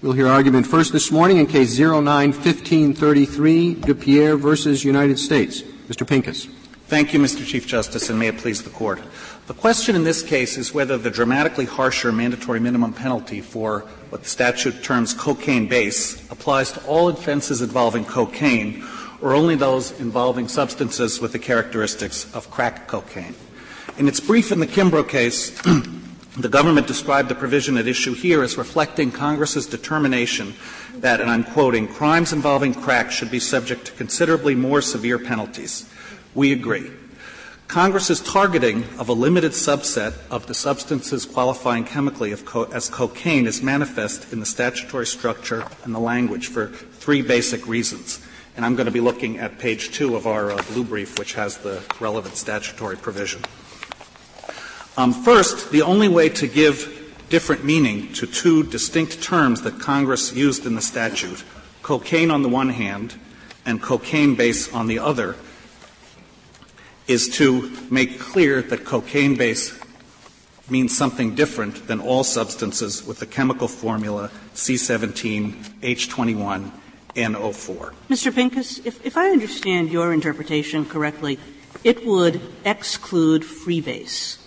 We'll 0.00 0.12
hear 0.12 0.28
argument 0.28 0.64
first 0.64 0.92
this 0.92 1.10
morning 1.10 1.38
in 1.38 1.46
case 1.46 1.76
091533, 1.76 3.74
DePierre 3.74 4.38
versus 4.38 4.84
United 4.84 5.18
States. 5.18 5.62
Mr. 5.88 6.06
Pincus. 6.06 6.46
Thank 6.86 7.12
you, 7.12 7.18
Mr. 7.18 7.44
Chief 7.44 7.66
Justice, 7.66 8.08
and 8.08 8.16
may 8.16 8.28
it 8.28 8.38
please 8.38 8.62
the 8.62 8.70
Court. 8.70 9.00
The 9.48 9.54
question 9.54 9.96
in 9.96 10.04
this 10.04 10.22
case 10.22 10.56
is 10.56 10.72
whether 10.72 10.98
the 10.98 11.10
dramatically 11.10 11.64
harsher 11.64 12.12
mandatory 12.12 12.60
minimum 12.60 12.92
penalty 12.92 13.40
for 13.40 13.80
what 14.10 14.22
the 14.22 14.28
statute 14.28 14.84
terms 14.84 15.14
cocaine 15.14 15.66
base 15.66 16.30
applies 16.30 16.70
to 16.72 16.86
all 16.86 17.08
offenses 17.08 17.60
involving 17.60 18.04
cocaine 18.04 18.86
or 19.20 19.34
only 19.34 19.56
those 19.56 19.98
involving 19.98 20.46
substances 20.46 21.20
with 21.20 21.32
the 21.32 21.40
characteristics 21.40 22.32
of 22.36 22.48
crack 22.52 22.86
cocaine. 22.86 23.34
In 23.98 24.06
its 24.06 24.20
brief 24.20 24.52
in 24.52 24.60
the 24.60 24.66
Kimbrough 24.68 25.08
case, 25.08 25.60
the 26.38 26.48
government 26.48 26.86
described 26.86 27.28
the 27.28 27.34
provision 27.34 27.76
at 27.76 27.88
issue 27.88 28.14
here 28.14 28.42
as 28.42 28.56
reflecting 28.56 29.10
Congress's 29.10 29.66
determination 29.66 30.54
that, 30.96 31.20
and 31.20 31.28
I'm 31.28 31.42
quoting, 31.42 31.88
crimes 31.88 32.32
involving 32.32 32.74
crack 32.74 33.10
should 33.10 33.30
be 33.30 33.40
subject 33.40 33.86
to 33.86 33.92
considerably 33.92 34.54
more 34.54 34.80
severe 34.80 35.18
penalties. 35.18 35.88
We 36.34 36.52
agree. 36.52 36.92
Congress's 37.66 38.20
targeting 38.20 38.84
of 38.98 39.08
a 39.08 39.12
limited 39.12 39.52
subset 39.52 40.14
of 40.30 40.46
the 40.46 40.54
substances 40.54 41.26
qualifying 41.26 41.84
chemically 41.84 42.34
co- 42.36 42.64
as 42.64 42.88
cocaine 42.88 43.46
is 43.46 43.62
manifest 43.62 44.32
in 44.32 44.40
the 44.40 44.46
statutory 44.46 45.06
structure 45.06 45.66
and 45.84 45.94
the 45.94 45.98
language 45.98 46.46
for 46.46 46.68
three 46.68 47.20
basic 47.20 47.66
reasons. 47.66 48.24
And 48.56 48.64
I'm 48.64 48.74
going 48.74 48.86
to 48.86 48.92
be 48.92 49.00
looking 49.00 49.38
at 49.38 49.58
page 49.58 49.92
two 49.92 50.16
of 50.16 50.26
our 50.26 50.50
uh, 50.50 50.62
blue 50.72 50.84
brief, 50.84 51.18
which 51.18 51.34
has 51.34 51.58
the 51.58 51.82
relevant 52.00 52.36
statutory 52.36 52.96
provision. 52.96 53.42
Um, 54.98 55.12
first, 55.12 55.70
the 55.70 55.82
only 55.82 56.08
way 56.08 56.28
to 56.30 56.48
give 56.48 57.14
different 57.28 57.64
meaning 57.64 58.12
to 58.14 58.26
two 58.26 58.64
distinct 58.64 59.22
terms 59.22 59.62
that 59.62 59.78
Congress 59.78 60.34
used 60.34 60.66
in 60.66 60.74
the 60.74 60.82
statute, 60.82 61.44
cocaine 61.82 62.32
on 62.32 62.42
the 62.42 62.48
one 62.48 62.70
hand 62.70 63.14
and 63.64 63.80
cocaine 63.80 64.34
base 64.34 64.74
on 64.74 64.88
the 64.88 64.98
other, 64.98 65.36
is 67.06 67.28
to 67.36 67.70
make 67.92 68.18
clear 68.18 68.60
that 68.60 68.84
cocaine 68.84 69.36
base 69.36 69.80
means 70.68 70.98
something 70.98 71.36
different 71.36 71.86
than 71.86 72.00
all 72.00 72.24
substances 72.24 73.06
with 73.06 73.20
the 73.20 73.26
chemical 73.26 73.68
formula 73.68 74.32
C17H21 74.54 76.72
NO4. 77.14 77.92
Mr. 78.10 78.34
Pincus, 78.34 78.84
if, 78.84 79.06
if 79.06 79.16
I 79.16 79.30
understand 79.30 79.92
your 79.92 80.12
interpretation 80.12 80.84
correctly, 80.84 81.38
it 81.84 82.04
would 82.04 82.40
exclude 82.64 83.42
freebase. 83.42 84.38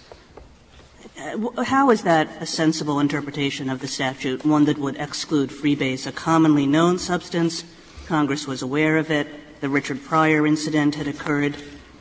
Uh, 1.22 1.64
how 1.64 1.91
is 1.91 2.02
that 2.02 2.27
a 2.41 2.45
sensible 2.47 3.00
interpretation 3.00 3.69
of 3.69 3.80
the 3.80 3.88
statute, 3.88 4.44
one 4.44 4.66
that 4.66 4.80
would 4.80 4.95
exclude 4.97 5.52
freebase, 5.52 6.08
a 6.08 6.11
commonly 6.11 6.66
known 6.66 6.97
substance? 6.97 7.64
Congress 8.08 8.47
was 8.47 8.64
aware 8.64 8.97
of 8.97 9.11
it. 9.11 9.27
The 9.61 9.69
Richard 9.69 10.03
Pryor 10.03 10.47
incident 10.47 10.95
had 10.95 11.08
occurred. 11.08 11.55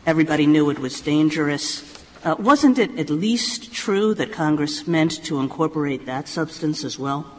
Everybody 0.06 0.46
knew 0.46 0.70
it 0.70 0.78
was 0.78 1.02
dangerous. 1.02 1.84
Uh, 2.24 2.36
wasn't 2.38 2.78
it 2.78 2.98
at 2.98 3.10
least 3.10 3.74
true 3.74 4.14
that 4.14 4.32
Congress 4.32 4.86
meant 4.86 5.22
to 5.24 5.38
incorporate 5.38 6.06
that 6.06 6.26
substance 6.26 6.82
as 6.82 6.98
well? 6.98 7.30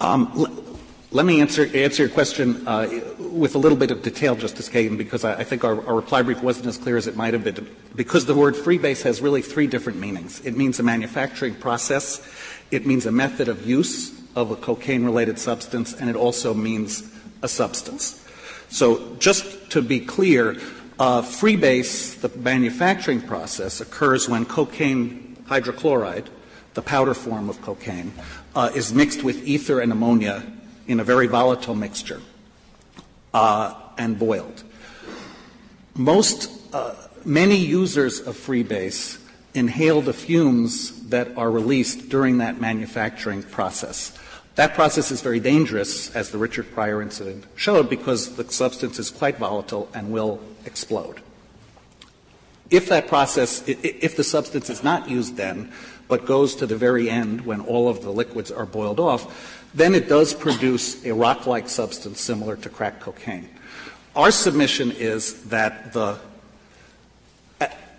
Um, 0.00 0.69
let 1.12 1.26
me 1.26 1.40
answer, 1.40 1.68
answer 1.74 2.04
your 2.04 2.10
question 2.10 2.66
uh, 2.68 2.88
with 3.18 3.56
a 3.56 3.58
little 3.58 3.76
bit 3.76 3.90
of 3.90 4.02
detail, 4.02 4.36
Justice 4.36 4.68
Kagan, 4.68 4.96
because 4.96 5.24
I, 5.24 5.40
I 5.40 5.44
think 5.44 5.64
our, 5.64 5.84
our, 5.84 5.96
reply 5.96 6.22
brief 6.22 6.40
wasn't 6.40 6.66
as 6.66 6.78
clear 6.78 6.96
as 6.96 7.08
it 7.08 7.16
might 7.16 7.34
have 7.34 7.42
been. 7.42 7.68
Because 7.96 8.26
the 8.26 8.34
word 8.34 8.54
freebase 8.54 9.02
has 9.02 9.20
really 9.20 9.42
three 9.42 9.66
different 9.66 9.98
meanings. 9.98 10.40
It 10.46 10.56
means 10.56 10.78
a 10.78 10.84
manufacturing 10.84 11.56
process, 11.56 12.24
it 12.70 12.86
means 12.86 13.06
a 13.06 13.12
method 13.12 13.48
of 13.48 13.66
use 13.66 14.20
of 14.36 14.52
a 14.52 14.56
cocaine-related 14.56 15.36
substance, 15.36 15.92
and 15.94 16.08
it 16.08 16.14
also 16.14 16.54
means 16.54 17.12
a 17.42 17.48
substance. 17.48 18.24
So 18.68 19.16
just 19.16 19.72
to 19.72 19.82
be 19.82 19.98
clear, 19.98 20.52
uh, 21.00 21.22
freebase, 21.22 22.20
the 22.20 22.28
manufacturing 22.38 23.20
process, 23.20 23.80
occurs 23.80 24.28
when 24.28 24.44
cocaine 24.44 25.38
hydrochloride, 25.48 26.28
the 26.74 26.82
powder 26.82 27.14
form 27.14 27.48
of 27.48 27.60
cocaine, 27.62 28.12
uh, 28.54 28.70
is 28.76 28.94
mixed 28.94 29.24
with 29.24 29.44
ether 29.44 29.80
and 29.80 29.90
ammonia 29.90 30.46
in 30.86 31.00
a 31.00 31.04
very 31.04 31.26
volatile 31.26 31.74
mixture 31.74 32.20
uh, 33.34 33.74
and 33.98 34.18
boiled. 34.18 34.62
Most, 35.94 36.50
uh, 36.74 36.94
many 37.24 37.56
users 37.56 38.20
of 38.20 38.36
freebase 38.36 39.18
inhale 39.54 40.00
the 40.00 40.12
fumes 40.12 41.08
that 41.08 41.36
are 41.36 41.50
released 41.50 42.08
during 42.08 42.38
that 42.38 42.60
manufacturing 42.60 43.42
process. 43.42 44.16
That 44.54 44.74
process 44.74 45.10
is 45.10 45.22
very 45.22 45.40
dangerous, 45.40 46.14
as 46.14 46.30
the 46.30 46.38
Richard 46.38 46.72
Pryor 46.72 47.02
incident 47.02 47.44
showed, 47.56 47.88
because 47.88 48.36
the 48.36 48.50
substance 48.50 48.98
is 48.98 49.10
quite 49.10 49.38
volatile 49.38 49.88
and 49.94 50.12
will 50.12 50.40
explode. 50.64 51.20
If 52.70 52.88
that 52.88 53.08
process, 53.08 53.64
if 53.66 54.16
the 54.16 54.24
substance 54.24 54.70
is 54.70 54.84
not 54.84 55.10
used 55.10 55.36
then, 55.36 55.72
but 56.08 56.26
goes 56.26 56.56
to 56.56 56.66
the 56.66 56.76
very 56.76 57.08
end 57.08 57.46
when 57.46 57.60
all 57.60 57.88
of 57.88 58.02
the 58.02 58.10
liquids 58.10 58.50
are 58.50 58.66
boiled 58.66 59.00
off, 59.00 59.59
then 59.74 59.94
it 59.94 60.08
does 60.08 60.34
produce 60.34 61.04
a 61.04 61.14
rock-like 61.14 61.68
substance 61.68 62.20
similar 62.20 62.56
to 62.56 62.68
crack 62.68 63.00
cocaine. 63.00 63.48
Our 64.16 64.30
submission 64.30 64.90
is 64.92 65.44
that 65.44 65.92
the 65.92 66.18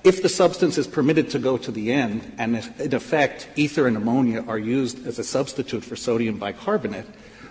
if 0.03 0.23
the 0.23 0.29
substance 0.29 0.79
is 0.79 0.87
permitted 0.87 1.29
to 1.29 1.39
go 1.39 1.57
to 1.57 1.71
the 1.71 1.91
end, 1.91 2.33
and 2.39 2.57
in 2.79 2.93
effect 2.93 3.47
ether 3.55 3.85
and 3.85 3.95
ammonia 3.95 4.43
are 4.47 4.57
used 4.57 5.05
as 5.05 5.19
a 5.19 5.23
substitute 5.23 5.83
for 5.83 5.95
sodium 5.95 6.39
bicarbonate, 6.39 7.05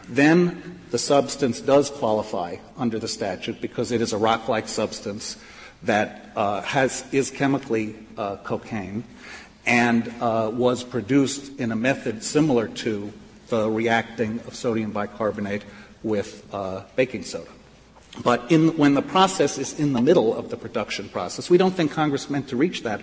then 0.09 0.81
the 0.91 0.99
substance 0.99 1.61
does 1.61 1.91
qualify 1.91 2.57
under 2.77 2.99
the 2.99 3.07
statute 3.07 3.61
because 3.61 3.93
it 3.93 4.01
is 4.01 4.13
a 4.13 4.19
rock-like 4.19 4.67
substance 4.67 5.37
that 5.85 6.31
uh, 6.35 6.61
has 6.63 7.05
is 7.13 7.31
chemically 7.31 7.95
uh, 8.19 8.37
cocaine 8.39 9.05
and 9.65 10.13
uh, 10.21 10.51
was 10.53 10.83
produced 10.83 11.59
in 11.61 11.71
a 11.71 11.77
method 11.77 12.25
similar 12.25 12.67
to 12.67 13.13
the 13.51 13.71
reacting 13.71 14.41
of 14.47 14.55
sodium 14.55 14.93
bicarbonate 14.93 15.65
with 16.03 16.47
uh, 16.53 16.85
baking 16.97 17.25
soda. 17.25 17.51
But 18.25 18.51
in, 18.51 18.77
when 18.77 18.95
the 18.95 19.03
process 19.03 19.59
is 19.59 19.79
in 19.79 19.93
the 19.93 20.03
middle 20.03 20.35
of 20.35 20.51
the 20.51 20.57
production 20.57 21.09
process, 21.09 21.49
we 21.49 21.59
don't 21.59 21.75
think 21.75 21.93
Congress 21.93 22.29
meant 22.29 22.49
to 22.49 22.57
reach 22.57 22.83
that 22.83 23.03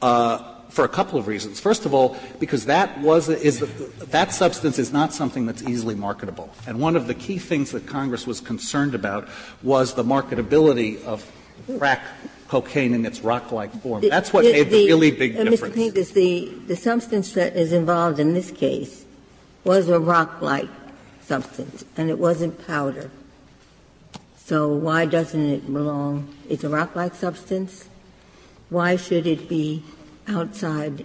uh, 0.00 0.54
for 0.70 0.84
a 0.84 0.88
couple 0.88 1.18
of 1.18 1.26
reasons. 1.26 1.60
First 1.60 1.84
of 1.84 1.92
all, 1.92 2.16
because 2.40 2.66
that 2.66 2.98
was 3.00 3.28
is 3.28 3.60
that 3.98 4.32
substance 4.32 4.78
is 4.78 4.92
not 4.92 5.12
something 5.12 5.46
that's 5.46 5.62
easily 5.62 5.94
marketable, 5.94 6.50
and 6.66 6.80
one 6.80 6.96
of 6.96 7.06
the 7.06 7.14
key 7.14 7.38
things 7.38 7.70
that 7.72 7.86
Congress 7.86 8.26
was 8.26 8.40
concerned 8.40 8.94
about 8.94 9.28
was 9.62 9.94
the 9.94 10.04
marketability 10.04 11.02
of 11.04 11.30
crack 11.78 12.02
cocaine 12.48 12.94
in 12.94 13.04
its 13.04 13.20
rock-like 13.20 13.72
form. 13.82 14.00
The, 14.00 14.08
That's 14.08 14.32
what 14.32 14.44
the, 14.44 14.52
made 14.52 14.70
the, 14.70 14.70
the 14.70 14.86
really 14.86 15.10
big 15.10 15.36
uh, 15.36 15.44
difference. 15.44 15.74
Mr. 15.74 15.76
Pincus, 15.76 16.10
the, 16.12 16.52
the 16.66 16.76
substance 16.76 17.32
that 17.32 17.56
is 17.56 17.72
involved 17.72 18.20
in 18.20 18.34
this 18.34 18.52
case 18.52 19.05
was 19.66 19.88
a 19.88 19.98
rock-like 19.98 20.68
substance, 21.20 21.84
and 21.96 22.08
it 22.08 22.18
wasn't 22.18 22.66
powder. 22.66 23.10
So 24.36 24.68
why 24.68 25.06
doesn't 25.06 25.44
it 25.44 25.66
belong? 25.66 26.32
It's 26.48 26.62
a 26.62 26.68
rock-like 26.68 27.16
substance. 27.16 27.88
Why 28.70 28.94
should 28.94 29.26
it 29.26 29.48
be 29.48 29.82
outside 30.28 31.04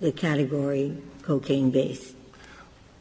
the 0.00 0.12
category 0.12 0.98
cocaine 1.22 1.70
base? 1.70 2.12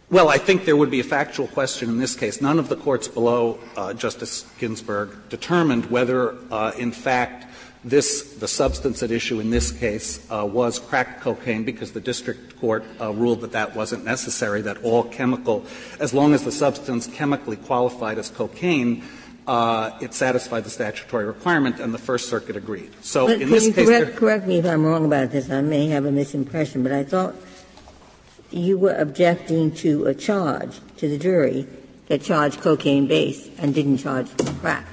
Well, 0.10 0.30
I 0.30 0.38
think 0.38 0.64
there 0.64 0.78
would 0.78 0.92
be 0.92 1.02
a 1.02 1.04
factual 1.04 1.48
question 1.48 1.90
in 1.90 1.98
this 1.98 2.16
case. 2.16 2.40
None 2.40 2.58
of 2.58 2.70
the 2.70 2.78
courts 2.78 3.10
below 3.10 3.60
uh, 3.76 3.94
Justice 3.94 4.46
Ginsburg 4.58 5.18
determined 5.28 5.88
whether, 5.88 6.36
uh, 6.50 6.72
in 6.78 6.94
fact, 6.94 7.46
this, 7.86 8.34
the 8.34 8.48
substance 8.48 9.04
at 9.04 9.12
issue 9.12 9.40
in 9.40 9.52
this 9.52 9.72
case 9.72 10.26
uh, 10.32 10.44
was 10.44 10.80
crack 10.80 11.22
cocaine 11.22 11.64
because 11.64 11.92
the 11.92 12.02
district 12.02 12.60
court 12.60 12.84
uh, 13.00 13.14
ruled 13.14 13.42
that 13.42 13.52
that 13.52 13.76
wasn't 13.76 14.04
necessary, 14.04 14.62
that 14.64 14.84
all 14.84 15.04
chemical, 15.04 15.64
as 16.00 16.12
long 16.12 16.34
as 16.34 16.44
the 16.44 16.52
substance 16.52 17.06
chemically 17.06 17.56
qualified 17.56 18.18
as 18.18 18.30
cocaine, 18.30 19.04
uh, 19.46 19.92
it 20.02 20.16
satisfied 20.16 20.64
the 20.64 20.70
statutory 20.70 21.26
requirement, 21.26 21.80
and 21.80 21.94
the 21.94 22.00
First 22.00 22.28
Circuit 22.28 22.56
agreed. 22.58 22.92
So 23.02 23.28
but 23.28 23.40
in 23.40 23.52
this 23.52 23.72
case, 23.72 23.88
correct, 23.88 24.16
correct 24.16 24.48
me 24.48 24.58
if 24.58 24.66
I'm 24.66 24.84
wrong 24.84 25.06
about 25.06 25.30
this. 25.30 25.52
I 25.52 25.62
may 25.62 25.88
have 25.90 26.06
a 26.06 26.10
misimpression, 26.10 26.82
but 26.82 26.92
I 26.92 27.04
thought 27.04 27.36
you 28.50 28.80
were 28.80 28.96
objecting 28.96 29.72
to 29.76 30.06
a 30.06 30.16
charge 30.16 30.80
to 30.98 31.08
the 31.08 31.20
jury 31.20 31.68
that 32.08 32.24
charged 32.24 32.62
cocaine 32.62 33.06
base 33.06 33.48
and 33.60 33.76
didn't 33.76 33.98
charge 33.98 34.28
crack. 34.60 34.88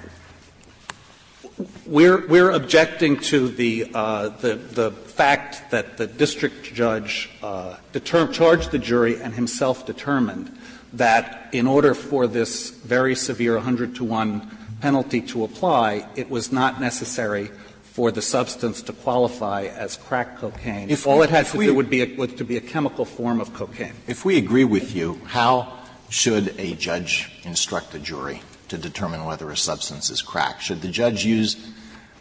We're, 1.86 2.26
we're 2.26 2.50
objecting 2.50 3.18
to 3.20 3.48
the, 3.48 3.90
uh, 3.94 4.28
the, 4.28 4.56
the 4.56 4.90
fact 4.90 5.70
that 5.70 5.96
the 5.96 6.06
district 6.06 6.74
judge 6.74 7.30
uh, 7.42 7.76
charged 8.04 8.70
the 8.70 8.78
jury 8.78 9.20
and 9.20 9.34
himself 9.34 9.86
determined 9.86 10.56
that 10.94 11.48
in 11.52 11.66
order 11.66 11.94
for 11.94 12.26
this 12.26 12.70
very 12.70 13.14
severe 13.14 13.54
100 13.54 13.96
to 13.96 14.04
1 14.04 14.58
penalty 14.80 15.20
to 15.20 15.44
apply, 15.44 16.06
it 16.16 16.28
was 16.28 16.52
not 16.52 16.80
necessary 16.80 17.50
for 17.82 18.10
the 18.10 18.22
substance 18.22 18.82
to 18.82 18.92
qualify 18.92 19.64
as 19.64 19.96
crack 19.96 20.38
cocaine. 20.38 20.90
If 20.90 21.06
all 21.06 21.22
it 21.22 21.30
had 21.30 21.46
to 21.46 21.58
do 21.58 21.74
would 21.74 21.90
be 21.90 22.02
a, 22.02 22.16
was 22.16 22.32
to 22.34 22.44
be 22.44 22.56
a 22.56 22.60
chemical 22.60 23.04
form 23.04 23.40
of 23.40 23.52
cocaine. 23.52 23.92
If 24.06 24.24
we 24.24 24.38
agree 24.38 24.64
with 24.64 24.94
you, 24.94 25.20
how 25.26 25.78
should 26.08 26.58
a 26.58 26.74
judge 26.74 27.30
instruct 27.44 27.94
a 27.94 27.98
jury 27.98 28.42
to 28.72 28.78
determine 28.78 29.26
whether 29.26 29.50
a 29.50 29.56
substance 29.56 30.08
is 30.08 30.22
crack? 30.22 30.62
Should 30.62 30.80
the 30.80 30.88
judge 30.88 31.26
use 31.26 31.56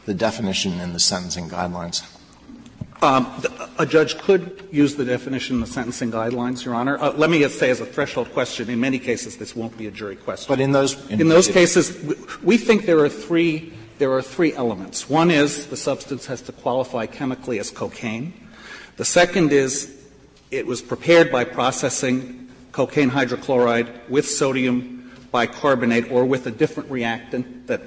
the 0.05 0.13
definition 0.13 0.81
in 0.81 0.91
the 0.91 0.99
sentencing 0.99 1.49
guidelines? 1.49 2.05
Um, 3.01 3.41
a 3.79 3.85
judge 3.85 4.17
could 4.17 4.67
use 4.69 4.95
the 4.95 5.05
definition 5.05 5.55
in 5.55 5.61
the 5.61 5.67
sentencing 5.67 6.11
guidelines, 6.11 6.65
Your 6.65 6.75
Honor. 6.75 6.99
Uh, 6.99 7.13
let 7.13 7.29
me 7.29 7.39
just 7.39 7.57
say 7.57 7.69
as 7.69 7.79
a 7.79 7.85
threshold 7.85 8.31
question, 8.33 8.69
in 8.69 8.81
many 8.81 8.99
cases 8.99 9.37
this 9.37 9.55
won't 9.55 9.75
be 9.77 9.87
a 9.87 9.91
jury 9.91 10.17
question. 10.17 10.51
But 10.51 10.59
in 10.59 10.73
those 10.73 11.09
in, 11.09 11.21
in 11.21 11.29
those 11.29 11.47
cases, 11.47 11.97
we 12.43 12.57
think 12.57 12.85
there 12.85 12.99
are 12.99 13.09
three 13.09 13.71
there 13.97 14.11
are 14.11 14.21
three 14.21 14.53
elements. 14.53 15.09
One 15.09 15.31
is 15.31 15.67
the 15.67 15.77
substance 15.77 16.25
has 16.25 16.41
to 16.43 16.51
qualify 16.51 17.05
chemically 17.05 17.59
as 17.59 17.71
cocaine. 17.71 18.33
The 18.97 19.05
second 19.05 19.53
is 19.53 19.97
it 20.51 20.67
was 20.67 20.81
prepared 20.81 21.31
by 21.31 21.45
processing 21.45 22.49
cocaine 22.73 23.09
hydrochloride 23.09 24.09
with 24.09 24.27
sodium 24.27 25.00
bicarbonate 25.31 26.11
or 26.11 26.25
with 26.25 26.45
a 26.47 26.51
different 26.51 26.91
reactant 26.91 27.67
that 27.67 27.81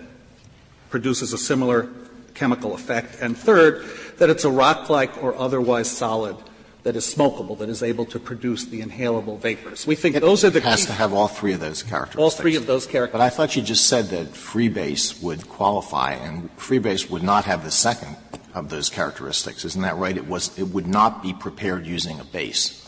produces 0.91 1.33
a 1.33 1.39
similar 1.39 1.89
chemical 2.35 2.75
effect. 2.75 3.19
And 3.21 3.37
third, 3.37 3.85
that 4.19 4.31
it's 4.31 4.45
a 4.45 4.51
rock-like 4.51 5.23
or 5.23 5.37
otherwise 5.37 5.91
solid 5.91 6.37
that 6.85 6.97
is 6.97 7.05
smokable, 7.13 7.57
that 7.59 7.69
is 7.71 7.83
able 7.83 8.05
to 8.05 8.19
produce 8.19 8.67
the 8.67 8.83
inhalable 8.83 9.39
vapors. 9.39 9.87
We 9.87 9.95
think 9.95 10.17
it 10.17 10.21
those 10.21 10.45
are 10.45 10.51
the 10.51 10.61
has 10.61 10.83
key. 10.83 10.87
to 10.89 10.93
have 10.93 11.15
all 11.15 11.29
three 11.29 11.55
of 11.55 11.61
those 11.61 11.83
characteristics. 11.83 12.23
All 12.23 12.31
three 12.31 12.57
of 12.57 12.67
those 12.67 12.87
characteristics. 12.87 13.13
But 13.13 13.21
I 13.23 13.31
thought 13.31 13.57
you 13.57 13.63
just 13.63 13.87
said 13.87 14.07
that 14.11 14.33
freebase 14.33 15.23
would 15.23 15.49
qualify, 15.49 16.13
and 16.13 16.55
freebase 16.59 17.09
would 17.09 17.23
not 17.23 17.45
have 17.47 17.65
the 17.65 17.71
second 17.71 18.17
of 18.53 18.69
those 18.69 18.91
characteristics. 18.91 19.65
Isn't 19.65 19.83
that 19.83 19.97
right? 19.97 20.17
It 20.17 20.27
was 20.27 20.57
it 20.59 20.65
would 20.65 20.87
not 20.87 21.23
be 21.23 21.33
prepared 21.33 21.87
using 21.87 22.21
a 22.21 22.25
base. 22.25 22.84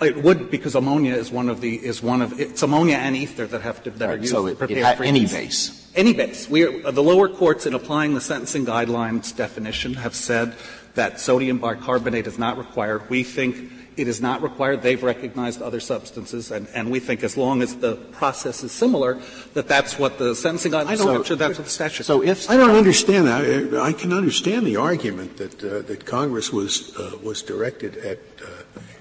It 0.00 0.22
would 0.22 0.50
because 0.50 0.74
ammonia 0.74 1.14
is 1.14 1.30
one 1.30 1.48
of 1.48 1.60
the 1.60 1.74
is 1.74 2.02
one 2.02 2.22
of 2.22 2.40
it's 2.40 2.62
ammonia 2.62 2.96
and 2.96 3.16
ether 3.16 3.46
that 3.46 3.62
have 3.62 3.82
to 3.82 3.90
that 3.90 4.10
are 4.10 4.16
used 4.16 4.30
so 4.30 4.46
it, 4.46 4.50
to 4.50 4.56
prepare 4.56 4.92
it 4.92 5.00
any 5.00 5.26
base. 5.26 5.90
Any 5.96 6.12
base. 6.12 6.48
We 6.48 6.62
are, 6.62 6.92
the 6.92 7.02
lower 7.02 7.28
courts, 7.28 7.66
in 7.66 7.74
applying 7.74 8.14
the 8.14 8.20
sentencing 8.20 8.64
guidelines 8.64 9.34
definition, 9.34 9.94
have 9.94 10.14
said 10.14 10.54
that 10.94 11.18
sodium 11.18 11.58
bicarbonate 11.58 12.26
is 12.26 12.38
not 12.38 12.58
required. 12.58 13.10
We 13.10 13.24
think 13.24 13.72
it 13.98 14.06
is 14.06 14.20
not 14.20 14.42
required. 14.42 14.82
They've 14.82 15.02
recognized 15.02 15.60
other 15.60 15.80
substances, 15.80 16.52
and, 16.52 16.68
and 16.74 16.90
we 16.90 17.00
think 17.00 17.24
as 17.24 17.36
long 17.36 17.62
as 17.62 17.76
the 17.76 17.96
process 17.96 18.62
is 18.62 18.70
similar, 18.70 19.20
that 19.54 19.66
that's 19.66 19.98
what 19.98 20.18
the 20.18 20.34
sentencing 20.34 20.72
guidelines 20.72 20.98
so, 20.98 21.16
capture. 21.16 21.36
That's 21.36 21.58
what 21.58 21.64
the 21.64 21.70
statute. 21.70 22.04
So 22.04 22.22
if 22.22 22.48
I 22.48 22.56
don't 22.56 22.76
understand 22.76 23.26
that, 23.26 23.80
I 23.80 23.92
can 23.92 24.12
understand 24.12 24.66
the 24.66 24.76
argument 24.76 25.36
that 25.38 25.62
uh, 25.64 25.82
that 25.82 26.06
Congress 26.06 26.52
was 26.52 26.96
uh, 26.96 27.18
was 27.22 27.42
directed 27.42 27.96
at 27.98 28.18
uh, 28.40 28.46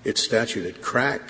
its 0.07 0.24
statute 0.24 0.65
at 0.65 0.81
crack 0.81 1.21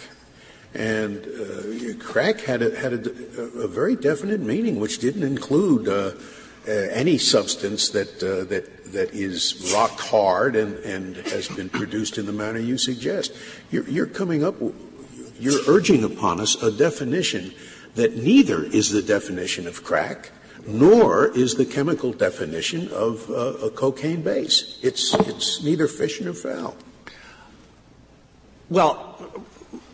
and 0.74 1.26
uh, 1.26 2.04
crack 2.04 2.42
had 2.42 2.62
a, 2.62 2.78
had 2.78 2.94
a, 2.94 3.42
a, 3.64 3.68
very 3.68 3.96
definite 3.96 4.42
meaning, 4.42 4.80
which 4.80 5.00
didn't 5.00 5.24
include 5.24 5.88
uh, 5.88 6.12
uh, 6.68 6.72
any 6.72 7.18
substance 7.18 7.90
that 7.90 8.22
uh, 8.22 8.44
that 8.46 8.92
that 8.92 9.14
is 9.14 9.72
rock 9.74 10.00
hard 10.00 10.56
and, 10.56 10.76
and 10.80 11.16
has 11.28 11.48
been 11.48 11.70
produced 11.70 12.18
in 12.18 12.26
the 12.26 12.32
manner 12.32 12.60
you 12.60 12.78
suggest. 12.78 13.34
You're, 13.72 13.88
you're 13.90 14.06
coming 14.06 14.44
up, 14.44 14.56
you're 15.40 15.62
urging 15.68 16.04
upon 16.04 16.40
us 16.40 16.62
a 16.62 16.72
definition 16.72 17.54
that 17.96 18.16
neither 18.16 18.64
is 18.64 18.92
the 18.92 19.02
definition 19.02 19.68
of 19.68 19.84
crack, 19.84 20.32
nor 20.68 21.36
is 21.36 21.56
the 21.56 21.66
chemical 21.66 22.14
definition 22.14 22.90
of 22.90 23.30
uh, 23.32 23.66
a 23.66 23.70
cocaine 23.72 24.22
base. 24.22 24.80
It's 24.84 25.14
it's 25.16 25.64
neither 25.64 25.88
fish 25.88 26.22
nor 26.22 26.34
fowl. 26.34 26.78
Well, 28.70 29.18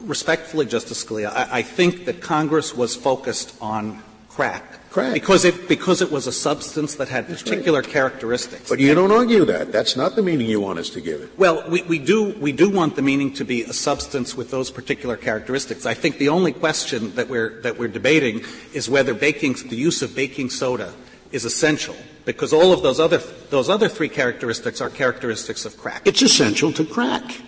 respectfully, 0.02 0.66
Justice 0.66 1.04
Scalia, 1.04 1.32
I, 1.32 1.60
I 1.60 1.62
think 1.62 2.06
that 2.06 2.22
Congress 2.22 2.76
was 2.76 2.96
focused 2.96 3.56
on 3.62 4.02
crack. 4.30 4.90
Crack. 4.90 5.14
Because 5.14 5.44
it, 5.44 5.68
because 5.68 6.02
it 6.04 6.12
was 6.12 6.28
a 6.28 6.32
substance 6.32 6.96
that 6.96 7.08
had 7.08 7.28
particular 7.28 7.82
right. 7.82 7.90
characteristics. 7.90 8.70
But 8.70 8.80
you 8.80 8.94
don't 8.94 9.12
argue 9.12 9.44
that. 9.46 9.72
That's 9.72 9.96
not 9.96 10.16
the 10.16 10.22
meaning 10.22 10.48
you 10.48 10.62
want 10.62 10.78
us 10.78 10.92
to 10.92 11.02
give 11.02 11.22
it. 11.22 11.32
Well, 11.38 11.68
we, 11.68 11.82
we, 11.84 11.98
do, 11.98 12.30
we 12.40 12.52
do 12.52 12.70
want 12.70 12.96
the 12.96 13.02
meaning 13.02 13.34
to 13.34 13.44
be 13.44 13.64
a 13.64 13.74
substance 13.74 14.36
with 14.36 14.52
those 14.52 14.70
particular 14.70 15.18
characteristics. 15.18 15.88
I 15.88 15.96
think 15.96 16.20
the 16.20 16.30
only 16.30 16.52
question 16.52 17.16
that 17.16 17.28
we're, 17.28 17.62
that 17.62 17.80
we're 17.80 17.88
debating 17.88 18.44
is 18.74 18.88
whether 18.88 19.16
baking, 19.16 19.56
the 19.70 19.76
use 19.76 20.04
of 20.04 20.16
baking 20.16 20.52
soda 20.52 20.94
is 21.32 21.44
essential 21.44 21.96
because 22.26 22.54
all 22.54 22.72
of 22.72 22.84
those 22.84 23.00
other, 23.00 23.18
those 23.50 23.70
other 23.70 23.90
three 23.90 24.10
characteristics 24.10 24.80
are 24.80 24.92
characteristics 24.92 25.66
of 25.66 25.76
crack. 25.78 26.06
It's 26.06 26.22
essential 26.22 26.72
to 26.74 26.86
crack. 26.86 27.42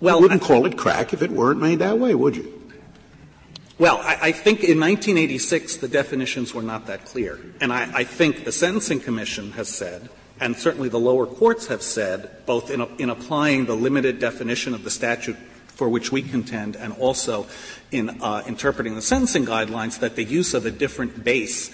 Well, 0.00 0.16
you 0.16 0.22
wouldn't 0.22 0.42
call 0.42 0.66
it 0.66 0.76
crack 0.76 1.12
if 1.12 1.22
it 1.22 1.30
weren't 1.30 1.60
made 1.60 1.80
that 1.80 1.98
way, 1.98 2.14
would 2.14 2.36
you? 2.36 2.54
Well, 3.78 3.98
I, 3.98 4.18
I, 4.20 4.32
think 4.32 4.64
in 4.64 4.80
1986 4.80 5.76
the 5.76 5.88
definitions 5.88 6.52
were 6.52 6.62
not 6.62 6.86
that 6.86 7.04
clear, 7.04 7.38
and 7.60 7.72
I, 7.72 7.88
I, 7.94 8.04
think 8.04 8.44
the 8.44 8.50
Sentencing 8.50 8.98
Commission 9.00 9.52
has 9.52 9.68
said, 9.68 10.08
and 10.40 10.56
certainly 10.56 10.88
the 10.88 10.98
lower 10.98 11.26
courts 11.26 11.68
have 11.68 11.82
said, 11.82 12.44
both 12.44 12.72
in, 12.72 12.80
in 12.98 13.08
applying 13.08 13.66
the 13.66 13.76
limited 13.76 14.18
definition 14.18 14.74
of 14.74 14.82
the 14.82 14.90
statute 14.90 15.36
for 15.68 15.88
which 15.88 16.10
we 16.10 16.22
contend, 16.22 16.74
and 16.74 16.92
also 16.94 17.46
in 17.92 18.20
uh, 18.20 18.42
interpreting 18.48 18.96
the 18.96 19.02
sentencing 19.02 19.46
guidelines, 19.46 20.00
that 20.00 20.16
the 20.16 20.24
use 20.24 20.54
of 20.54 20.66
a 20.66 20.72
different 20.72 21.22
base 21.22 21.72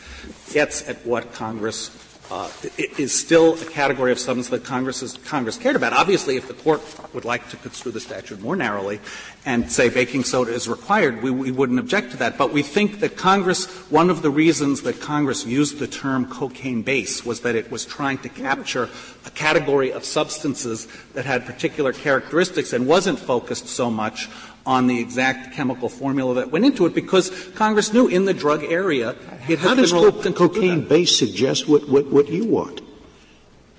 gets 0.52 0.86
at 0.86 1.06
what 1.06 1.32
Congress 1.32 1.88
uh, 2.30 2.50
is 2.76 3.12
still 3.12 3.54
a 3.54 3.64
category 3.66 4.10
of 4.10 4.18
substance 4.18 4.48
that 4.48 4.64
Congress, 4.64 5.02
is, 5.02 5.16
Congress 5.24 5.58
cared 5.58 5.76
about. 5.76 5.92
Obviously, 5.92 6.36
if 6.36 6.48
the 6.48 6.54
court 6.54 6.80
would 7.14 7.24
like 7.24 7.48
to 7.50 7.56
construe 7.58 7.92
the 7.92 8.00
statute 8.00 8.40
more 8.40 8.56
narrowly 8.56 9.00
and 9.44 9.70
say 9.70 9.88
baking 9.88 10.24
soda 10.24 10.52
is 10.52 10.68
required, 10.68 11.22
we, 11.22 11.30
we 11.30 11.50
wouldn't 11.50 11.78
object 11.78 12.12
to 12.12 12.16
that. 12.16 12.38
But 12.38 12.52
we 12.52 12.62
think 12.62 13.00
that 13.00 13.16
Congress, 13.16 13.66
one 13.90 14.10
of 14.10 14.22
the 14.22 14.30
reasons 14.30 14.82
that 14.82 15.00
Congress 15.00 15.44
used 15.44 15.78
the 15.78 15.86
term 15.86 16.26
cocaine 16.26 16.82
base 16.82 17.24
was 17.24 17.40
that 17.40 17.54
it 17.54 17.70
was 17.70 17.84
trying 17.84 18.18
to 18.18 18.28
capture 18.28 18.88
a 19.26 19.30
category 19.30 19.92
of 19.92 20.04
substances 20.04 20.88
that 21.12 21.24
had 21.24 21.46
particular 21.46 21.92
characteristics 21.92 22.72
and 22.72 22.86
wasn't 22.86 23.18
focused 23.18 23.68
so 23.68 23.90
much 23.90 24.28
on 24.66 24.87
the 24.87 24.99
exact 24.99 25.55
chemical 25.55 25.88
formula 25.88 26.34
that 26.34 26.50
went 26.50 26.64
into 26.64 26.87
it 26.87 26.94
because 26.94 27.31
Congress 27.55 27.93
knew 27.93 28.08
in 28.08 28.25
the 28.25 28.34
drug 28.34 28.64
area 28.64 29.14
it 29.49 29.58
How 29.58 29.75
does 29.75 29.93
co- 29.93 30.12
cocaine 30.32 30.88
base 30.88 31.19
suggest 31.19 31.69
what, 31.69 31.88
what, 31.88 32.06
what 32.06 32.28
you 32.28 32.44
want? 32.46 32.81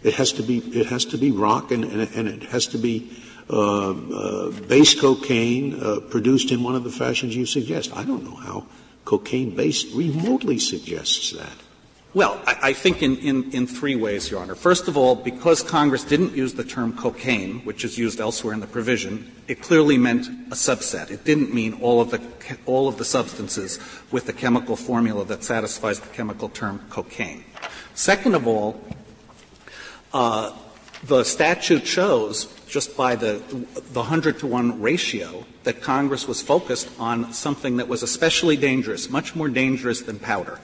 It 0.03 0.13
has 0.15 0.31
to 0.33 0.43
be 0.43 0.59
it 0.59 0.85
has 0.87 1.05
to 1.05 1.17
be 1.17 1.31
rock 1.31 1.71
and, 1.71 1.83
and, 1.83 2.01
and 2.15 2.27
it 2.27 2.43
has 2.49 2.67
to 2.67 2.77
be 2.77 3.11
uh, 3.49 3.91
uh, 3.91 4.51
base 4.67 4.99
cocaine 4.99 5.81
uh, 5.81 5.99
produced 6.09 6.51
in 6.51 6.61
one 6.61 6.75
of 6.75 6.83
the 6.83 6.91
fashions 6.91 7.35
you 7.35 7.45
suggest. 7.45 7.95
I 7.95 8.03
don't 8.03 8.23
know 8.23 8.35
how 8.35 8.67
cocaine 9.05 9.55
base 9.55 9.91
remotely 9.93 10.59
suggests 10.59 11.31
that. 11.31 11.64
Well, 12.15 12.41
I, 12.47 12.71
think 12.71 13.03
in, 13.03 13.17
in, 13.17 13.51
in, 13.51 13.67
three 13.67 13.97
ways, 13.97 14.31
Your 14.31 14.39
Honor. 14.39 14.55
First 14.55 14.87
of 14.87 14.95
all, 14.95 15.17
because 15.17 15.61
Congress 15.61 16.05
didn't 16.05 16.31
use 16.31 16.53
the 16.53 16.63
term 16.63 16.95
cocaine, 16.95 17.59
which 17.65 17.83
is 17.83 17.97
used 17.97 18.21
elsewhere 18.21 18.53
in 18.53 18.61
the 18.61 18.67
provision, 18.67 19.29
it 19.49 19.61
clearly 19.61 19.97
meant 19.97 20.27
a 20.27 20.55
subset. 20.55 21.11
It 21.11 21.25
didn't 21.25 21.53
mean 21.53 21.73
all 21.81 21.99
of 21.99 22.11
the, 22.11 22.21
all 22.65 22.87
of 22.87 22.97
the 22.97 23.03
substances 23.03 23.79
with 24.11 24.27
the 24.27 24.31
chemical 24.31 24.77
formula 24.77 25.25
that 25.25 25.43
satisfies 25.43 25.99
the 25.99 26.07
chemical 26.07 26.47
term 26.47 26.79
cocaine. 26.89 27.43
Second 27.95 28.35
of 28.35 28.47
all, 28.47 28.81
uh, 30.13 30.53
the 31.03 31.25
statute 31.25 31.85
shows, 31.85 32.45
just 32.65 32.95
by 32.95 33.17
the, 33.17 33.43
the 33.91 33.99
100 33.99 34.39
to 34.39 34.47
1 34.47 34.81
ratio, 34.81 35.45
that 35.63 35.81
Congress 35.81 36.29
was 36.29 36.41
focused 36.41 36.89
on 36.97 37.33
something 37.33 37.75
that 37.75 37.89
was 37.89 38.03
especially 38.03 38.55
dangerous, 38.55 39.09
much 39.09 39.35
more 39.35 39.49
dangerous 39.49 40.03
than 40.03 40.17
powder. 40.17 40.61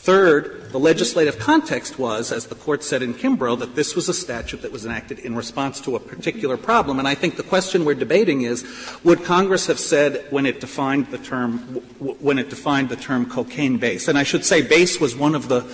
Third, 0.00 0.70
the 0.70 0.78
legislative 0.78 1.38
context 1.38 1.98
was, 1.98 2.32
as 2.32 2.46
the 2.46 2.54
court 2.54 2.82
said 2.82 3.02
in 3.02 3.14
Kimbrough, 3.14 3.58
that 3.58 3.74
this 3.74 3.94
was 3.94 4.08
a 4.08 4.14
statute 4.14 4.62
that 4.62 4.72
was 4.72 4.86
enacted 4.86 5.18
in 5.18 5.34
response 5.34 5.80
to 5.82 5.96
a 5.96 6.00
particular 6.00 6.56
problem. 6.56 6.98
And 6.98 7.06
I 7.08 7.14
think 7.14 7.36
the 7.36 7.42
question 7.42 7.84
we're 7.84 7.94
debating 7.94 8.42
is, 8.42 8.64
would 9.04 9.24
Congress 9.24 9.66
have 9.66 9.78
said 9.78 10.24
when 10.30 10.46
it 10.46 10.60
defined 10.60 11.08
the 11.08 11.18
term, 11.18 11.58
when 11.98 12.38
it 12.38 12.48
defined 12.48 12.88
the 12.88 12.96
term 12.96 13.28
cocaine 13.28 13.76
base? 13.76 14.08
And 14.08 14.16
I 14.16 14.22
should 14.22 14.44
say 14.44 14.62
base 14.62 15.00
was 15.00 15.16
one 15.16 15.34
of 15.34 15.48
the 15.48 15.66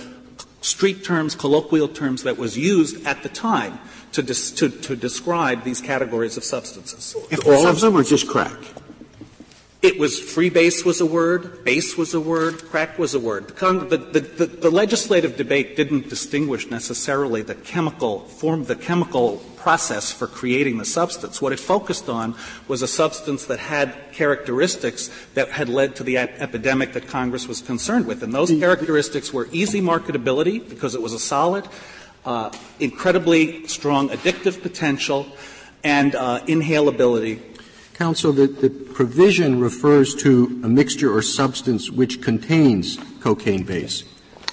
street 0.61 1.03
terms, 1.03 1.35
colloquial 1.35 1.87
terms 1.87 2.23
that 2.23 2.37
was 2.37 2.57
used 2.57 3.05
at 3.05 3.21
the 3.23 3.29
time 3.29 3.79
to, 4.13 4.23
dis, 4.23 4.51
to, 4.51 4.69
to 4.69 4.95
describe 4.95 5.63
these 5.63 5.79
categories 5.79 6.35
of 6.35 6.43
substances. 6.43 7.15
If 7.29 7.45
All 7.45 7.67
of 7.67 7.79
them 7.79 7.95
or 7.95 8.03
just 8.03 8.27
crack? 8.27 8.57
It 9.85 9.99
was 9.99 10.19
free 10.19 10.49
base 10.49 10.83
was 10.83 10.99
a 10.99 11.05
word, 11.05 11.63
base 11.63 11.95
was 11.95 12.15
a 12.15 12.19
word, 12.19 12.57
crack 12.71 12.97
was 12.97 13.13
a 13.13 13.19
word. 13.19 13.49
The, 13.49 14.09
the, 14.11 14.19
the, 14.19 14.45
the, 14.47 14.71
legislative 14.71 15.37
debate 15.37 15.75
didn't 15.75 16.09
distinguish 16.09 16.71
necessarily 16.71 17.43
the 17.43 17.53
chemical 17.53 18.21
form, 18.21 18.63
the 18.63 18.75
chemical 18.75 19.37
process 19.57 20.11
for 20.11 20.25
creating 20.25 20.79
the 20.79 20.85
substance. 20.85 21.39
What 21.39 21.53
it 21.53 21.59
focused 21.59 22.09
on 22.09 22.33
was 22.67 22.81
a 22.81 22.87
substance 22.87 23.45
that 23.45 23.59
had 23.59 23.93
characteristics 24.11 25.11
that 25.35 25.49
had 25.49 25.69
led 25.69 25.95
to 25.97 26.03
the 26.03 26.17
ep- 26.17 26.41
epidemic 26.41 26.93
that 26.93 27.07
Congress 27.07 27.47
was 27.47 27.61
concerned 27.61 28.07
with. 28.07 28.23
And 28.23 28.33
those 28.33 28.49
characteristics 28.49 29.31
were 29.31 29.47
easy 29.51 29.81
marketability 29.81 30.67
because 30.67 30.95
it 30.95 31.01
was 31.03 31.13
a 31.13 31.19
solid, 31.19 31.69
uh, 32.25 32.49
incredibly 32.79 33.67
strong 33.67 34.09
addictive 34.09 34.63
potential, 34.63 35.27
and 35.83 36.15
uh, 36.15 36.39
inhalability 36.47 37.54
Counsel, 37.95 38.33
the, 38.33 38.47
the 38.47 38.69
provision 38.69 39.61
refers 39.61 40.13
to 40.15 40.59
a 40.65 40.67
mixture 40.67 41.15
or 41.15 41.21
substance 41.21 41.89
which 41.89 42.21
contains 42.21 42.97
cocaine 43.21 43.63
base. 43.63 44.03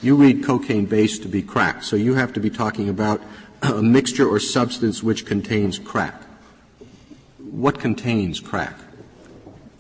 You 0.01 0.15
read 0.15 0.45
cocaine 0.45 0.87
base 0.87 1.19
to 1.19 1.29
be 1.29 1.43
crack, 1.43 1.83
so 1.83 1.97
you 1.97 2.15
have 2.15 2.33
to 2.35 2.41
be 2.41 2.51
talking 2.51 2.89
about 2.89 3.21
a 3.61 3.83
mixture 3.83 4.29
or 4.29 4.39
substance 4.39 5.03
which 5.03 5.27
contains 5.27 5.81
crack. 5.81 6.23
What 7.39 7.81
contains 7.81 8.39
crack? 8.39 8.77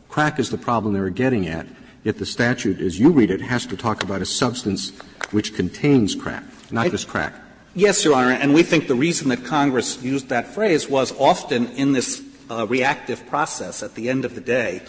Crack 0.08 0.40
is 0.40 0.50
the 0.50 0.58
problem 0.58 0.92
they 0.94 1.00
were 1.00 1.10
getting 1.10 1.46
at, 1.46 1.68
yet 2.02 2.18
the 2.18 2.26
statute, 2.26 2.80
as 2.80 2.98
you 2.98 3.10
read 3.10 3.30
it, 3.30 3.40
has 3.40 3.64
to 3.66 3.76
talk 3.76 4.02
about 4.02 4.20
a 4.20 4.26
substance 4.26 4.90
which 5.30 5.54
contains 5.54 6.16
crack, 6.16 6.42
not 6.72 6.90
just 6.90 7.06
crack. 7.06 7.32
Yes, 7.76 8.04
Your 8.04 8.16
Honor, 8.16 8.32
and 8.32 8.54
we 8.54 8.64
think 8.64 8.88
the 8.88 8.96
reason 8.96 9.28
that 9.28 9.44
Congress 9.44 10.02
used 10.02 10.30
that 10.30 10.48
phrase 10.48 10.88
was 10.88 11.12
often 11.18 11.68
in 11.68 11.92
this 11.92 12.20
uh, 12.50 12.66
reactive 12.66 13.26
process 13.26 13.82
at 13.82 13.94
the 13.94 14.08
end 14.08 14.24
of 14.24 14.34
the 14.34 14.40
day, 14.40 14.82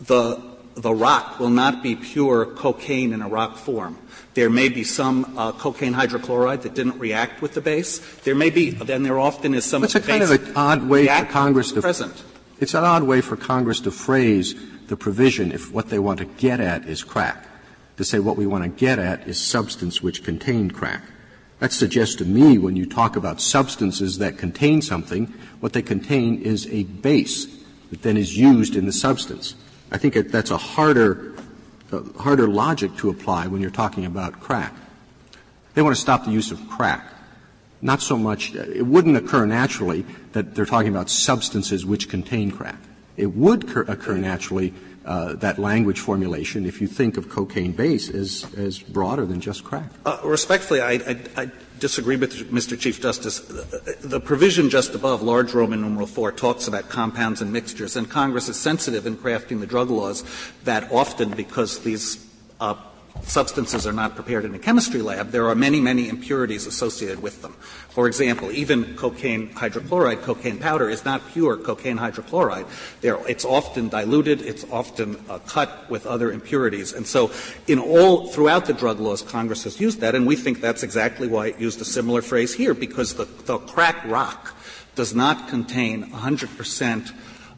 the, 0.00 0.40
the 0.74 0.94
rock 0.94 1.38
will 1.38 1.50
not 1.50 1.82
be 1.82 1.96
pure 1.96 2.46
cocaine 2.46 3.12
in 3.12 3.22
a 3.22 3.28
rock 3.28 3.56
form. 3.56 3.98
There 4.34 4.50
may 4.50 4.68
be 4.68 4.84
some 4.84 5.36
uh, 5.36 5.52
cocaine 5.52 5.92
hydrochloride 5.92 6.62
that 6.62 6.74
didn't 6.74 6.98
react 6.98 7.42
with 7.42 7.54
the 7.54 7.60
base. 7.60 7.98
There 8.22 8.34
may 8.34 8.50
be, 8.50 8.70
then 8.70 9.02
there 9.02 9.18
often 9.18 9.54
is 9.54 9.64
some. 9.64 9.84
It's 9.84 9.94
a 9.94 10.00
kind 10.00 10.22
of 10.22 10.30
an 10.30 10.52
odd 10.56 10.88
way 10.88 11.06
for 11.06 11.24
Congress 11.26 11.72
to 11.72 11.80
present. 11.82 12.22
It's 12.60 12.74
an 12.74 12.84
odd 12.84 13.02
way 13.04 13.20
for 13.20 13.36
Congress 13.36 13.80
to 13.80 13.90
phrase 13.90 14.54
the 14.88 14.96
provision 14.96 15.50
if 15.50 15.72
what 15.72 15.88
they 15.88 15.98
want 15.98 16.18
to 16.18 16.26
get 16.26 16.60
at 16.60 16.84
is 16.84 17.02
crack. 17.02 17.46
To 17.96 18.04
say 18.04 18.18
what 18.18 18.36
we 18.36 18.46
want 18.46 18.64
to 18.64 18.70
get 18.70 18.98
at 18.98 19.26
is 19.26 19.38
substance 19.38 20.02
which 20.02 20.24
contained 20.24 20.74
crack. 20.74 21.02
That 21.60 21.72
suggests 21.72 22.16
to 22.16 22.24
me 22.24 22.56
when 22.56 22.74
you 22.74 22.86
talk 22.86 23.16
about 23.16 23.40
substances 23.40 24.18
that 24.18 24.38
contain 24.38 24.80
something, 24.80 25.32
what 25.60 25.74
they 25.74 25.82
contain 25.82 26.40
is 26.40 26.66
a 26.68 26.84
base 26.84 27.46
that 27.90 28.02
then 28.02 28.16
is 28.16 28.36
used 28.36 28.76
in 28.76 28.86
the 28.86 28.92
substance. 28.92 29.54
I 29.92 29.98
think 29.98 30.14
that's 30.30 30.50
a 30.50 30.56
harder, 30.56 31.34
harder 32.18 32.48
logic 32.48 32.96
to 32.96 33.10
apply 33.10 33.46
when 33.46 33.60
you're 33.60 33.70
talking 33.70 34.06
about 34.06 34.40
crack. 34.40 34.74
They 35.74 35.82
want 35.82 35.94
to 35.94 36.00
stop 36.00 36.24
the 36.24 36.30
use 36.30 36.50
of 36.50 36.66
crack. 36.68 37.06
Not 37.82 38.00
so 38.00 38.16
much, 38.16 38.54
it 38.54 38.86
wouldn't 38.86 39.16
occur 39.16 39.44
naturally 39.44 40.06
that 40.32 40.54
they're 40.54 40.66
talking 40.66 40.90
about 40.90 41.10
substances 41.10 41.84
which 41.84 42.08
contain 42.08 42.50
crack. 42.50 42.80
It 43.16 43.34
would 43.34 43.64
occur 43.88 44.16
naturally 44.16 44.72
uh, 45.04 45.34
that 45.36 45.58
language 45.58 46.00
formulation 46.00 46.66
if 46.66 46.80
you 46.80 46.86
think 46.86 47.16
of 47.16 47.28
cocaine 47.28 47.72
base 47.72 48.10
as, 48.10 48.46
as 48.56 48.78
broader 48.78 49.24
than 49.24 49.40
just 49.40 49.64
crack. 49.64 49.90
Uh, 50.04 50.18
respectfully, 50.24 50.80
I, 50.80 50.92
I, 50.92 51.20
I, 51.36 51.50
disagree 51.78 52.16
with 52.16 52.52
Mr. 52.52 52.78
Chief 52.78 53.00
Justice. 53.00 53.40
The, 53.40 53.96
the 54.02 54.20
provision 54.20 54.68
just 54.68 54.94
above, 54.94 55.22
large 55.22 55.54
Roman 55.54 55.80
numeral 55.80 56.06
4, 56.06 56.32
talks 56.32 56.68
about 56.68 56.90
compounds 56.90 57.40
and 57.40 57.54
mixtures, 57.54 57.96
and 57.96 58.06
Congress 58.06 58.50
is 58.50 58.56
sensitive 58.56 59.06
in 59.06 59.16
crafting 59.16 59.60
the 59.60 59.66
drug 59.66 59.88
laws 59.88 60.22
that 60.64 60.92
often, 60.92 61.30
because 61.30 61.78
these 61.78 62.22
uh, 62.60 62.74
substances 63.22 63.86
are 63.86 63.92
not 63.92 64.14
prepared 64.14 64.44
in 64.44 64.54
a 64.54 64.58
chemistry 64.58 65.02
lab, 65.02 65.30
there 65.30 65.48
are 65.48 65.54
many, 65.54 65.80
many 65.80 66.08
impurities 66.08 66.66
associated 66.66 67.22
with 67.22 67.42
them. 67.42 67.52
For 67.90 68.06
example, 68.06 68.50
even 68.50 68.96
cocaine 68.96 69.50
hydrochloride, 69.50 70.22
cocaine 70.22 70.58
powder, 70.58 70.88
is 70.88 71.04
not 71.04 71.22
pure 71.32 71.56
cocaine 71.56 71.98
hydrochloride. 71.98 72.66
There, 73.00 73.18
it's 73.28 73.44
often 73.44 73.88
diluted, 73.88 74.42
it's 74.42 74.64
often 74.70 75.22
uh, 75.28 75.38
cut 75.40 75.90
with 75.90 76.06
other 76.06 76.32
impurities. 76.32 76.92
And 76.92 77.06
so, 77.06 77.30
in 77.66 77.78
all, 77.78 78.28
throughout 78.28 78.66
the 78.66 78.74
drug 78.74 79.00
laws, 79.00 79.22
Congress 79.22 79.64
has 79.64 79.80
used 79.80 80.00
that, 80.00 80.14
and 80.14 80.26
we 80.26 80.36
think 80.36 80.60
that's 80.60 80.82
exactly 80.82 81.28
why 81.28 81.48
it 81.48 81.60
used 81.60 81.80
a 81.80 81.84
similar 81.84 82.22
phrase 82.22 82.54
here, 82.54 82.74
because 82.74 83.14
the, 83.14 83.24
the 83.44 83.58
crack 83.58 84.04
rock 84.06 84.54
does 84.94 85.14
not 85.14 85.48
contain 85.48 86.10
100 86.10 86.56
percent 86.56 87.12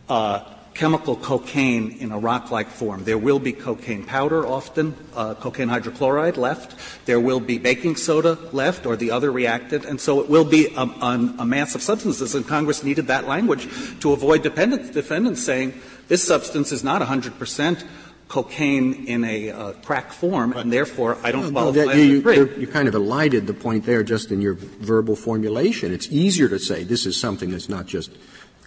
uh, 0.08 0.51
chemical 0.74 1.16
cocaine 1.16 1.98
in 1.98 2.12
a 2.12 2.18
rock-like 2.18 2.68
form. 2.68 3.04
There 3.04 3.18
will 3.18 3.38
be 3.38 3.52
cocaine 3.52 4.04
powder 4.04 4.46
often, 4.46 4.94
uh, 5.14 5.34
cocaine 5.34 5.68
hydrochloride 5.68 6.36
left. 6.36 6.74
There 7.06 7.20
will 7.20 7.40
be 7.40 7.58
baking 7.58 7.96
soda 7.96 8.38
left 8.52 8.86
or 8.86 8.96
the 8.96 9.10
other 9.10 9.30
reactant. 9.30 9.84
And 9.84 10.00
so 10.00 10.20
it 10.20 10.28
will 10.28 10.44
be 10.44 10.68
a, 10.74 10.82
a, 10.82 11.34
a 11.40 11.44
mass 11.44 11.74
of 11.74 11.82
substances. 11.82 12.34
And 12.34 12.46
Congress 12.46 12.82
needed 12.82 13.08
that 13.08 13.26
language 13.26 13.68
to 14.00 14.12
avoid 14.12 14.42
defendants 14.42 15.42
saying 15.42 15.74
this 16.08 16.26
substance 16.26 16.72
is 16.72 16.82
not 16.82 17.00
100 17.00 17.38
percent 17.38 17.84
cocaine 18.32 19.06
in 19.06 19.24
a 19.24 19.50
uh, 19.50 19.72
crack 19.84 20.10
form, 20.10 20.54
and 20.54 20.72
therefore 20.72 21.18
I 21.22 21.32
don't 21.32 21.52
well, 21.52 21.70
qualify 21.70 21.92
you, 21.92 22.22
you, 22.30 22.54
you, 22.60 22.66
kind 22.66 22.88
of 22.88 22.94
elided 22.94 23.46
the 23.46 23.52
point 23.52 23.84
there 23.84 24.02
just 24.02 24.30
in 24.30 24.40
your 24.40 24.54
verbal 24.54 25.16
formulation. 25.16 25.92
It's 25.92 26.08
easier 26.10 26.48
to 26.48 26.58
say 26.58 26.82
this 26.82 27.04
is 27.04 27.20
something 27.20 27.50
that's 27.50 27.68
not 27.68 27.84
just 27.84 28.10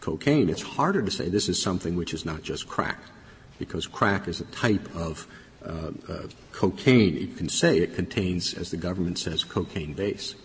cocaine, 0.06 0.50
it's 0.50 0.62
harder 0.62 1.02
to 1.02 1.10
say 1.10 1.30
this 1.30 1.50
is 1.50 1.60
something 1.60 1.96
which 1.96 2.14
is 2.14 2.26
not 2.26 2.44
just 2.44 2.68
crack, 2.68 3.00
because 3.58 3.88
crack 3.88 4.28
is 4.28 4.40
a 4.40 4.46
type 4.46 4.88
of 4.96 5.26
uh, 5.66 5.90
uh, 6.08 6.28
cocaine. 6.52 7.18
You 7.18 7.28
can 7.28 7.50
say 7.50 7.80
it 7.80 7.96
contains, 7.96 8.54
as 8.54 8.70
the 8.70 8.78
government 8.78 9.18
says, 9.18 9.44
cocaine 9.44 9.94
base. 9.94 10.36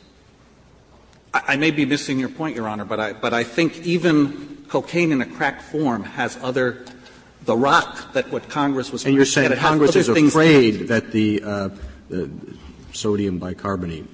I, 1.35 1.43
I 1.49 1.57
may 1.57 1.71
be 1.73 1.85
missing 1.85 2.19
your 2.19 2.31
point, 2.31 2.57
Your 2.57 2.69
Honor, 2.69 2.87
but 2.87 3.01
I, 3.01 3.13
but 3.13 3.35
I 3.35 3.45
think 3.45 3.85
even 3.85 4.65
cocaine 4.69 5.13
in 5.13 5.21
a 5.21 5.27
crack 5.27 5.61
form 5.61 6.05
has 6.05 6.39
other 6.41 6.87
the 7.45 7.57
rock 7.57 8.15
that 8.15 8.31
what 8.33 8.49
Congress 8.49 8.91
was. 8.91 9.05
And 9.05 9.15
you're 9.15 9.27
saying 9.27 9.53
Congress 9.57 9.95
is 9.95 10.09
afraid 10.09 10.89
that 10.89 11.13
the, 11.13 11.43
uh, 11.43 11.69
the, 12.09 12.31
sodium 12.93 13.39
bicarbonate 13.39 14.07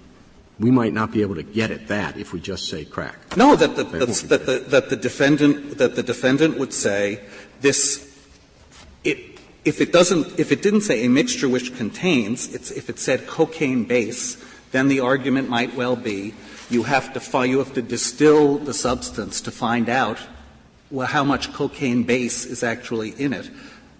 we 0.58 0.70
might 0.70 0.92
not 0.92 1.12
be 1.12 1.22
able 1.22 1.34
to 1.34 1.42
get 1.42 1.70
at 1.70 1.88
that 1.88 2.16
if 2.16 2.32
we 2.32 2.40
just 2.40 2.68
say 2.68 2.84
crack. 2.84 3.36
No, 3.36 3.56
that 3.56 3.76
the, 3.76 3.84
that 3.84 4.06
the, 4.06 4.64
that 4.68 4.90
the 4.90 4.96
defendant 4.96 5.78
that 5.78 5.96
the 5.96 6.02
defendant 6.02 6.58
would 6.58 6.72
say 6.72 7.20
this. 7.60 8.04
It, 9.04 9.38
if 9.64 9.80
it 9.80 9.92
doesn't, 9.92 10.38
if 10.38 10.52
it 10.52 10.62
didn't 10.62 10.82
say 10.82 11.04
a 11.04 11.08
mixture 11.08 11.48
which 11.48 11.76
contains, 11.76 12.54
if 12.54 12.88
it 12.88 12.98
said 12.98 13.26
cocaine 13.26 13.84
base, 13.84 14.42
then 14.70 14.88
the 14.88 15.00
argument 15.00 15.48
might 15.48 15.74
well 15.74 15.96
be 15.96 16.34
you 16.70 16.84
have 16.84 17.12
to 17.12 17.20
fi- 17.20 17.44
you 17.44 17.58
have 17.58 17.74
to 17.74 17.82
distill 17.82 18.58
the 18.58 18.74
substance 18.74 19.40
to 19.42 19.50
find 19.50 19.88
out 19.88 20.18
well, 20.90 21.06
how 21.06 21.24
much 21.24 21.52
cocaine 21.52 22.04
base 22.04 22.44
is 22.44 22.62
actually 22.62 23.10
in 23.10 23.32
it 23.32 23.50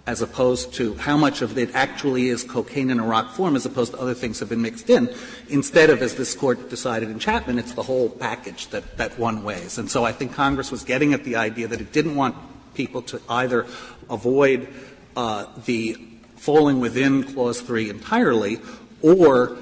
as 0.07 0.23
opposed 0.23 0.73
to 0.75 0.95
how 0.95 1.17
much 1.17 1.43
of 1.43 1.59
it 1.59 1.75
actually 1.75 2.29
is 2.29 2.45
cocaine 2.45 2.91
in 2.91 3.01
a 3.01 3.05
rock 3.05 3.33
form 3.33 3.57
as 3.57 3.67
opposed 3.67 3.93
to 3.93 3.99
other 3.99 4.15
things 4.15 4.39
have 4.39 4.49
been 4.49 4.63
mixed 4.63 4.89
in. 4.89 5.13
Instead 5.49 5.91
of, 5.91 6.01
as 6.01 6.15
this 6.15 6.35
court 6.35 6.71
decided 6.71 7.11
in 7.11 7.19
Chapman, 7.19 7.59
it's 7.59 7.73
the 7.73 7.83
whole 7.83 8.09
package 8.09 8.69
that, 8.69 8.97
that 8.99 9.19
one 9.19 9.43
weighs. 9.43 9.79
And 9.79 9.91
so 9.91 10.05
I 10.05 10.13
think 10.13 10.33
Congress 10.33 10.71
was 10.71 10.85
getting 10.85 11.13
at 11.13 11.25
the 11.25 11.37
idea 11.37 11.67
that 11.67 11.81
it 11.81 11.93
didn't 11.93 12.15
want 12.15 12.37
people 12.75 13.03
to 13.03 13.21
either 13.29 13.67
avoid 14.09 14.69
uh, 15.17 15.47
the 15.65 15.97
falling 16.37 16.79
within 16.79 17.25
Clause 17.25 17.61
3 17.61 17.91
entirely 17.91 18.61
or 19.03 19.57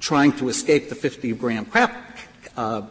trying 0.00 0.32
to 0.32 0.48
escape 0.48 0.88
the 0.88 0.94
50 0.94 1.32
gram 1.34 1.66
crack 1.66 2.18
uh, 2.56 2.82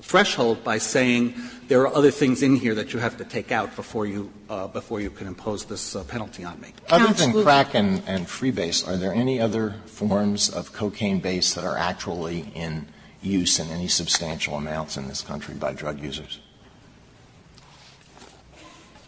threshold 0.00 0.64
by 0.64 0.78
saying 0.78 1.34
there 1.70 1.82
are 1.82 1.94
other 1.94 2.10
things 2.10 2.42
in 2.42 2.56
here 2.56 2.74
that 2.74 2.92
you 2.92 2.98
have 2.98 3.16
to 3.16 3.24
take 3.24 3.52
out 3.52 3.76
before 3.76 4.04
you 4.04 4.28
uh, 4.48 4.66
before 4.66 5.00
you 5.00 5.08
can 5.08 5.28
impose 5.28 5.64
this 5.64 5.94
uh, 5.94 6.02
penalty 6.02 6.42
on 6.42 6.60
me. 6.60 6.74
Other 6.88 7.14
than 7.14 7.44
crack 7.44 7.74
and, 7.74 8.02
and 8.08 8.26
freebase, 8.26 8.86
are 8.88 8.96
there 8.96 9.14
any 9.14 9.40
other 9.40 9.76
forms 9.86 10.50
of 10.50 10.72
cocaine 10.72 11.20
base 11.20 11.54
that 11.54 11.62
are 11.64 11.78
actually 11.78 12.50
in 12.56 12.88
use 13.22 13.60
in 13.60 13.68
any 13.68 13.86
substantial 13.86 14.56
amounts 14.56 14.96
in 14.96 15.06
this 15.06 15.22
country 15.22 15.54
by 15.54 15.72
drug 15.72 16.02
users? 16.02 16.40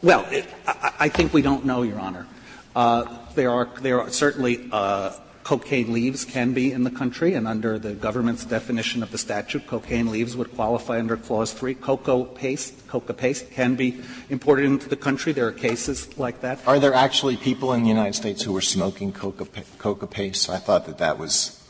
Well, 0.00 0.25
it, 0.31 0.47
I, 0.64 0.92
I, 1.00 1.09
think 1.09 1.35
we 1.35 1.42
don't 1.42 1.66
know, 1.66 1.83
Your 1.83 1.99
Honor. 1.99 2.28
Uh, 2.76 3.19
there 3.35 3.50
are 3.50 3.69
there 3.81 4.02
are 4.02 4.11
certainly 4.11 4.69
uh, 4.71 5.19
cocaine 5.44 5.92
leaves 5.92 6.25
can 6.25 6.52
be 6.52 6.72
in 6.72 6.84
the 6.84 6.90
country, 6.90 7.34
and 7.34 7.46
under 7.49 7.78
the 7.78 7.92
government's 7.92 8.44
definition 8.44 9.02
of 9.02 9.11
the 9.11 9.18
statute, 9.18 9.66
cocaine 9.66 10.11
leaves 10.11 10.37
would 10.37 10.54
qualify 10.54 10.99
under 10.99 11.16
Clause 11.16 11.52
3. 11.52 11.75
Cocoa 11.75 12.25
paste, 12.25 12.87
coca 12.88 13.12
paste 13.12 13.50
can 13.50 13.75
be 13.75 14.00
imported 14.30 14.64
into 14.64 14.88
the 14.88 14.96
country. 14.96 15.32
There 15.32 15.46
are 15.46 15.52
cases 15.52 16.16
like 16.18 16.40
that. 16.42 16.61
Are 16.66 16.78
there 16.78 16.94
actually 16.94 17.37
people 17.37 17.72
in 17.72 17.82
the 17.82 17.88
United 17.88 18.14
States 18.14 18.42
who 18.42 18.56
are 18.56 18.62
smoking 18.62 19.12
coca, 19.12 19.46
coca 19.78 20.06
paste? 20.06 20.49
I 20.49 20.58
thought 20.58 20.87
that 20.87 20.99
that 20.99 21.18
was 21.18 21.62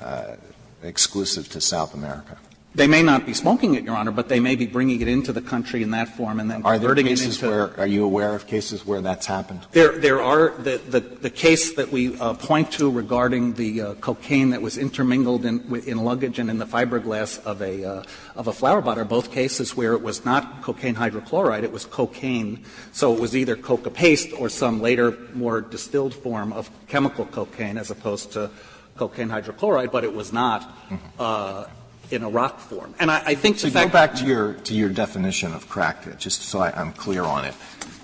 uh, 0.00 0.36
exclusive 0.82 1.48
to 1.50 1.60
South 1.60 1.94
America. 1.94 2.38
They 2.74 2.86
may 2.86 3.02
not 3.02 3.26
be 3.26 3.34
smoking 3.34 3.74
it, 3.74 3.84
Your 3.84 3.96
Honor, 3.96 4.12
but 4.12 4.28
they 4.28 4.40
may 4.40 4.56
be 4.56 4.66
bringing 4.66 5.02
it 5.02 5.08
into 5.08 5.32
the 5.32 5.42
country 5.42 5.82
in 5.82 5.90
that 5.90 6.08
form 6.16 6.40
and 6.40 6.50
then 6.50 6.62
are 6.62 6.74
converting 6.74 7.04
there 7.04 7.12
cases 7.12 7.42
it 7.42 7.46
into. 7.46 7.48
Where, 7.50 7.80
are 7.80 7.86
you 7.86 8.04
aware 8.04 8.34
of 8.34 8.46
cases 8.46 8.86
where 8.86 9.02
that's 9.02 9.26
happened? 9.26 9.66
There, 9.72 9.98
there 9.98 10.22
are 10.22 10.50
the, 10.56 10.78
the, 10.78 11.00
the 11.00 11.28
case 11.28 11.74
that 11.74 11.92
we 11.92 12.18
uh, 12.18 12.32
point 12.34 12.72
to 12.72 12.90
regarding 12.90 13.54
the 13.54 13.82
uh, 13.82 13.94
cocaine 13.94 14.50
that 14.50 14.62
was 14.62 14.78
intermingled 14.78 15.44
in, 15.44 15.60
in, 15.86 16.02
luggage 16.02 16.38
and 16.38 16.48
in 16.48 16.56
the 16.58 16.64
fiberglass 16.64 17.44
of 17.44 17.60
a 17.60 17.84
uh, 17.84 18.02
of 18.36 18.48
a 18.48 18.52
flower 18.52 18.80
pot 18.80 18.96
are 18.96 19.04
both 19.04 19.30
cases 19.30 19.76
where 19.76 19.92
it 19.92 20.00
was 20.00 20.24
not 20.24 20.62
cocaine 20.62 20.94
hydrochloride, 20.94 21.64
it 21.64 21.72
was 21.72 21.84
cocaine. 21.84 22.64
So 22.92 23.12
it 23.14 23.20
was 23.20 23.36
either 23.36 23.54
coca 23.54 23.90
paste 23.90 24.30
or 24.38 24.48
some 24.48 24.80
later 24.80 25.18
more 25.34 25.60
distilled 25.60 26.14
form 26.14 26.54
of 26.54 26.70
chemical 26.88 27.26
cocaine 27.26 27.76
as 27.76 27.90
opposed 27.90 28.32
to 28.32 28.50
cocaine 28.96 29.28
hydrochloride, 29.28 29.92
but 29.92 30.04
it 30.04 30.14
was 30.14 30.32
not. 30.32 30.62
Mm-hmm 30.88 31.81
in 32.10 32.22
a 32.22 32.28
rock 32.28 32.60
form. 32.60 32.94
And 32.98 33.10
I, 33.10 33.22
I 33.26 33.34
think 33.34 33.58
so 33.58 33.68
the 33.68 33.72
fact 33.72 33.88
go 33.88 33.92
back 33.92 34.14
to 34.16 34.26
your 34.26 34.54
to 34.54 34.74
your 34.74 34.90
definition 34.90 35.52
of 35.52 35.68
crack, 35.68 36.18
just 36.18 36.42
so 36.42 36.60
I, 36.60 36.70
I'm 36.78 36.92
clear 36.92 37.22
on 37.22 37.44
it. 37.44 37.54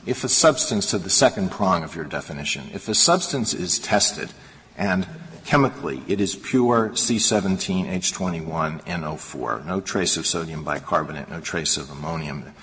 If 0.07 0.25
a 0.25 0.29
substance, 0.29 0.91
to 0.91 0.99
the 0.99 1.11
second 1.11 1.51
prong 1.51 1.85
of 1.85 1.95
your 1.95 2.07
definition, 2.07 2.71
if 2.73 2.89
a 2.89 2.95
substance 2.95 3.53
is 3.53 3.79
tested 3.79 4.31
and 4.77 5.07
chemically 5.45 6.03
it 6.09 6.21
is 6.21 6.35
pure 6.35 6.91
C17H21 6.91 8.85
NO4, 8.85 9.67
no 9.67 9.81
trace 9.81 10.17
of 10.17 10.27
sodium 10.27 10.65
bicarbonate, 10.65 11.29
no 11.29 11.41
trace 11.41 11.77
of 11.77 11.91
ammonium, 11.91 12.55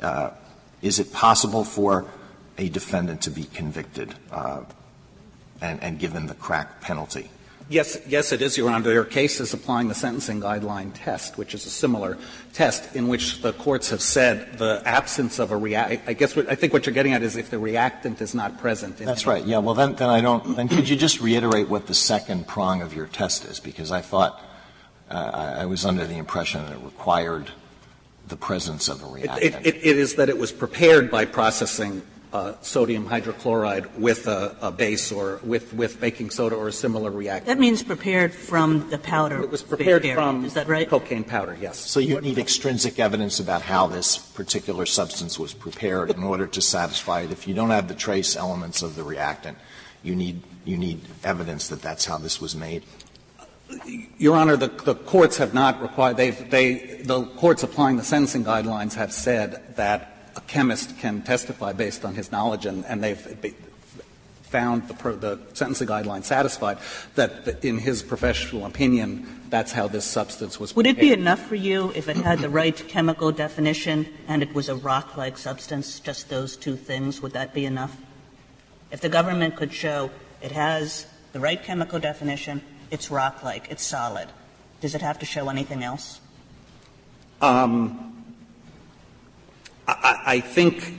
uh, 0.00 0.30
is 0.82 0.98
it 0.98 1.12
possible 1.12 1.64
for 1.64 2.06
a 2.56 2.68
defendant 2.68 3.22
to 3.22 3.30
be 3.30 3.44
convicted 3.44 4.14
uh, 4.32 4.62
and, 5.60 5.82
and 5.82 5.98
given 5.98 6.26
the 6.26 6.34
crack 6.34 6.80
penalty? 6.80 7.30
Yes, 7.70 7.98
yes, 8.06 8.32
it 8.32 8.40
is, 8.40 8.56
Your 8.56 8.70
Honor. 8.70 8.88
There 8.88 9.00
are 9.00 9.04
cases 9.04 9.52
applying 9.52 9.88
the 9.88 9.94
sentencing 9.94 10.40
guideline 10.40 10.90
test, 10.94 11.36
which 11.36 11.54
is 11.54 11.66
a 11.66 11.70
similar 11.70 12.16
test, 12.54 12.96
in 12.96 13.08
which 13.08 13.42
the 13.42 13.52
courts 13.52 13.90
have 13.90 14.00
said 14.00 14.56
the 14.56 14.80
absence 14.86 15.38
of 15.38 15.50
a 15.50 15.56
react. 15.56 16.08
I 16.08 16.14
guess 16.14 16.34
what, 16.34 16.50
I 16.50 16.54
think 16.54 16.72
what 16.72 16.86
you're 16.86 16.94
getting 16.94 17.12
at 17.12 17.22
is 17.22 17.36
if 17.36 17.50
the 17.50 17.58
reactant 17.58 18.22
is 18.22 18.34
not 18.34 18.58
present. 18.58 18.96
That's 18.96 19.26
right. 19.26 19.44
Yeah. 19.44 19.58
Well, 19.58 19.74
then, 19.74 19.94
then 19.96 20.08
I 20.08 20.22
don't. 20.22 20.56
Then 20.56 20.68
could 20.68 20.88
you 20.88 20.96
just 20.96 21.20
reiterate 21.20 21.68
what 21.68 21.86
the 21.86 21.94
second 21.94 22.46
prong 22.46 22.80
of 22.80 22.94
your 22.94 23.06
test 23.06 23.44
is? 23.44 23.60
Because 23.60 23.92
I 23.92 24.00
thought 24.00 24.42
uh, 25.10 25.56
I, 25.58 25.66
was 25.66 25.84
under 25.84 26.06
the 26.06 26.16
impression 26.16 26.64
that 26.64 26.72
it 26.72 26.82
required 26.82 27.50
the 28.28 28.36
presence 28.36 28.88
of 28.88 29.02
a 29.02 29.06
reactant. 29.06 29.42
It, 29.42 29.66
it, 29.66 29.76
it 29.76 29.96
is 29.98 30.14
that 30.14 30.30
it 30.30 30.38
was 30.38 30.52
prepared 30.52 31.10
by 31.10 31.26
processing 31.26 32.00
uh, 32.32 32.52
sodium 32.60 33.08
hydrochloride 33.08 33.94
with 33.96 34.26
a, 34.28 34.54
a, 34.60 34.70
base 34.70 35.10
or 35.10 35.40
with, 35.42 35.72
with 35.72 36.00
baking 36.00 36.30
soda 36.30 36.54
or 36.54 36.68
a 36.68 36.72
similar 36.72 37.10
reactant. 37.10 37.46
That 37.46 37.58
means 37.58 37.82
prepared 37.82 38.34
from 38.34 38.88
the 38.90 38.98
powder. 38.98 39.42
It 39.42 39.50
was 39.50 39.62
prepared 39.62 40.04
from 40.04 40.44
is 40.44 40.54
that 40.54 40.68
right? 40.68 40.88
Cocaine 40.88 41.24
powder, 41.24 41.56
yes. 41.60 41.78
So 41.78 42.00
you 42.00 42.20
need 42.20 42.38
extrinsic 42.38 42.98
evidence 42.98 43.40
about 43.40 43.62
how 43.62 43.86
this 43.86 44.18
particular 44.18 44.84
substance 44.84 45.38
was 45.38 45.54
prepared 45.54 46.10
in 46.10 46.22
order 46.22 46.46
to 46.46 46.60
satisfy 46.60 47.22
it. 47.22 47.30
If 47.30 47.48
you 47.48 47.54
don't 47.54 47.70
have 47.70 47.88
the 47.88 47.94
trace 47.94 48.36
elements 48.36 48.82
of 48.82 48.94
the 48.94 49.04
reactant, 49.04 49.56
you 50.02 50.14
need 50.14 50.42
you 50.64 50.76
need 50.76 51.00
evidence 51.24 51.68
that 51.68 51.80
that's 51.80 52.04
how 52.04 52.18
this 52.18 52.40
was 52.40 52.54
made. 52.54 52.84
Your 54.18 54.36
Honor, 54.36 54.56
the, 54.56 54.68
the 54.68 54.94
courts 54.94 55.38
have 55.38 55.54
not 55.54 55.80
required. 55.82 56.16
They've, 56.16 56.50
they 56.50 57.02
the 57.02 57.24
courts 57.24 57.62
applying 57.62 57.96
the 57.96 58.04
sentencing 58.04 58.44
guidelines 58.44 58.94
have 58.94 59.12
said 59.12 59.76
that 59.76 60.17
a 60.38 60.40
chemist 60.42 60.98
can 60.98 61.22
testify 61.22 61.72
based 61.72 62.04
on 62.04 62.14
his 62.14 62.30
knowledge, 62.30 62.64
and, 62.64 62.84
and 62.86 63.02
they've 63.02 63.54
found 64.42 64.88
the, 64.88 64.94
the, 65.12 65.38
sentencing 65.52 65.88
guideline 65.88 66.24
satisfied 66.24 66.78
that 67.16 67.64
in 67.64 67.76
his 67.76 68.02
professional 68.02 68.64
opinion, 68.64 69.26
that's 69.50 69.72
how 69.72 69.88
this 69.88 70.04
substance 70.04 70.58
was. 70.58 70.74
Would 70.76 70.86
it 70.86 70.98
be 70.98 71.12
enough 71.12 71.40
for 71.40 71.56
you 71.56 71.92
if 71.94 72.08
it 72.08 72.16
had 72.16 72.38
the 72.38 72.48
right 72.48 72.76
chemical 72.88 73.30
definition 73.32 74.06
and 74.26 74.42
it 74.42 74.54
was 74.54 74.68
a 74.68 74.76
rock-like 74.76 75.36
substance? 75.36 76.00
Just 76.00 76.30
those 76.30 76.56
two 76.56 76.76
things, 76.76 77.20
would 77.20 77.32
that 77.32 77.52
be 77.52 77.66
enough? 77.66 77.96
If 78.90 79.00
the 79.00 79.10
government 79.10 79.56
could 79.56 79.72
show 79.72 80.10
it 80.40 80.52
has 80.52 81.06
the 81.32 81.40
right 81.40 81.62
chemical 81.62 81.98
definition, 81.98 82.62
it's 82.90 83.10
rock-like, 83.10 83.70
it's 83.70 83.82
solid, 83.82 84.28
does 84.80 84.94
it 84.94 85.02
have 85.02 85.18
to 85.18 85.26
show 85.26 85.50
anything 85.50 85.82
else? 85.82 86.20
Um, 87.42 88.17
I, 89.88 90.22
I 90.26 90.40
think 90.40 90.94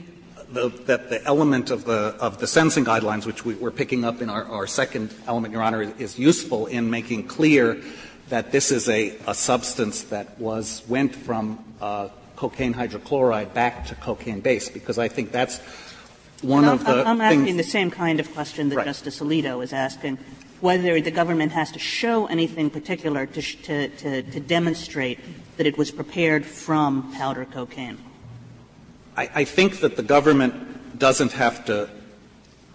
the, 0.52 0.68
that 0.86 1.10
the 1.10 1.24
element 1.24 1.70
of 1.70 1.84
the, 1.84 2.16
of 2.18 2.38
the 2.38 2.46
sentencing 2.46 2.84
guidelines, 2.84 3.24
which 3.24 3.44
we, 3.44 3.62
are 3.64 3.70
picking 3.70 4.04
up 4.04 4.20
in 4.20 4.28
our, 4.28 4.44
our, 4.44 4.66
second 4.66 5.14
element, 5.28 5.52
Your 5.52 5.62
Honor, 5.62 5.82
is, 5.82 5.92
is, 5.98 6.18
useful 6.18 6.66
in 6.66 6.90
making 6.90 7.28
clear 7.28 7.80
that 8.30 8.50
this 8.50 8.72
is 8.72 8.88
a, 8.88 9.16
a 9.26 9.34
substance 9.34 10.02
that 10.04 10.38
was 10.40 10.82
went 10.88 11.14
from 11.14 11.64
uh, 11.80 12.08
cocaine 12.34 12.74
hydrochloride 12.74 13.54
back 13.54 13.86
to 13.86 13.94
cocaine 13.94 14.40
base, 14.40 14.68
because 14.68 14.98
I 14.98 15.08
think 15.08 15.30
that's 15.30 15.58
one 16.42 16.64
of 16.64 16.84
the. 16.84 17.06
I'm 17.06 17.20
asking 17.20 17.56
the 17.56 17.62
same 17.62 17.90
kind 17.90 18.18
of 18.18 18.32
question 18.32 18.70
that 18.70 18.76
right. 18.76 18.86
Justice 18.86 19.20
Alito 19.20 19.62
is 19.62 19.72
asking 19.72 20.18
whether 20.60 21.00
the 21.00 21.10
government 21.10 21.52
has 21.52 21.70
to 21.72 21.78
show 21.78 22.26
anything 22.26 22.70
particular 22.70 23.24
to, 23.26 23.40
to, 23.40 23.88
to, 23.88 24.22
to 24.22 24.40
demonstrate 24.40 25.18
that 25.56 25.66
it 25.66 25.78
was 25.78 25.90
prepared 25.90 26.44
from 26.44 27.12
powder 27.14 27.46
cocaine. 27.46 27.98
I, 29.28 29.44
think 29.44 29.80
that 29.80 29.96
the 29.96 30.02
government 30.02 30.98
doesn't 30.98 31.32
have 31.32 31.64
to 31.66 31.88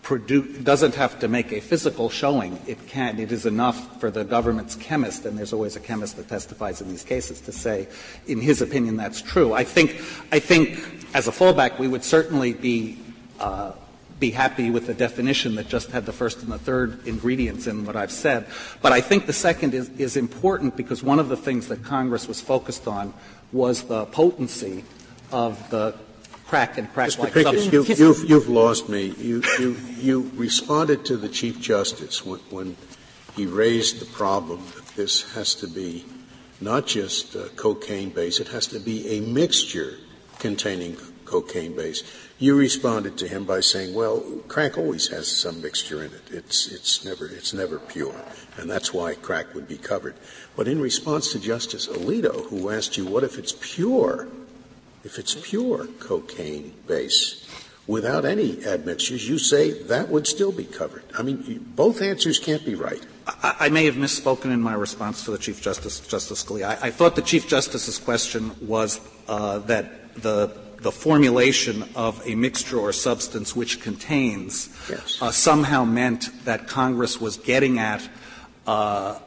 produce, 0.02 0.60
doesn't 0.60 0.96
have 0.96 1.20
to 1.20 1.28
make 1.28 1.52
a 1.52 1.60
physical 1.60 2.10
showing. 2.10 2.60
It 2.68 2.88
can. 2.88 3.20
It 3.20 3.32
is 3.32 3.46
enough 3.46 4.00
for 4.00 4.12
the 4.12 4.24
government's 4.24 4.76
chemist, 4.76 5.26
and 5.26 5.38
there's 5.38 5.54
always 5.54 5.76
a 5.76 5.80
chemist 5.80 6.18
that 6.18 6.28
testifies 6.28 6.82
in 6.82 6.90
these 6.90 7.04
cases, 7.04 7.42
to 7.42 7.52
say, 7.52 7.88
in 8.28 8.40
his 8.42 8.62
opinion, 8.62 8.98
that's 8.98 9.22
true. 9.22 9.54
I 9.54 9.64
think, 9.64 10.02
I 10.32 10.40
think 10.40 11.08
as 11.14 11.28
a 11.28 11.32
fallback, 11.32 11.80
we 11.80 11.88
would 11.88 12.04
certainly 12.04 12.54
be 12.54 13.00
uh, 13.40 13.74
be 14.20 14.32
happy 14.32 14.70
with 14.70 14.88
the 14.88 14.94
definition 14.94 15.56
that 15.56 15.68
just 15.68 15.92
had 15.92 16.06
the 16.06 16.14
first 16.14 16.42
and 16.42 16.52
the 16.52 16.58
third 16.58 17.06
ingredients 17.06 17.68
in 17.68 17.86
what 17.86 17.96
I've 17.96 18.12
said. 18.12 18.48
But 18.82 18.94
I 18.94 19.02
think 19.02 19.26
the 19.26 19.34
second 19.34 19.74
is, 19.74 19.90
is 19.98 20.16
important 20.16 20.78
because 20.78 21.04
one 21.04 21.20
of 21.20 21.28
the 21.28 21.36
things 21.36 21.68
that 21.68 21.84
Congress 21.84 22.28
was 22.28 22.40
focused 22.40 22.88
on 22.88 23.14
was 23.52 23.84
the 23.84 24.06
potency 24.06 24.86
of 25.32 25.70
the 25.70 25.96
crack 26.48 26.78
and 26.78 26.92
crack-like 26.94 27.34
substance. 27.34 27.72
You, 27.72 27.84
have 27.84 28.00
you've, 28.00 28.30
you've 28.30 28.50
lost 28.50 28.90
me. 28.90 29.14
You, 29.18 29.42
you, 29.60 29.78
you 29.98 30.32
responded 30.36 31.06
to 31.06 31.18
the 31.18 31.30
Chief 31.30 31.60
Justice 31.60 32.26
when, 32.26 32.40
when 32.50 32.78
he 33.36 33.46
raised 33.46 34.00
the 34.00 34.06
problem 34.06 34.64
that 34.76 34.88
this 34.96 35.34
has 35.34 35.56
to 35.56 35.68
be 35.68 36.06
not 36.62 36.88
just 36.88 37.36
uh, 37.36 37.50
cocaine 37.56 38.10
base, 38.10 38.40
it 38.40 38.48
has 38.50 38.68
to 38.68 38.80
be 38.80 39.18
a 39.18 39.22
mixture 39.22 39.98
containing 40.40 40.96
cocaine 41.26 41.76
base. 41.76 42.04
You 42.38 42.58
responded 42.58 43.18
to 43.18 43.28
him 43.28 43.46
by 43.46 43.62
saying, 43.62 43.94
"Well, 43.94 44.22
crack 44.48 44.78
always 44.78 45.08
has 45.08 45.28
some 45.28 45.62
mixture 45.62 46.04
in 46.04 46.12
it. 46.12 46.32
It's 46.32 46.68
it's 46.68 47.04
never 47.04 47.28
it's 47.28 47.54
never 47.54 47.80
pure, 47.80 48.16
and 48.58 48.70
that's 48.70 48.94
why 48.94 49.16
crack 49.16 49.54
would 49.56 49.68
be 49.68 49.78
covered." 49.78 50.16
But 50.56 50.68
in 50.68 50.80
response 50.82 51.32
to 51.32 51.40
Justice 51.40 51.88
Alito, 51.88 52.48
who 52.50 52.70
asked 52.70 52.98
you, 52.98 53.06
"What 53.06 53.24
if 53.24 53.38
it's 53.38 53.56
pure?" 53.60 54.28
If 55.06 55.20
it's 55.20 55.36
pure 55.36 55.86
cocaine 56.00 56.74
base 56.88 57.48
without 57.86 58.26
any 58.26 58.66
admixtures, 58.66 59.30
you 59.30 59.38
say 59.38 59.84
that 59.84 60.10
would 60.10 60.26
still 60.26 60.52
be 60.52 60.66
covered. 60.66 61.04
I 61.18 61.22
mean, 61.22 61.64
both 61.76 62.02
answers 62.02 62.40
can't 62.40 62.66
be 62.66 62.74
right. 62.74 63.06
I, 63.28 63.56
I 63.60 63.70
may 63.70 63.86
have 63.86 63.96
misspoken 63.96 64.46
in 64.46 64.62
my 64.62 64.74
response 64.74 65.24
to 65.26 65.32
the 65.32 65.38
Chief 65.38 65.62
Justice, 65.62 66.00
Justice 66.00 66.44
Scalia. 66.44 66.82
I, 66.82 66.88
I 66.88 66.92
thought 66.92 67.16
the 67.16 67.22
Chief 67.22 67.48
Justice's 67.48 68.00
question 68.00 68.52
was 68.68 69.00
uh, 69.28 69.60
that 69.60 70.16
the 70.16 70.66
the 70.86 70.92
formulation 70.92 71.84
of 71.96 72.22
a 72.28 72.36
mixture 72.36 72.78
or 72.78 72.92
substance 72.92 73.56
which 73.56 73.82
contains 73.82 74.70
yes. 74.88 75.20
uh, 75.20 75.32
somehow 75.32 75.84
meant 75.84 76.30
that 76.46 76.68
Congress 76.68 77.20
was 77.20 77.38
getting 77.38 77.80
at 77.80 78.08
uh, 78.68 79.18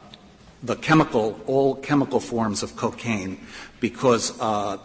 the 0.63 0.75
chemical, 0.77 1.39
all 1.47 1.75
chemical 1.75 2.21
forms 2.21 2.63
of 2.63 2.77
cocaine, 2.77 3.39
because 3.81 4.39
uh, 4.39 4.77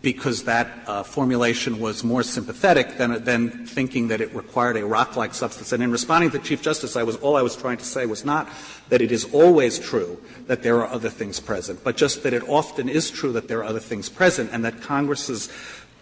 because 0.00 0.44
that 0.44 0.68
uh, 0.86 1.02
formulation 1.02 1.78
was 1.78 2.02
more 2.02 2.22
sympathetic 2.22 2.96
than, 2.96 3.22
than 3.24 3.66
thinking 3.66 4.08
that 4.08 4.20
it 4.20 4.34
required 4.34 4.78
a 4.78 4.86
rock-like 4.86 5.34
substance. 5.34 5.72
And 5.72 5.82
in 5.82 5.92
responding 5.92 6.30
to 6.30 6.38
Chief 6.38 6.62
Justice, 6.62 6.96
I 6.96 7.02
was, 7.02 7.16
all 7.16 7.36
I 7.36 7.42
was 7.42 7.54
trying 7.54 7.76
to 7.76 7.84
say 7.84 8.06
was 8.06 8.24
not 8.24 8.48
that 8.88 9.02
it 9.02 9.12
is 9.12 9.32
always 9.34 9.78
true 9.78 10.18
that 10.46 10.62
there 10.62 10.78
are 10.78 10.88
other 10.88 11.10
things 11.10 11.38
present, 11.38 11.84
but 11.84 11.96
just 11.96 12.22
that 12.22 12.32
it 12.32 12.48
often 12.48 12.88
is 12.88 13.10
true 13.10 13.32
that 13.32 13.46
there 13.48 13.58
are 13.58 13.64
other 13.64 13.80
things 13.80 14.08
present 14.08 14.50
and 14.52 14.64
that 14.64 14.80
Congress's 14.80 15.50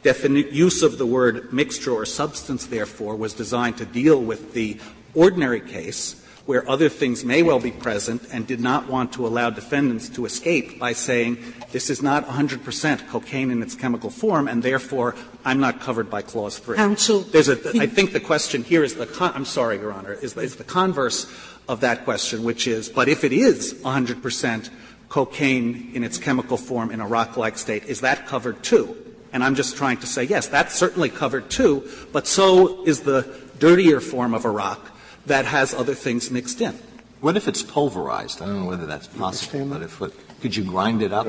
definite 0.04 0.52
use 0.52 0.82
of 0.82 0.98
the 0.98 1.06
word 1.06 1.52
mixture 1.52 1.92
or 1.92 2.06
substance, 2.06 2.66
therefore, 2.66 3.16
was 3.16 3.34
designed 3.34 3.78
to 3.78 3.84
deal 3.84 4.20
with 4.20 4.52
the 4.52 4.78
ordinary 5.14 5.60
case 5.60 6.21
where 6.46 6.68
other 6.68 6.88
things 6.88 7.24
may 7.24 7.42
well 7.42 7.60
be 7.60 7.70
present 7.70 8.22
and 8.32 8.46
did 8.46 8.60
not 8.60 8.88
want 8.88 9.12
to 9.12 9.26
allow 9.26 9.50
defendants 9.50 10.08
to 10.08 10.24
escape 10.26 10.78
by 10.78 10.92
saying 10.92 11.38
this 11.70 11.88
is 11.88 12.02
not 12.02 12.26
100 12.26 12.64
percent 12.64 13.06
cocaine 13.08 13.50
in 13.50 13.62
its 13.62 13.74
chemical 13.74 14.10
form, 14.10 14.48
and 14.48 14.62
therefore 14.62 15.14
I'm 15.44 15.60
not 15.60 15.80
covered 15.80 16.10
by 16.10 16.22
Clause 16.22 16.58
3. 16.58 16.76
Counsel, 16.76 17.20
There's 17.20 17.48
a, 17.48 17.80
I 17.80 17.86
think 17.86 18.12
the 18.12 18.20
question 18.20 18.64
here 18.64 18.82
is 18.82 18.94
the 18.94 19.06
con- 19.06 19.32
I'm 19.34 19.44
sorry, 19.44 19.78
Your 19.78 19.92
Honor, 19.92 20.12
is, 20.12 20.36
is 20.36 20.56
the 20.56 20.64
converse 20.64 21.32
of 21.68 21.80
that 21.80 22.04
question, 22.04 22.42
which 22.42 22.66
is, 22.66 22.88
but 22.88 23.08
if 23.08 23.24
it 23.24 23.32
is 23.32 23.74
100 23.82 24.22
percent 24.22 24.70
cocaine 25.08 25.90
in 25.94 26.02
its 26.02 26.18
chemical 26.18 26.56
form 26.56 26.90
in 26.90 27.00
a 27.00 27.06
rock-like 27.06 27.58
state, 27.58 27.84
is 27.84 28.00
that 28.00 28.26
covered 28.26 28.62
too? 28.62 28.96
And 29.32 29.44
I'm 29.44 29.54
just 29.54 29.76
trying 29.76 29.98
to 29.98 30.06
say, 30.06 30.24
yes, 30.24 30.48
that's 30.48 30.74
certainly 30.74 31.08
covered 31.08 31.50
too, 31.50 31.88
but 32.12 32.26
so 32.26 32.84
is 32.84 33.00
the 33.00 33.40
dirtier 33.58 34.00
form 34.00 34.34
of 34.34 34.44
a 34.44 34.50
rock 34.50 34.91
that 35.26 35.44
has 35.46 35.74
other 35.74 35.94
things 35.94 36.30
mixed 36.30 36.60
in. 36.60 36.78
What 37.20 37.36
if 37.36 37.46
it's 37.46 37.62
pulverized? 37.62 38.42
I 38.42 38.46
don't 38.46 38.60
know 38.60 38.66
whether 38.66 38.86
that's 38.86 39.06
possible, 39.06 39.64
but 39.66 39.82
if 39.82 40.00
it, 40.02 40.12
could 40.40 40.56
you 40.56 40.64
grind 40.64 41.02
it 41.02 41.12
up 41.12 41.26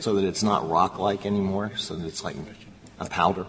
so 0.00 0.14
that 0.14 0.24
it's 0.24 0.42
not 0.42 0.68
rock-like 0.68 1.26
anymore, 1.26 1.72
so 1.76 1.94
that 1.94 2.06
it's 2.06 2.24
like 2.24 2.36
a 2.98 3.06
powder? 3.06 3.46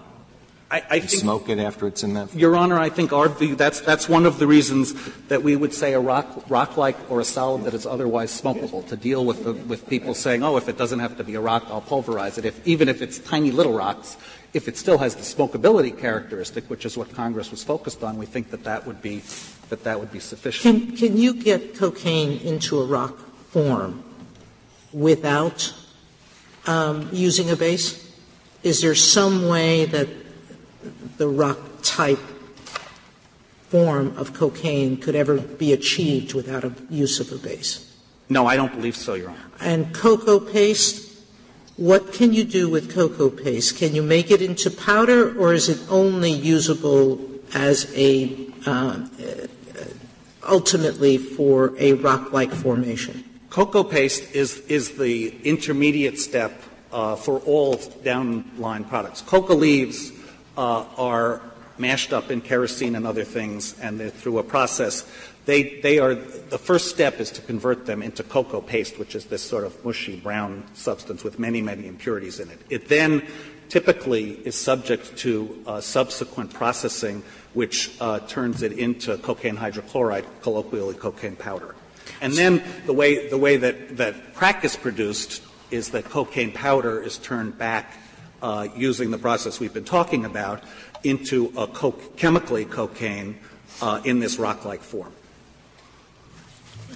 I, 0.75 0.83
I 0.89 0.95
You 0.95 1.01
think, 1.01 1.21
smoke 1.21 1.47
it 1.47 1.57
after 1.57 1.88
it's 1.88 2.03
in 2.03 2.15
that 2.15 2.29
form? 2.29 2.39
Your 2.39 2.55
Honor, 2.57 2.77
I 2.77 2.89
think 2.89 3.13
our 3.13 3.29
view, 3.29 3.55
that's, 3.55 3.79
that's 3.79 4.09
one 4.09 4.25
of 4.25 4.39
the 4.39 4.47
reasons 4.47 4.93
that 5.29 5.41
we 5.41 5.55
would 5.55 5.73
say 5.73 5.93
a 5.93 5.99
rock, 5.99 6.49
rock-like 6.49 6.97
or 7.09 7.21
a 7.21 7.23
solid 7.23 7.63
that 7.63 7.73
is 7.73 7.85
otherwise 7.85 8.29
smokable, 8.29 8.85
to 8.89 8.97
deal 8.97 9.23
with, 9.23 9.45
the, 9.45 9.53
with 9.53 9.88
people 9.88 10.13
saying, 10.13 10.43
oh, 10.43 10.57
if 10.57 10.67
it 10.67 10.77
doesn't 10.77 10.99
have 10.99 11.15
to 11.15 11.23
be 11.23 11.35
a 11.35 11.39
rock, 11.39 11.63
I'll 11.67 11.79
pulverize 11.79 12.38
it. 12.38 12.43
If, 12.43 12.67
even 12.67 12.89
if 12.89 13.01
it's 13.01 13.19
tiny 13.19 13.51
little 13.51 13.71
rocks, 13.71 14.17
if 14.53 14.67
it 14.67 14.75
still 14.75 14.97
has 14.97 15.15
the 15.15 15.21
smokability 15.21 15.97
characteristic, 15.97 16.69
which 16.69 16.85
is 16.85 16.97
what 16.97 17.09
Congress 17.13 17.51
was 17.51 17.63
focused 17.63 18.03
on, 18.03 18.17
we 18.17 18.25
think 18.25 18.51
that 18.51 18.65
that 18.65 18.85
would 18.85 19.01
be, 19.01 19.23
that 19.69 19.85
that 19.85 19.97
would 19.97 20.11
be 20.11 20.19
sufficient. 20.19 20.63
Can, 20.63 20.97
can 20.97 21.17
you 21.17 21.33
get 21.33 21.75
cocaine 21.75 22.39
into 22.41 22.81
a 22.81 22.85
rock 22.85 23.17
form 23.51 24.03
without 24.91 25.73
um, 26.67 27.07
using 27.13 27.49
a 27.49 27.55
base? 27.55 28.13
Is 28.61 28.81
there 28.81 28.95
some 28.95 29.47
way 29.47 29.85
that 29.85 30.09
the 31.17 31.28
rock 31.28 31.60
type 31.82 32.19
form 33.69 34.17
of 34.17 34.34
cocaine 34.34 34.97
could 34.97 35.15
ever 35.15 35.38
be 35.38 35.73
achieved 35.73 36.34
without 36.34 36.63
a 36.63 36.73
use 36.89 37.19
of 37.19 37.32
a 37.32 37.38
base? 37.38 37.93
No, 38.30 38.47
I 38.47 38.56
don't 38.56 38.73
believe 38.73 38.95
so, 38.95 39.13
Your 39.13 39.30
Honor. 39.30 39.39
And 39.60 39.93
cocoa 39.93 40.39
paste, 40.39 41.12
what 41.78 42.13
can 42.13 42.34
you 42.34 42.43
do 42.43 42.69
with 42.69 42.93
cocoa 42.93 43.30
paste? 43.30 43.78
Can 43.78 43.93
you 43.93 44.01
make 44.01 44.32
it 44.32 44.41
into 44.41 44.71
powder, 44.71 45.38
or 45.38 45.54
is 45.54 45.69
it 45.69 45.80
only 45.89 46.32
usable 46.32 47.19
as 47.54 47.91
a 47.95 48.47
uh, 48.65 49.06
ultimately 50.47 51.17
for 51.17 51.73
a 51.78 51.93
rock-like 51.93 52.51
formation? 52.51 53.23
Cocoa 53.49 53.84
paste 53.84 54.36
is, 54.36 54.60
is 54.67 54.97
the 54.97 55.36
intermediate 55.43 56.19
step 56.19 56.62
uh, 56.91 57.15
for 57.15 57.39
all 57.39 57.75
downline 57.75 58.88
products. 58.88 59.21
Coca 59.21 59.54
leaves 59.54 60.12
uh, 60.57 60.85
are 60.97 61.41
mashed 61.77 62.13
up 62.13 62.31
in 62.31 62.41
kerosene 62.41 62.95
and 62.95 63.05
other 63.05 63.23
things, 63.23 63.77
and 63.79 64.13
through 64.13 64.39
a 64.39 64.43
process, 64.43 65.05
they, 65.45 65.79
they 65.81 65.99
are 65.99 66.15
the 66.15 66.57
first 66.57 66.89
step 66.89 67.19
is 67.19 67.29
to 67.31 67.41
convert 67.41 67.85
them 67.85 68.01
into 68.01 68.23
cocoa 68.23 68.61
paste, 68.61 68.97
which 68.97 69.15
is 69.15 69.25
this 69.25 69.43
sort 69.43 69.63
of 69.63 69.85
mushy 69.85 70.15
brown 70.15 70.63
substance 70.73 71.23
with 71.23 71.37
many, 71.37 71.61
many 71.61 71.87
impurities 71.87 72.39
in 72.39 72.49
it. 72.49 72.59
It 72.69 72.87
then 72.87 73.21
typically 73.69 74.31
is 74.45 74.55
subject 74.55 75.17
to 75.17 75.63
uh, 75.67 75.81
subsequent 75.81 76.53
processing, 76.53 77.23
which 77.53 77.95
uh, 77.99 78.19
turns 78.19 78.63
it 78.63 78.73
into 78.73 79.17
cocaine 79.17 79.57
hydrochloride, 79.57 80.25
colloquially 80.41 80.95
cocaine 80.95 81.35
powder. 81.35 81.75
And 82.21 82.33
then 82.33 82.63
the 82.85 82.93
way, 82.93 83.27
the 83.29 83.37
way 83.37 83.57
that, 83.57 83.97
that 83.97 84.33
crack 84.33 84.63
is 84.63 84.75
produced 84.75 85.43
is 85.71 85.89
that 85.89 86.05
cocaine 86.05 86.51
powder 86.51 87.01
is 87.01 87.17
turned 87.17 87.57
back 87.57 87.97
uh, 88.41 88.67
using 88.75 89.11
the 89.11 89.17
process 89.17 89.59
we've 89.59 89.73
been 89.73 89.85
talking 89.85 90.25
about 90.25 90.63
into 91.03 91.51
a 91.57 91.67
co- 91.67 91.91
chemically 92.17 92.65
cocaine 92.65 93.37
uh, 93.81 94.01
in 94.03 94.19
this 94.19 94.39
rock-like 94.39 94.81
form. 94.81 95.11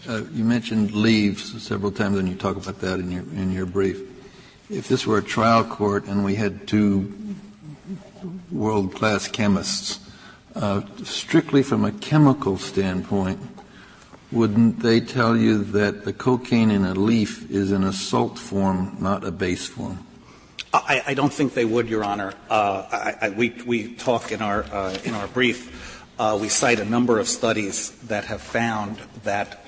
Uh, 0.07 0.23
you 0.31 0.43
mentioned 0.43 0.93
leaves 0.93 1.61
several 1.61 1.91
times, 1.91 2.17
and 2.17 2.27
you 2.27 2.35
talk 2.35 2.55
about 2.55 2.79
that 2.79 2.99
in 2.99 3.11
your 3.11 3.23
in 3.35 3.51
your 3.51 3.65
brief. 3.65 4.01
If 4.69 4.87
this 4.87 5.05
were 5.05 5.17
a 5.17 5.23
trial 5.23 5.63
court 5.63 6.05
and 6.05 6.23
we 6.23 6.35
had 6.35 6.67
two 6.67 7.11
world-class 8.51 9.27
chemists, 9.27 9.99
uh, 10.55 10.81
strictly 11.03 11.63
from 11.63 11.85
a 11.85 11.91
chemical 11.91 12.57
standpoint, 12.57 13.39
wouldn't 14.31 14.81
they 14.81 14.99
tell 14.99 15.35
you 15.35 15.63
that 15.63 16.05
the 16.05 16.13
cocaine 16.13 16.69
in 16.69 16.85
a 16.85 16.93
leaf 16.93 17.49
is 17.49 17.71
in 17.71 17.83
a 17.83 17.93
salt 17.93 18.37
form, 18.37 18.95
not 18.99 19.23
a 19.23 19.31
base 19.31 19.67
form? 19.67 20.05
I, 20.71 21.13
don't 21.15 21.33
think 21.33 21.53
they 21.55 21.65
would, 21.65 21.89
Your 21.89 22.03
Honor. 22.03 22.33
Uh, 22.49 23.31
we, 23.35 23.95
talk 23.95 24.31
in 24.31 24.41
our, 24.41 24.63
uh, 24.71 25.27
brief, 25.33 26.03
uh, 26.19 26.37
we 26.39 26.49
cite 26.49 26.79
a 26.79 26.85
number 26.85 27.17
of 27.19 27.27
studies 27.27 27.91
that 28.07 28.25
have 28.25 28.41
found 28.41 28.97
that 29.23 29.65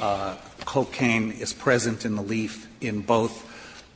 cocaine 0.66 1.32
is 1.32 1.54
present 1.54 2.06
in 2.06 2.16
the 2.16 2.22
leaf 2.22 2.68
in 2.82 3.02
both 3.02 3.48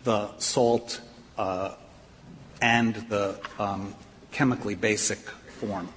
the 0.03 0.35
salt 0.39 1.01
and 1.37 2.95
the 3.09 3.39
um, 3.59 3.93
chemically 4.31 4.75
basic 4.75 5.19
form. 5.59 5.89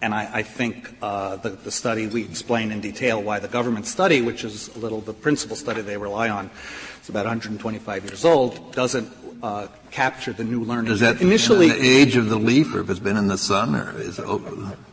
And 0.00 0.14
I, 0.14 0.42
think 0.42 1.00
the, 1.00 1.58
the, 1.62 1.70
study 1.72 2.06
we 2.06 2.24
explain 2.24 2.70
in 2.70 2.80
detail 2.80 3.20
why 3.20 3.40
the 3.40 3.48
government 3.48 3.86
study, 3.86 4.20
which 4.20 4.44
is 4.44 4.68
a 4.76 4.78
little 4.78 5.00
the 5.00 5.12
principal 5.12 5.56
study 5.56 5.80
they 5.80 5.96
rely 5.96 6.28
on, 6.28 6.50
it's 6.98 7.08
about 7.08 7.24
125 7.24 8.04
years 8.04 8.24
old, 8.24 8.72
doesn't 8.74 9.21
uh, 9.42 9.66
capture 9.90 10.32
the 10.32 10.44
new 10.44 10.62
learning. 10.62 10.90
Does 10.90 11.00
that 11.00 11.20
initially 11.20 11.68
the 11.68 11.80
age 11.80 12.16
of 12.16 12.28
the 12.28 12.36
leaf, 12.36 12.74
or 12.74 12.80
if 12.80 12.90
it's 12.90 13.00
been 13.00 13.16
in 13.16 13.28
the 13.28 13.38
sun, 13.38 13.74
or 13.74 13.98
is 14.00 14.18
it? 14.18 14.26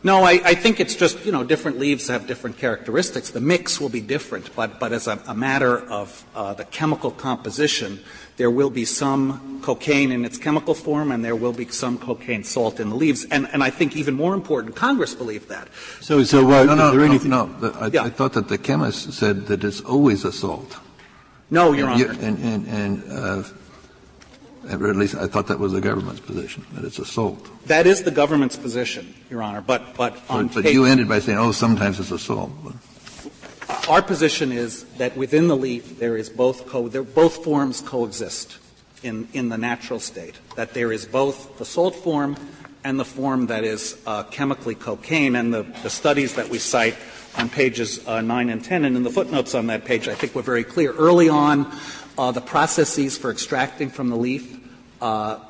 No, 0.02 0.24
I, 0.24 0.40
I, 0.44 0.54
think 0.54 0.80
it's 0.80 0.96
just 0.96 1.24
you 1.24 1.32
know 1.32 1.44
different 1.44 1.78
leaves 1.78 2.08
have 2.08 2.26
different 2.26 2.58
characteristics. 2.58 3.30
The 3.30 3.40
mix 3.40 3.80
will 3.80 3.88
be 3.88 4.00
different, 4.00 4.54
but 4.56 4.80
but 4.80 4.92
as 4.92 5.06
a, 5.06 5.22
a 5.26 5.34
matter 5.34 5.78
of 5.78 6.24
uh, 6.34 6.54
the 6.54 6.64
chemical 6.64 7.10
composition, 7.12 8.00
there 8.40 8.50
will 8.50 8.70
be 8.70 8.86
some 8.86 9.60
cocaine 9.62 10.10
in 10.10 10.24
its 10.24 10.38
chemical 10.38 10.74
form, 10.74 11.12
and 11.12 11.22
there 11.22 11.36
will 11.36 11.52
be 11.52 11.68
some 11.68 11.98
cocaine 11.98 12.42
salt 12.42 12.80
in 12.80 12.88
the 12.88 12.96
leaves. 12.96 13.26
And, 13.30 13.46
and 13.52 13.62
I 13.62 13.68
think 13.68 13.96
even 13.96 14.14
more 14.14 14.32
important, 14.32 14.74
Congress 14.74 15.14
believed 15.14 15.50
that. 15.50 15.68
So, 16.00 16.24
so 16.24 16.46
what, 16.46 16.64
no, 16.64 16.74
no, 16.74 16.92
no, 16.92 17.18
no. 17.18 17.46
The, 17.60 17.78
I, 17.78 17.86
yeah. 17.88 18.04
I, 18.04 18.08
thought 18.08 18.32
that 18.32 18.48
the 18.48 18.56
chemist 18.56 19.12
said 19.12 19.46
that 19.48 19.62
it's 19.62 19.82
always 19.82 20.24
a 20.24 20.32
salt. 20.32 20.78
No, 21.50 21.72
Your 21.72 21.90
and, 21.90 22.02
Honor. 22.02 22.12
And, 22.22 22.38
and, 22.38 22.68
and 22.68 23.12
uh, 23.12 23.42
or 24.72 24.90
at 24.90 24.96
least 24.96 25.14
I 25.14 25.26
thought 25.26 25.46
that 25.48 25.58
was 25.58 25.72
the 25.72 25.80
government's 25.80 26.20
position, 26.20 26.64
that 26.72 26.84
it's 26.84 26.98
a 26.98 27.04
salt. 27.04 27.48
That 27.66 27.86
is 27.86 28.02
the 28.02 28.10
government's 28.10 28.56
position, 28.56 29.14
Your 29.28 29.42
Honor. 29.42 29.60
But, 29.60 29.94
but 29.96 30.16
on 30.28 30.48
But, 30.48 30.64
but 30.64 30.72
you 30.72 30.84
ended 30.84 31.08
by 31.08 31.20
saying, 31.20 31.38
oh, 31.38 31.52
sometimes 31.52 31.98
it's 32.00 32.10
a 32.10 32.18
salt. 32.18 32.50
Our 33.88 34.02
position 34.02 34.52
is 34.52 34.84
that 34.98 35.16
within 35.16 35.48
the 35.48 35.56
leaf 35.56 35.98
there 35.98 36.16
is 36.16 36.28
both 36.28 36.66
co- 36.66 36.88
there, 36.88 37.02
both 37.02 37.44
forms 37.44 37.80
coexist 37.80 38.58
in, 39.02 39.28
in 39.32 39.48
the 39.48 39.58
natural 39.58 40.00
state. 40.00 40.36
That 40.56 40.74
there 40.74 40.92
is 40.92 41.06
both 41.06 41.58
the 41.58 41.64
salt 41.64 41.94
form 41.94 42.36
and 42.84 42.98
the 42.98 43.04
form 43.04 43.46
that 43.46 43.64
is 43.64 44.00
uh, 44.06 44.24
chemically 44.24 44.74
cocaine. 44.74 45.36
And 45.36 45.52
the, 45.52 45.62
the, 45.82 45.90
studies 45.90 46.34
that 46.34 46.48
we 46.48 46.58
cite 46.58 46.96
on 47.36 47.48
pages 47.48 48.06
uh, 48.06 48.20
9 48.20 48.48
and 48.48 48.64
10 48.64 48.84
and 48.84 48.96
in 48.96 49.02
the 49.02 49.10
footnotes 49.10 49.54
on 49.54 49.66
that 49.68 49.84
page, 49.84 50.08
I 50.08 50.14
think 50.14 50.34
were 50.34 50.42
very 50.42 50.64
clear. 50.64 50.92
Early 50.92 51.28
on, 51.28 51.70
uh, 52.18 52.32
the 52.32 52.40
processes 52.40 53.16
for 53.18 53.30
extracting 53.30 53.90
from 53.90 54.08
the 54.08 54.16
leaf 54.16 54.59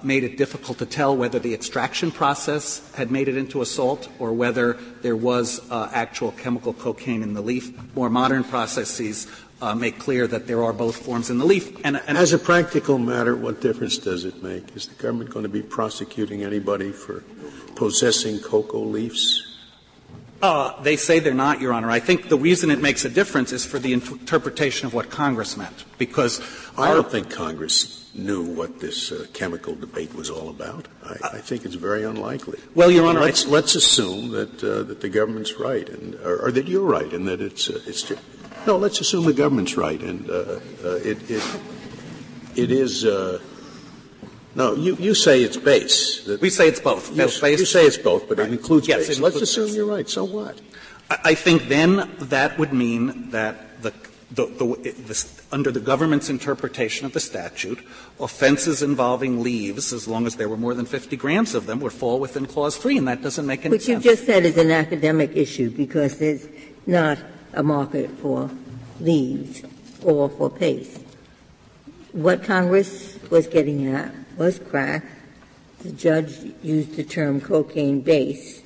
made 0.02 0.24
it 0.24 0.36
difficult 0.36 0.78
to 0.78 0.86
tell 0.86 1.16
whether 1.16 1.38
the 1.38 1.54
extraction 1.54 2.10
process 2.10 2.82
had 2.94 3.10
made 3.10 3.28
it 3.28 3.36
into 3.36 3.62
a 3.62 3.66
salt 3.66 4.08
or 4.18 4.32
whether 4.32 4.74
there 5.02 5.16
was 5.16 5.60
uh, 5.70 5.90
actual 5.92 6.32
chemical 6.32 6.72
cocaine 6.72 7.22
in 7.22 7.34
the 7.34 7.40
leaf. 7.40 7.72
More 7.94 8.10
modern 8.10 8.44
processes 8.44 9.26
uh, 9.60 9.74
make 9.74 9.98
clear 9.98 10.26
that 10.26 10.46
there 10.46 10.62
are 10.62 10.72
both 10.72 10.96
forms 11.04 11.30
in 11.30 11.38
the 11.38 11.44
leaf. 11.44 11.84
And, 11.84 12.00
and 12.06 12.16
As 12.16 12.32
a 12.32 12.38
practical 12.38 12.98
matter, 12.98 13.36
what 13.36 13.60
difference 13.60 13.98
does 13.98 14.24
it 14.24 14.42
make? 14.42 14.74
Is 14.76 14.86
the 14.86 14.94
government 14.94 15.30
going 15.30 15.42
to 15.42 15.50
be 15.50 15.62
prosecuting 15.62 16.42
anybody 16.42 16.92
for 16.92 17.24
possessing 17.76 18.38
cocoa 18.38 18.80
leaves? 18.80 19.46
Uh, 20.42 20.80
they 20.82 20.96
say 20.96 21.18
they're 21.18 21.34
not, 21.34 21.60
Your 21.60 21.74
Honor. 21.74 21.90
I 21.90 22.00
think 22.00 22.30
the 22.30 22.38
reason 22.38 22.70
it 22.70 22.80
makes 22.80 23.04
a 23.04 23.10
difference 23.10 23.52
is 23.52 23.66
for 23.66 23.78
the 23.78 23.92
interpretation 23.92 24.86
of 24.86 24.94
what 24.94 25.10
Congress 25.10 25.58
meant. 25.58 25.84
Because 25.98 26.40
I 26.78 26.94
don't 26.94 27.10
think 27.10 27.30
Congress 27.30 27.99
knew 28.14 28.42
what 28.42 28.80
this 28.80 29.12
uh, 29.12 29.26
chemical 29.32 29.74
debate 29.74 30.14
was 30.14 30.30
all 30.30 30.48
about. 30.48 30.88
I, 31.04 31.16
I, 31.34 31.38
think 31.38 31.64
it's 31.64 31.76
very 31.76 32.04
unlikely. 32.04 32.58
Well, 32.74 32.90
Your 32.90 33.06
Honor, 33.06 33.20
let's, 33.20 33.46
let's 33.46 33.74
assume 33.74 34.30
that 34.30 34.62
uh, 34.62 34.82
that 34.84 35.00
the 35.00 35.08
government's 35.08 35.54
right, 35.54 35.88
and 35.88 36.14
or, 36.16 36.46
or, 36.46 36.52
that 36.52 36.66
you're 36.66 36.84
right, 36.84 37.12
and 37.12 37.28
that 37.28 37.40
it's 37.40 37.70
uh, 37.70 37.80
it's 37.86 38.02
just, 38.02 38.22
no. 38.66 38.76
Let's 38.76 39.00
assume 39.00 39.24
the 39.24 39.32
government's 39.32 39.76
right, 39.76 40.00
and 40.00 40.28
uh, 40.28 40.34
uh, 40.84 40.96
it 41.04 41.30
it 41.30 41.60
it 42.56 42.70
is. 42.70 43.04
Uh, 43.04 43.40
no, 44.56 44.74
you, 44.74 44.96
you 44.96 45.14
say 45.14 45.42
it's 45.42 45.56
base. 45.56 46.26
we 46.40 46.50
say 46.50 46.66
it's 46.66 46.80
both. 46.80 47.16
You, 47.16 47.22
you 47.22 47.28
say 47.28 47.86
it's 47.86 47.96
both, 47.96 48.28
but 48.28 48.38
right. 48.38 48.48
it 48.48 48.52
includes 48.52 48.88
yes, 48.88 49.06
base. 49.06 49.18
It 49.18 49.22
Let's 49.22 49.40
assume 49.40 49.66
base. 49.66 49.76
you're 49.76 49.86
right. 49.86 50.08
So 50.08 50.24
what? 50.24 50.60
I, 51.08 51.18
I 51.24 51.34
think 51.34 51.68
then 51.68 52.10
that 52.18 52.58
would 52.58 52.72
mean 52.72 53.30
that 53.30 53.82
the 53.82 53.92
the, 54.32 54.46
the, 54.46 54.92
the, 54.92 55.28
under 55.50 55.72
the 55.72 55.80
government's 55.80 56.30
interpretation 56.30 57.04
of 57.04 57.12
the 57.12 57.20
statute, 57.20 57.80
offenses 58.20 58.82
involving 58.82 59.42
leaves, 59.42 59.92
as 59.92 60.06
long 60.06 60.26
as 60.26 60.36
there 60.36 60.48
were 60.48 60.56
more 60.56 60.74
than 60.74 60.86
50 60.86 61.16
grams 61.16 61.54
of 61.54 61.66
them, 61.66 61.80
would 61.80 61.92
fall 61.92 62.20
within 62.20 62.46
Clause 62.46 62.76
3, 62.76 62.98
and 62.98 63.08
that 63.08 63.22
doesn't 63.22 63.46
make 63.46 63.66
any 63.66 63.78
sense. 63.78 64.04
you 64.04 64.10
just 64.10 64.26
said 64.26 64.44
is 64.44 64.56
an 64.56 64.70
academic 64.70 65.36
issue 65.36 65.70
because 65.70 66.18
there's 66.18 66.46
not 66.86 67.18
a 67.54 67.62
market 67.62 68.10
for 68.18 68.50
leaves 69.00 69.62
or 70.02 70.28
for 70.28 70.48
paste. 70.48 71.00
What 72.12 72.44
Congress 72.44 73.18
was 73.30 73.46
getting 73.46 73.88
at 73.88 74.12
was 74.36 74.58
crack. 74.58 75.04
The 75.80 75.92
judge 75.92 76.38
used 76.62 76.96
the 76.96 77.04
term 77.04 77.40
cocaine 77.40 78.00
base. 78.00 78.62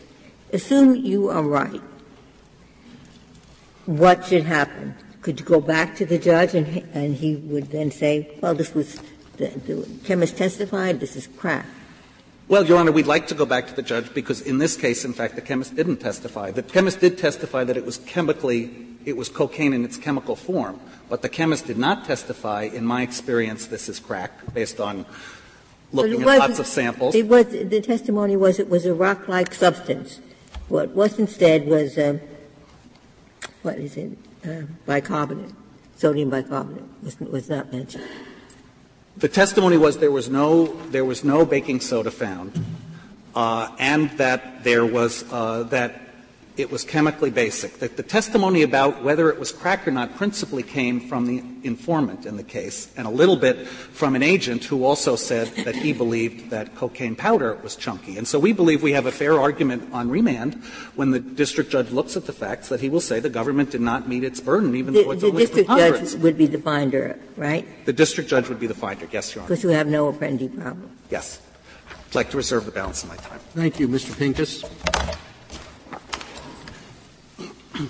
Assume 0.53 0.97
you 0.97 1.31
are 1.31 1.43
right. 1.43 1.81
What 3.87 4.27
should 4.27 4.45
happen? 4.45 4.95
Could 5.25 5.41
you 5.41 5.47
go 5.47 5.59
back 5.59 5.97
to 5.97 6.05
the 6.05 6.19
judge 6.19 6.55
and, 6.55 6.67
and 6.93 7.17
he 7.17 7.37
would 7.37 7.71
then 7.71 7.91
say, 7.91 8.31
well, 8.43 8.55
this 8.55 8.75
was, 8.75 9.01
the, 9.39 9.47
the 9.49 9.89
chemist 10.05 10.37
testified, 10.37 11.01
this 11.01 11.17
is 11.17 11.27
crack. 11.39 11.65
Well, 12.47 12.63
Your 12.67 12.77
Honor, 12.77 12.93
we'd 12.93 13.07
like 13.07 13.27
to 13.29 13.35
go 13.35 13.47
back 13.47 13.67
to 13.69 13.75
the 13.75 13.81
judge 13.81 14.13
because 14.13 14.43
in 14.43 14.59
this 14.59 14.77
case, 14.77 15.03
in 15.03 15.15
fact, 15.15 15.35
the 15.35 15.41
chemist 15.41 15.75
didn't 15.75 15.97
testify. 15.97 16.51
The 16.51 16.63
chemist 16.63 17.01
did 17.01 17.17
testify 17.17 17.65
that 17.65 17.75
it 17.75 17.87
was 17.87 17.97
chemically, 17.97 18.71
it 19.07 19.17
was 19.17 19.31
cocaine 19.31 19.73
in 19.73 19.83
its 19.83 19.97
chemical 19.97 20.37
form, 20.37 20.79
but 21.09 21.23
the 21.23 21.31
chemist 21.31 21.69
did 21.69 21.79
not 21.79 22.05
testify, 22.05 22.65
in 22.65 22.85
my 22.85 23.01
experience, 23.01 23.67
this 23.69 23.89
is 23.89 23.99
crack, 23.99 24.53
based 24.53 24.79
on 24.79 25.07
looking 25.91 26.21
at 26.21 26.39
lots 26.39 26.59
of 26.59 26.67
samples. 26.67 27.15
It 27.15 27.29
was, 27.29 27.47
the 27.47 27.81
testimony 27.81 28.37
was 28.37 28.59
it 28.59 28.69
was 28.69 28.85
a 28.85 28.93
rock-like 28.93 29.55
substance. 29.55 30.21
What 30.69 30.91
was 30.91 31.19
instead 31.19 31.67
was, 31.67 31.97
uh, 31.97 32.19
what 33.63 33.79
is 33.79 33.97
it, 33.97 34.19
bicarbonate, 34.87 35.53
sodium 35.97 36.31
bicarbonate 36.31 36.85
was, 37.03 37.49
not 37.49 37.73
mentioned. 37.73 38.05
The 39.17 39.29
testimony 39.29 39.77
was 39.77 39.99
there 39.99 40.11
was 40.11 40.29
no, 40.29 40.67
there 40.91 41.05
was 41.05 41.25
no 41.25 41.45
baking 41.45 41.81
soda 41.81 42.11
found, 42.11 42.65
uh, 43.35 43.75
and 43.79 44.11
that 44.19 44.65
there 44.65 44.85
was, 44.85 45.25
uh, 45.33 45.65
that 45.65 46.04
it 46.57 46.71
was 46.71 46.85
chemically 46.85 47.31
basic. 47.31 47.79
The, 47.79 47.89
the 47.89 48.03
testimony 48.03 48.63
about 48.63 49.03
whether 49.03 49.29
it 49.29 49.39
was 49.39 49.51
crack 49.51 49.89
or 49.89 49.91
not 49.91 50.17
principally 50.17 50.63
came 50.63 51.01
from 51.01 51.27
the 51.27 51.43
informant 51.67 52.27
in 52.27 52.37
the 52.37 52.45
case, 52.45 52.93
and 52.97 53.07
a 53.07 53.11
little 53.11 53.37
bit 53.37 53.67
from 53.67 54.15
an 54.15 54.23
agent 54.23 54.65
who 54.65 54.85
also 54.85 55.17
said 55.17 55.49
that 55.65 55.75
he 55.75 55.93
believed 55.93 56.51
that 56.51 56.77
cocaine 56.77 57.17
powder 57.17 57.57
was 57.57 57.75
chunky. 57.75 58.17
And 58.19 58.29
so 58.29 58.39
we 58.39 58.53
believe 58.53 58.83
we 58.83 58.93
have 58.93 59.07
a 59.07 59.13
fair 59.13 59.41
argument 59.41 59.93
on 59.93 60.09
remand 60.09 60.63
when 60.95 61.11
the 61.11 61.19
district 61.19 61.71
judge 61.71 61.91
looks 61.91 62.17
at 62.17 62.27
the 62.27 62.33
facts 62.33 62.69
that 62.69 62.81
he 62.81 62.89
will 62.89 63.01
say 63.01 63.19
the 63.19 63.29
government 63.29 63.71
did 63.71 63.81
not 63.81 64.09
meet 64.09 64.23
its 64.23 64.41
burden, 64.41 64.77
even 64.77 64.95
the, 64.95 65.03
though 65.03 65.11
it's 65.11 65.23
the 65.23 65.29
only 65.29 65.47
district 65.47 65.69
judge 65.71 66.15
would 66.15 66.39
be 66.39 66.47
the 66.47 66.59
finder, 66.59 67.19
right? 67.37 67.67
The 67.87 67.93
district 67.93 68.31
judge 68.31 68.49
would 68.49 68.61
be 68.61 68.69
the 68.69 68.75
finder, 68.75 69.09
yes, 69.11 69.35
Your 69.35 69.43
Honor. 69.43 69.49
Because 69.49 69.65
you 69.65 69.71
have 69.71 69.89
no 69.89 70.13
Apprendi 70.13 70.55
problem. 70.55 70.91
Yes. 71.11 71.41
I'd 72.09 72.15
like 72.15 72.31
to 72.31 72.37
reserve 72.37 72.65
the 72.65 72.71
balance 72.71 73.03
of 73.03 73.09
my 73.09 73.17
time. 73.17 73.41
Thank 73.55 73.81
you, 73.81 73.89
Mr. 73.89 74.17
Pincus. 74.17 74.63
Ms. 77.75 77.89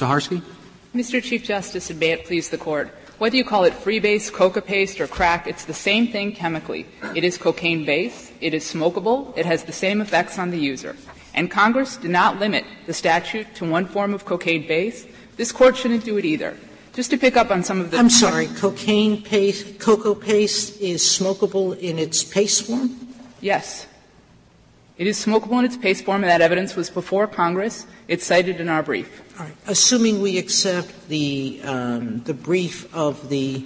Saharsky. 0.00 0.42
Mr. 0.94 1.20
Chief 1.22 1.42
Justice, 1.42 1.90
and 1.90 1.98
may 1.98 2.12
it 2.12 2.24
please 2.24 2.50
the 2.50 2.58
Court. 2.58 2.94
Whether 3.18 3.36
you 3.36 3.44
call 3.44 3.64
it 3.64 3.72
freebase, 3.72 4.32
coca 4.32 4.62
paste, 4.62 5.00
or 5.00 5.08
crack, 5.08 5.48
it's 5.48 5.64
the 5.64 5.74
same 5.74 6.06
thing 6.08 6.32
chemically. 6.32 6.86
It 7.16 7.24
is 7.24 7.36
cocaine 7.36 7.84
base, 7.84 8.30
it 8.40 8.54
is 8.54 8.64
smokable, 8.64 9.36
it 9.36 9.44
has 9.46 9.64
the 9.64 9.72
same 9.72 10.00
effects 10.00 10.38
on 10.38 10.50
the 10.50 10.58
user. 10.58 10.94
And 11.34 11.50
Congress 11.50 11.96
did 11.96 12.12
not 12.12 12.38
limit 12.38 12.64
the 12.86 12.94
statute 12.94 13.54
to 13.56 13.68
one 13.68 13.86
form 13.86 14.14
of 14.14 14.24
cocaine 14.24 14.68
base. 14.68 15.04
This 15.36 15.50
Court 15.50 15.76
shouldn't 15.76 16.04
do 16.04 16.16
it 16.16 16.24
either. 16.24 16.56
Just 16.96 17.10
to 17.10 17.18
pick 17.18 17.36
up 17.36 17.50
on 17.50 17.62
some 17.62 17.78
of 17.82 17.90
the. 17.90 17.98
I'm 17.98 18.08
sorry, 18.08 18.46
cocaine 18.46 19.22
paste, 19.22 19.78
cocoa 19.78 20.14
paste 20.14 20.80
is 20.80 21.02
smokable 21.02 21.78
in 21.78 21.98
its 21.98 22.24
paste 22.24 22.66
form? 22.66 22.96
Yes. 23.42 23.86
It 24.96 25.06
is 25.06 25.22
smokable 25.22 25.58
in 25.58 25.66
its 25.66 25.76
paste 25.76 26.06
form, 26.06 26.24
and 26.24 26.30
that 26.30 26.40
evidence 26.40 26.74
was 26.74 26.88
before 26.88 27.26
Congress. 27.26 27.86
It's 28.08 28.24
cited 28.24 28.62
in 28.62 28.70
our 28.70 28.82
brief. 28.82 29.22
All 29.38 29.44
right. 29.44 29.54
Assuming 29.66 30.22
we 30.22 30.38
accept 30.38 31.08
the, 31.10 31.60
um, 31.64 32.22
the 32.22 32.32
brief 32.32 32.88
of 32.94 33.28
the 33.28 33.58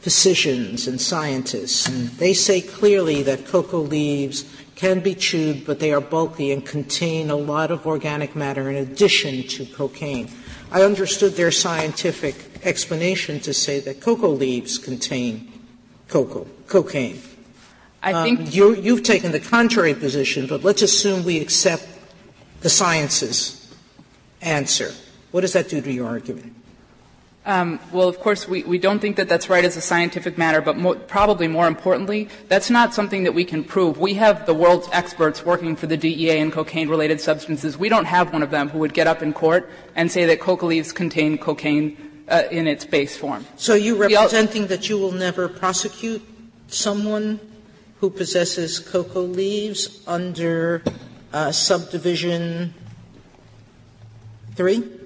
physicians 0.00 0.86
and 0.86 0.98
scientists, 0.98 1.86
and 1.86 2.08
they 2.16 2.32
say 2.32 2.62
clearly 2.62 3.22
that 3.24 3.44
cocoa 3.44 3.80
leaves 3.80 4.50
can 4.76 5.00
be 5.00 5.14
chewed, 5.14 5.66
but 5.66 5.78
they 5.78 5.92
are 5.92 6.00
bulky 6.00 6.52
and 6.52 6.64
contain 6.64 7.28
a 7.28 7.36
lot 7.36 7.70
of 7.70 7.86
organic 7.86 8.34
matter 8.34 8.70
in 8.70 8.76
addition 8.76 9.42
to 9.42 9.66
cocaine. 9.66 10.30
I 10.70 10.82
understood 10.82 11.32
their 11.32 11.50
scientific 11.50 12.64
explanation 12.64 13.40
to 13.40 13.54
say 13.54 13.80
that 13.80 14.00
cocoa 14.00 14.28
leaves 14.28 14.78
contain 14.78 15.52
cocoa, 16.08 16.46
cocaine. 16.66 17.20
I 18.02 18.12
um, 18.12 18.24
think 18.24 18.54
you, 18.54 18.74
you've 18.74 19.02
taken 19.02 19.32
the 19.32 19.40
contrary 19.40 19.94
position, 19.94 20.46
but 20.46 20.62
let's 20.62 20.82
assume 20.82 21.24
we 21.24 21.40
accept 21.40 21.86
the 22.60 22.68
science's 22.68 23.74
answer. 24.40 24.92
What 25.30 25.40
does 25.40 25.54
that 25.54 25.68
do 25.68 25.80
to 25.80 25.92
your 25.92 26.06
argument? 26.06 26.54
Um, 27.46 27.80
well, 27.92 28.08
of 28.08 28.18
course, 28.18 28.46
we, 28.46 28.62
we 28.64 28.78
don't 28.78 28.98
think 28.98 29.16
that 29.16 29.28
that's 29.28 29.48
right 29.48 29.64
as 29.64 29.76
a 29.76 29.80
scientific 29.80 30.36
matter, 30.36 30.60
but 30.60 30.76
mo- 30.76 30.96
probably 30.96 31.48
more 31.48 31.66
importantly, 31.66 32.28
that's 32.48 32.68
not 32.68 32.92
something 32.92 33.24
that 33.24 33.32
we 33.32 33.44
can 33.44 33.64
prove. 33.64 33.98
We 33.98 34.14
have 34.14 34.44
the 34.44 34.52
world's 34.52 34.88
experts 34.92 35.46
working 35.46 35.74
for 35.74 35.86
the 35.86 35.96
DEA 35.96 36.40
and 36.40 36.52
cocaine 36.52 36.88
related 36.88 37.20
substances. 37.20 37.78
We 37.78 37.88
don't 37.88 38.04
have 38.04 38.32
one 38.32 38.42
of 38.42 38.50
them 38.50 38.68
who 38.68 38.78
would 38.80 38.92
get 38.92 39.06
up 39.06 39.22
in 39.22 39.32
court 39.32 39.70
and 39.96 40.12
say 40.12 40.26
that 40.26 40.40
coca 40.40 40.66
leaves 40.66 40.92
contain 40.92 41.38
cocaine 41.38 41.96
uh, 42.28 42.42
in 42.50 42.66
its 42.66 42.84
base 42.84 43.16
form. 43.16 43.46
So 43.56 43.74
you're 43.74 43.96
representing 43.96 44.66
that 44.66 44.90
you 44.90 44.98
will 44.98 45.12
never 45.12 45.48
prosecute 45.48 46.22
someone 46.66 47.40
who 48.00 48.10
possesses 48.10 48.78
cocoa 48.78 49.22
leaves 49.22 50.02
under 50.06 50.82
uh, 51.32 51.50
subdivision 51.50 52.74
3? 54.54 54.97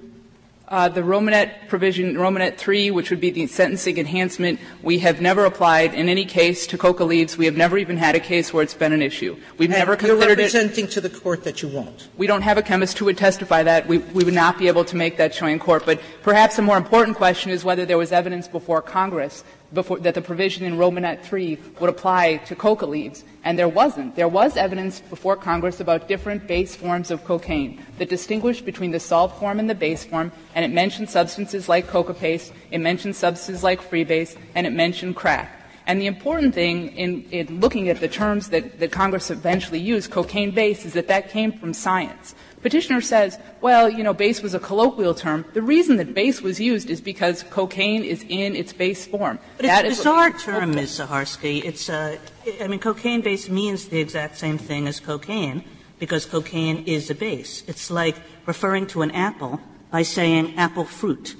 Uh, 0.73 0.89
the 0.89 1.01
Romanette 1.01 1.67
provision, 1.67 2.15
Romanette 2.15 2.57
3, 2.57 2.89
which 2.89 3.11
would 3.11 3.19
be 3.19 3.29
the 3.29 3.45
sentencing 3.45 3.99
enhancement, 3.99 4.59
we 4.81 4.97
have 4.97 5.21
never 5.21 5.45
applied 5.45 5.93
in 5.93 6.09
any 6.09 6.25
case 6.25 6.65
to 6.65 6.79
coca 6.79 7.03
leaves. 7.03 7.37
We 7.37 7.45
have 7.45 7.55
never 7.55 7.77
even 7.77 7.95
had 7.95 8.15
a 8.15 8.19
case 8.19 8.51
where 8.51 8.63
it's 8.63 8.73
been 8.73 8.91
an 8.91 9.03
issue. 9.03 9.37
We've 9.59 9.69
and 9.69 9.77
never 9.77 9.95
considered 9.95 10.17
you're 10.17 10.29
representing 10.29 10.85
it, 10.85 10.91
to 10.93 11.01
the 11.01 11.11
court 11.11 11.43
that 11.43 11.61
you 11.61 11.67
won't. 11.67 12.07
We 12.17 12.25
don't 12.25 12.41
have 12.41 12.57
a 12.57 12.63
chemist 12.63 12.97
who 12.97 13.05
would 13.05 13.19
testify 13.19 13.61
that. 13.61 13.87
We, 13.87 13.99
we 13.99 14.23
would 14.23 14.33
not 14.33 14.57
be 14.57 14.67
able 14.67 14.83
to 14.85 14.95
make 14.95 15.17
that 15.17 15.35
showing 15.35 15.59
court. 15.59 15.85
But 15.85 16.01
perhaps 16.23 16.57
a 16.57 16.63
more 16.63 16.77
important 16.77 17.17
question 17.17 17.51
is 17.51 17.63
whether 17.63 17.85
there 17.85 17.99
was 17.99 18.11
evidence 18.11 18.47
before 18.47 18.81
Congress 18.81 19.43
before, 19.73 19.99
that 19.99 20.13
the 20.13 20.21
provision 20.21 20.65
in 20.65 20.77
Romanette 20.77 21.23
3 21.23 21.57
would 21.79 21.89
apply 21.89 22.37
to 22.45 22.55
coca 22.55 22.85
leaves, 22.85 23.23
and 23.43 23.57
there 23.57 23.67
wasn't. 23.67 24.15
There 24.15 24.27
was 24.27 24.55
evidence 24.55 24.99
before 24.99 25.35
Congress 25.35 25.79
about 25.79 26.07
different 26.07 26.47
base 26.47 26.75
forms 26.75 27.11
of 27.11 27.23
cocaine 27.23 27.83
that 27.97 28.09
distinguished 28.09 28.65
between 28.65 28.91
the 28.91 28.99
salt 28.99 29.37
form 29.39 29.59
and 29.59 29.69
the 29.69 29.75
base 29.75 30.03
form, 30.03 30.31
and 30.55 30.63
it 30.63 30.71
mentioned 30.71 31.09
substances 31.09 31.67
like 31.67 31.87
coca 31.87 32.13
paste, 32.13 32.53
it 32.71 32.79
mentioned 32.79 33.15
substances 33.15 33.63
like 33.63 33.81
freebase, 33.81 34.37
and 34.55 34.67
it 34.67 34.73
mentioned 34.73 35.15
crack. 35.15 35.59
And 35.85 35.99
the 35.99 36.07
important 36.07 36.53
thing 36.53 36.95
in, 36.95 37.23
in 37.31 37.59
looking 37.59 37.89
at 37.89 37.99
the 37.99 38.07
terms 38.07 38.49
that, 38.49 38.79
that 38.79 38.91
Congress 38.91 39.29
eventually 39.29 39.79
used, 39.79 40.11
cocaine 40.11 40.51
base, 40.51 40.85
is 40.85 40.93
that 40.93 41.09
that 41.09 41.29
came 41.29 41.51
from 41.51 41.73
science. 41.73 42.35
Petitioner 42.63 43.01
says, 43.01 43.37
well, 43.59 43.89
you 43.89 44.03
know, 44.03 44.13
base 44.13 44.41
was 44.41 44.53
a 44.53 44.59
colloquial 44.59 45.13
term. 45.13 45.45
The 45.53 45.61
reason 45.61 45.97
that 45.97 46.13
base 46.13 46.41
was 46.41 46.59
used 46.59 46.89
is 46.89 47.01
because 47.01 47.43
cocaine 47.43 48.03
is 48.03 48.23
in 48.29 48.55
its 48.55 48.71
base 48.71 49.05
form. 49.05 49.37
But 49.57 49.65
that 49.65 49.85
it's 49.85 49.99
a 49.99 49.99
bizarre 49.99 50.31
term, 50.31 50.71
Ms. 50.71 50.99
Saharsky. 50.99 51.63
It's, 51.63 51.89
uh, 51.89 52.17
I 52.61 52.67
mean, 52.67 52.79
cocaine 52.79 53.21
base 53.21 53.49
means 53.49 53.89
the 53.89 53.99
exact 53.99 54.37
same 54.37 54.57
thing 54.57 54.87
as 54.87 55.01
cocaine 55.01 55.65
because 55.99 56.25
cocaine 56.25 56.85
is 56.85 57.09
a 57.09 57.15
base. 57.15 57.63
It's 57.67 57.91
like 57.91 58.15
referring 58.45 58.87
to 58.87 59.01
an 59.01 59.11
apple 59.11 59.59
by 59.91 60.03
saying 60.03 60.55
apple 60.55 60.85
fruit 60.85 61.35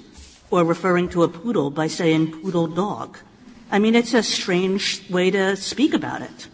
or 0.50 0.62
referring 0.62 1.08
to 1.08 1.22
a 1.22 1.28
poodle 1.28 1.70
by 1.70 1.86
saying 1.86 2.32
poodle 2.42 2.66
dog. 2.66 3.18
I 3.70 3.78
mean, 3.78 3.94
it's 3.94 4.14
a 4.14 4.22
strange 4.22 5.08
way 5.08 5.30
to 5.30 5.56
speak 5.56 5.94
about 5.94 6.22
it. 6.22 6.48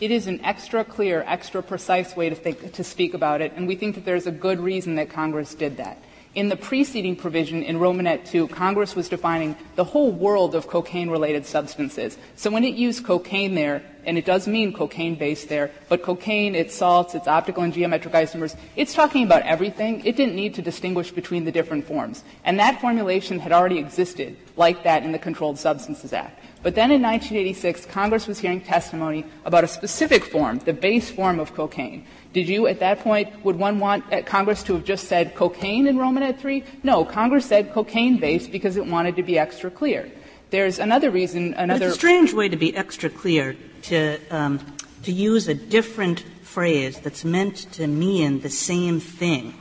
It 0.00 0.12
is 0.12 0.28
an 0.28 0.40
extra 0.44 0.84
clear, 0.84 1.24
extra 1.26 1.60
precise 1.60 2.14
way 2.14 2.28
to, 2.28 2.34
think, 2.36 2.72
to 2.74 2.84
speak 2.84 3.14
about 3.14 3.40
it, 3.40 3.52
and 3.56 3.66
we 3.66 3.74
think 3.74 3.96
that 3.96 4.04
there's 4.04 4.28
a 4.28 4.32
good 4.32 4.60
reason 4.60 4.94
that 4.94 5.10
Congress 5.10 5.54
did 5.54 5.78
that. 5.78 5.98
In 6.36 6.50
the 6.50 6.56
preceding 6.56 7.16
provision 7.16 7.64
in 7.64 7.78
Romanette 7.78 8.28
2, 8.28 8.46
Congress 8.46 8.94
was 8.94 9.08
defining 9.08 9.56
the 9.74 9.82
whole 9.82 10.12
world 10.12 10.54
of 10.54 10.68
cocaine 10.68 11.10
related 11.10 11.44
substances. 11.44 12.16
So 12.36 12.48
when 12.48 12.62
it 12.62 12.76
used 12.76 13.04
cocaine 13.04 13.56
there, 13.56 13.82
and 14.04 14.16
it 14.16 14.24
does 14.24 14.46
mean 14.46 14.72
cocaine 14.72 15.16
based 15.16 15.48
there, 15.48 15.72
but 15.88 16.02
cocaine, 16.02 16.54
its 16.54 16.76
salts, 16.76 17.16
its 17.16 17.26
optical 17.26 17.64
and 17.64 17.72
geometric 17.72 18.14
isomers, 18.14 18.54
it's 18.76 18.94
talking 18.94 19.24
about 19.24 19.42
everything. 19.42 20.04
It 20.04 20.14
didn't 20.14 20.36
need 20.36 20.54
to 20.54 20.62
distinguish 20.62 21.10
between 21.10 21.44
the 21.44 21.50
different 21.50 21.86
forms. 21.86 22.22
And 22.44 22.60
that 22.60 22.80
formulation 22.80 23.40
had 23.40 23.50
already 23.50 23.78
existed 23.78 24.36
like 24.54 24.84
that 24.84 25.02
in 25.02 25.10
the 25.10 25.18
Controlled 25.18 25.58
Substances 25.58 26.12
Act. 26.12 26.38
But 26.62 26.74
then 26.74 26.90
in 26.90 27.02
1986, 27.02 27.86
Congress 27.86 28.26
was 28.26 28.40
hearing 28.40 28.60
testimony 28.60 29.24
about 29.44 29.64
a 29.64 29.68
specific 29.68 30.24
form, 30.24 30.58
the 30.58 30.72
base 30.72 31.10
form 31.10 31.38
of 31.38 31.54
cocaine. 31.54 32.04
Did 32.32 32.48
you, 32.48 32.66
at 32.66 32.80
that 32.80 33.00
point, 33.00 33.44
would 33.44 33.56
one 33.56 33.78
want 33.78 34.12
uh, 34.12 34.22
Congress 34.22 34.62
to 34.64 34.74
have 34.74 34.84
just 34.84 35.06
said 35.08 35.34
cocaine 35.34 35.86
in 35.86 35.96
Romanette 35.96 36.40
3? 36.40 36.64
No, 36.82 37.04
Congress 37.04 37.46
said 37.46 37.72
cocaine 37.72 38.18
base 38.18 38.48
because 38.48 38.76
it 38.76 38.86
wanted 38.86 39.16
to 39.16 39.22
be 39.22 39.38
extra 39.38 39.70
clear. 39.70 40.10
There's 40.50 40.78
another 40.78 41.10
reason, 41.10 41.54
another. 41.54 41.80
But 41.80 41.86
it's 41.86 41.96
a 41.96 41.98
strange 41.98 42.32
way 42.32 42.48
to 42.48 42.56
be 42.56 42.76
extra 42.76 43.10
clear 43.10 43.56
to, 43.82 44.18
um, 44.30 44.60
to 45.04 45.12
use 45.12 45.46
a 45.46 45.54
different 45.54 46.24
phrase 46.42 46.98
that's 46.98 47.24
meant 47.24 47.70
to 47.72 47.86
mean 47.86 48.40
the 48.40 48.50
same 48.50 48.98
thing 48.98 49.54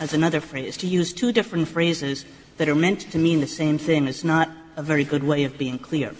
as 0.00 0.12
another 0.12 0.40
phrase. 0.40 0.76
To 0.78 0.86
use 0.86 1.12
two 1.12 1.32
different 1.32 1.68
phrases 1.68 2.24
that 2.58 2.68
are 2.68 2.74
meant 2.74 3.00
to 3.12 3.18
mean 3.18 3.40
the 3.40 3.46
same 3.46 3.78
thing 3.78 4.06
is 4.06 4.24
not 4.24 4.50
a 4.76 4.82
very 4.82 5.04
good 5.04 5.22
way 5.22 5.44
of 5.44 5.56
being 5.58 5.78
clear. 5.78 6.12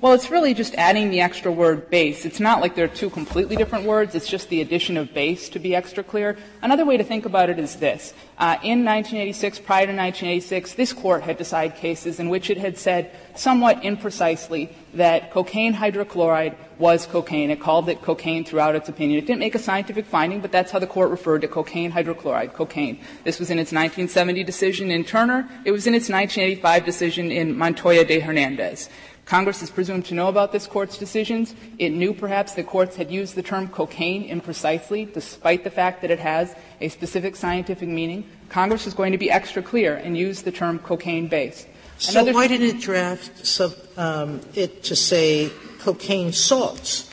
Well, 0.00 0.12
it's 0.12 0.30
really 0.30 0.54
just 0.54 0.76
adding 0.76 1.10
the 1.10 1.22
extra 1.22 1.50
word 1.50 1.90
base. 1.90 2.24
It's 2.24 2.38
not 2.38 2.60
like 2.60 2.76
they're 2.76 2.86
two 2.86 3.10
completely 3.10 3.56
different 3.56 3.84
words. 3.84 4.14
It's 4.14 4.28
just 4.28 4.48
the 4.48 4.60
addition 4.60 4.96
of 4.96 5.12
base 5.12 5.48
to 5.48 5.58
be 5.58 5.74
extra 5.74 6.04
clear. 6.04 6.38
Another 6.62 6.84
way 6.84 6.96
to 6.96 7.02
think 7.02 7.26
about 7.26 7.50
it 7.50 7.58
is 7.58 7.74
this. 7.74 8.14
Uh, 8.38 8.54
in 8.62 8.84
1986, 8.84 9.58
prior 9.58 9.86
to 9.86 9.92
1986, 9.92 10.74
this 10.74 10.92
court 10.92 11.24
had 11.24 11.36
decided 11.36 11.76
cases 11.76 12.20
in 12.20 12.28
which 12.28 12.48
it 12.48 12.58
had 12.58 12.78
said 12.78 13.10
somewhat 13.34 13.82
imprecisely 13.82 14.72
that 14.94 15.32
cocaine 15.32 15.74
hydrochloride 15.74 16.54
was 16.78 17.04
cocaine. 17.04 17.50
It 17.50 17.60
called 17.60 17.88
it 17.88 18.00
cocaine 18.00 18.44
throughout 18.44 18.76
its 18.76 18.88
opinion. 18.88 19.18
It 19.18 19.26
didn't 19.26 19.40
make 19.40 19.56
a 19.56 19.58
scientific 19.58 20.06
finding, 20.06 20.40
but 20.40 20.52
that's 20.52 20.70
how 20.70 20.78
the 20.78 20.86
court 20.86 21.10
referred 21.10 21.40
to 21.40 21.48
cocaine 21.48 21.90
hydrochloride, 21.90 22.54
cocaine. 22.54 23.00
This 23.24 23.40
was 23.40 23.50
in 23.50 23.58
its 23.58 23.72
1970 23.72 24.44
decision 24.44 24.92
in 24.92 25.02
Turner. 25.02 25.48
It 25.64 25.72
was 25.72 25.88
in 25.88 25.94
its 25.94 26.08
1985 26.08 26.84
decision 26.84 27.32
in 27.32 27.58
Montoya 27.58 28.04
de 28.04 28.20
Hernandez. 28.20 28.88
Congress 29.28 29.62
is 29.62 29.68
presumed 29.68 30.06
to 30.06 30.14
know 30.14 30.28
about 30.28 30.52
this 30.52 30.66
court's 30.66 30.96
decisions. 30.96 31.54
It 31.78 31.90
knew 31.90 32.14
perhaps 32.14 32.54
that 32.54 32.66
courts 32.66 32.96
had 32.96 33.10
used 33.10 33.34
the 33.34 33.42
term 33.42 33.68
cocaine 33.68 34.26
imprecisely, 34.26 35.12
despite 35.12 35.64
the 35.64 35.70
fact 35.70 36.00
that 36.00 36.10
it 36.10 36.18
has 36.18 36.54
a 36.80 36.88
specific 36.88 37.36
scientific 37.36 37.90
meaning. 37.90 38.24
Congress 38.48 38.86
is 38.86 38.94
going 38.94 39.12
to 39.12 39.18
be 39.18 39.30
extra 39.30 39.62
clear 39.62 39.96
and 39.96 40.16
use 40.16 40.40
the 40.40 40.50
term 40.50 40.78
cocaine 40.78 41.28
base. 41.28 41.66
So 41.98 42.24
why 42.32 42.48
didn't 42.48 42.76
it 42.76 42.80
draft 42.80 43.46
sub, 43.46 43.74
um, 43.98 44.40
it 44.54 44.82
to 44.84 44.96
say 44.96 45.52
cocaine 45.78 46.32
salts, 46.32 47.10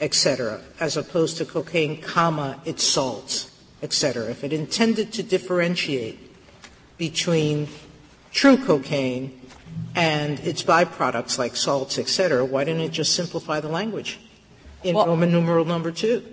etc., 0.00 0.62
as 0.80 0.96
opposed 0.96 1.36
to 1.38 1.44
cocaine, 1.44 2.00
comma, 2.00 2.58
its 2.64 2.84
salts, 2.84 3.50
etc.? 3.82 4.30
If 4.30 4.44
it 4.44 4.54
intended 4.54 5.12
to 5.12 5.22
differentiate 5.22 6.18
between 6.96 7.68
true 8.32 8.56
cocaine 8.56 9.38
and 9.94 10.40
its 10.40 10.62
byproducts 10.62 11.38
like 11.38 11.56
salts, 11.56 11.98
et 11.98 12.08
cetera, 12.08 12.44
why 12.44 12.64
didn't 12.64 12.82
it 12.82 12.92
just 12.92 13.14
simplify 13.14 13.60
the 13.60 13.68
language 13.68 14.18
in 14.82 14.94
well, 14.94 15.06
Roman 15.06 15.32
numeral 15.32 15.64
number 15.64 15.90
two? 15.90 16.24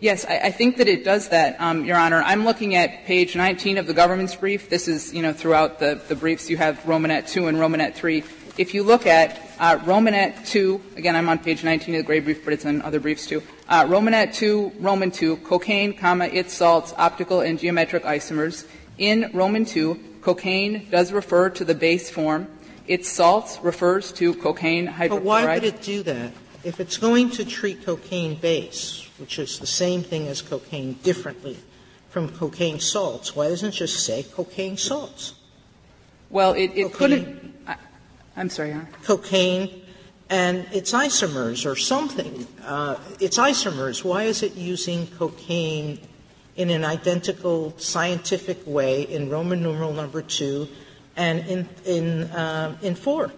Yes, 0.00 0.26
I, 0.26 0.38
I 0.38 0.50
think 0.50 0.76
that 0.78 0.88
it 0.88 1.04
does 1.04 1.28
that, 1.30 1.60
um, 1.60 1.84
Your 1.84 1.96
Honor. 1.96 2.22
I'm 2.22 2.44
looking 2.44 2.74
at 2.74 3.06
page 3.06 3.36
19 3.36 3.78
of 3.78 3.86
the 3.86 3.94
government's 3.94 4.34
brief. 4.34 4.68
This 4.68 4.88
is, 4.88 5.14
you 5.14 5.22
know, 5.22 5.32
throughout 5.32 5.78
the, 5.78 6.00
the 6.08 6.16
briefs 6.16 6.50
you 6.50 6.56
have 6.56 6.78
Romanette 6.80 7.28
2 7.28 7.46
and 7.46 7.56
Romanette 7.56 7.94
3. 7.94 8.22
If 8.56 8.74
you 8.74 8.82
look 8.82 9.06
at 9.06 9.40
uh, 9.58 9.78
Romanette 9.78 10.46
2, 10.46 10.80
again, 10.96 11.16
I'm 11.16 11.28
on 11.28 11.38
page 11.38 11.64
19 11.64 11.94
of 11.94 11.98
the 12.00 12.06
gray 12.06 12.20
brief, 12.20 12.44
but 12.44 12.52
it's 12.52 12.64
in 12.64 12.82
other 12.82 13.00
briefs 13.00 13.26
too. 13.26 13.42
Uh, 13.68 13.84
Romanette 13.84 14.34
2, 14.34 14.74
Roman 14.78 15.10
2, 15.10 15.38
cocaine, 15.38 15.96
comma, 15.96 16.26
its 16.26 16.52
salts, 16.52 16.92
optical 16.98 17.40
and 17.40 17.58
geometric 17.58 18.04
isomers. 18.04 18.66
In 18.98 19.30
Roman 19.32 19.64
2, 19.64 20.18
cocaine 20.20 20.88
does 20.90 21.12
refer 21.12 21.50
to 21.50 21.64
the 21.64 21.74
base 21.74 22.10
form. 22.10 22.46
Its 22.86 23.08
salts 23.08 23.58
refers 23.62 24.12
to 24.12 24.34
cocaine 24.34 24.86
hydrochloride. 24.86 25.08
But 25.08 25.22
why 25.22 25.54
would 25.54 25.64
it 25.64 25.82
do 25.82 26.02
that? 26.02 26.32
If 26.64 26.80
it's 26.80 26.96
going 26.96 27.30
to 27.30 27.44
treat 27.44 27.84
cocaine 27.84 28.36
base, 28.36 29.08
which 29.18 29.38
is 29.38 29.58
the 29.58 29.66
same 29.66 30.02
thing 30.02 30.28
as 30.28 30.42
cocaine 30.42 30.94
differently 31.02 31.56
from 32.10 32.28
cocaine 32.28 32.80
salts, 32.80 33.34
why 33.34 33.48
doesn't 33.48 33.70
it 33.70 33.72
just 33.72 34.04
say 34.04 34.22
cocaine 34.22 34.76
salts? 34.76 35.34
Well, 36.30 36.52
it, 36.52 36.72
it 36.74 36.92
couldn't. 36.92 37.54
I, 37.66 37.76
am 38.36 38.50
sorry, 38.50 38.70
Your 38.70 38.78
Honor. 38.78 38.88
Cocaine 39.02 39.82
and 40.30 40.66
its 40.72 40.92
isomers 40.92 41.70
or 41.70 41.76
something. 41.76 42.46
Uh, 42.64 42.96
its 43.20 43.38
isomers. 43.38 44.04
Why 44.04 44.24
is 44.24 44.42
it 44.42 44.54
using 44.54 45.06
cocaine 45.06 46.00
in 46.56 46.70
an 46.70 46.84
identical 46.84 47.74
scientific 47.78 48.58
way 48.66 49.02
in 49.02 49.28
Roman 49.28 49.62
numeral 49.62 49.92
number 49.92 50.22
two 50.22 50.68
and 51.16 51.46
in, 51.46 51.68
in, 51.84 52.22
uh, 52.30 52.76
in 52.82 52.94
4. 52.94 53.32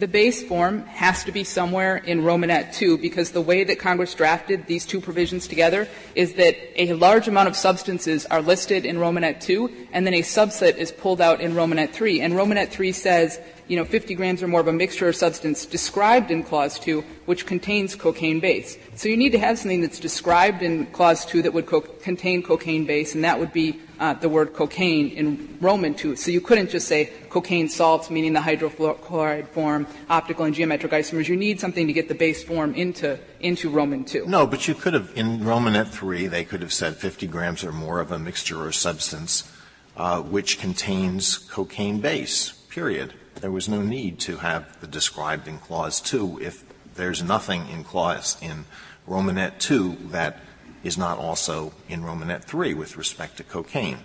The 0.00 0.08
base 0.08 0.42
form 0.42 0.86
has 0.86 1.24
to 1.24 1.32
be 1.32 1.44
somewhere 1.44 1.98
in 1.98 2.22
Romanette 2.22 2.72
2 2.72 2.96
because 2.96 3.32
the 3.32 3.42
way 3.42 3.64
that 3.64 3.78
Congress 3.78 4.14
drafted 4.14 4.66
these 4.66 4.86
two 4.86 4.98
provisions 4.98 5.46
together 5.46 5.88
is 6.14 6.32
that 6.34 6.56
a 6.80 6.94
large 6.94 7.28
amount 7.28 7.48
of 7.48 7.56
substances 7.56 8.24
are 8.24 8.40
listed 8.40 8.86
in 8.86 8.96
Romanette 8.96 9.42
2 9.42 9.88
and 9.92 10.06
then 10.06 10.14
a 10.14 10.22
subset 10.22 10.78
is 10.78 10.90
pulled 10.90 11.20
out 11.20 11.42
in 11.42 11.52
Romanette 11.52 11.92
3. 11.92 12.22
And 12.22 12.32
Romanette 12.32 12.70
3 12.70 12.92
says 12.92 13.40
you 13.68 13.76
know, 13.76 13.84
50 13.84 14.14
grams 14.14 14.42
or 14.42 14.48
more 14.48 14.60
of 14.60 14.68
a 14.68 14.72
mixture 14.72 15.06
or 15.06 15.12
substance 15.12 15.66
described 15.66 16.30
in 16.30 16.42
Clause 16.42 16.78
2, 16.80 17.04
which 17.26 17.44
contains 17.44 17.94
cocaine 17.94 18.40
base. 18.40 18.78
So 18.96 19.08
you 19.08 19.16
need 19.16 19.32
to 19.32 19.38
have 19.38 19.58
something 19.58 19.82
that's 19.82 20.00
described 20.00 20.62
in 20.62 20.86
Clause 20.86 21.26
2 21.26 21.42
that 21.42 21.52
would 21.52 21.66
co- 21.66 21.82
contain 21.82 22.42
cocaine 22.42 22.86
base, 22.86 23.14
and 23.14 23.22
that 23.22 23.38
would 23.38 23.52
be 23.52 23.78
uh, 24.00 24.14
the 24.14 24.28
word 24.28 24.52
cocaine 24.54 25.10
in 25.10 25.58
Roman 25.60 25.94
2. 25.94 26.16
So 26.16 26.32
you 26.32 26.40
couldn't 26.40 26.70
just 26.70 26.88
say 26.88 27.12
cocaine 27.28 27.68
salts, 27.68 28.10
meaning 28.10 28.32
the 28.32 28.40
hydrochloride 28.40 29.46
form, 29.48 29.86
optical 30.08 30.46
and 30.46 30.54
geometric 30.54 30.90
isomers. 30.90 31.28
You 31.28 31.36
need 31.36 31.60
something 31.60 31.86
to 31.86 31.92
get 31.92 32.08
the 32.08 32.14
base 32.14 32.42
form 32.42 32.74
into, 32.74 33.18
into 33.38 33.70
Roman 33.70 34.04
2. 34.04 34.26
No, 34.26 34.46
but 34.46 34.66
you 34.66 34.74
could 34.74 34.94
have, 34.94 35.12
in 35.14 35.40
Romanette 35.40 35.88
3, 35.88 36.26
they 36.26 36.44
could 36.44 36.62
have 36.62 36.72
said 36.72 36.96
50 36.96 37.28
grams 37.28 37.62
or 37.62 37.70
more 37.70 38.00
of 38.00 38.10
a 38.10 38.18
mixture 38.18 38.64
or 38.64 38.72
substance 38.72 39.50
uh, 39.96 40.20
which 40.20 40.58
contains 40.58 41.38
cocaine 41.38 42.00
base, 42.00 42.52
period 42.70 43.12
there 43.40 43.50
was 43.50 43.68
no 43.68 43.82
need 43.82 44.18
to 44.20 44.36
have 44.38 44.80
the 44.80 44.86
described 44.86 45.48
in 45.48 45.58
Clause 45.58 46.00
2 46.00 46.40
if 46.42 46.64
there's 46.94 47.22
nothing 47.22 47.68
in 47.68 47.84
Clause 47.84 48.36
in 48.42 48.64
Romanette 49.08 49.58
2 49.58 49.96
that 50.10 50.40
is 50.82 50.96
not 50.96 51.18
also 51.18 51.72
in 51.88 52.02
Romanette 52.02 52.44
3 52.44 52.74
with 52.74 52.96
respect 52.96 53.36
to 53.36 53.44
cocaine. 53.44 53.98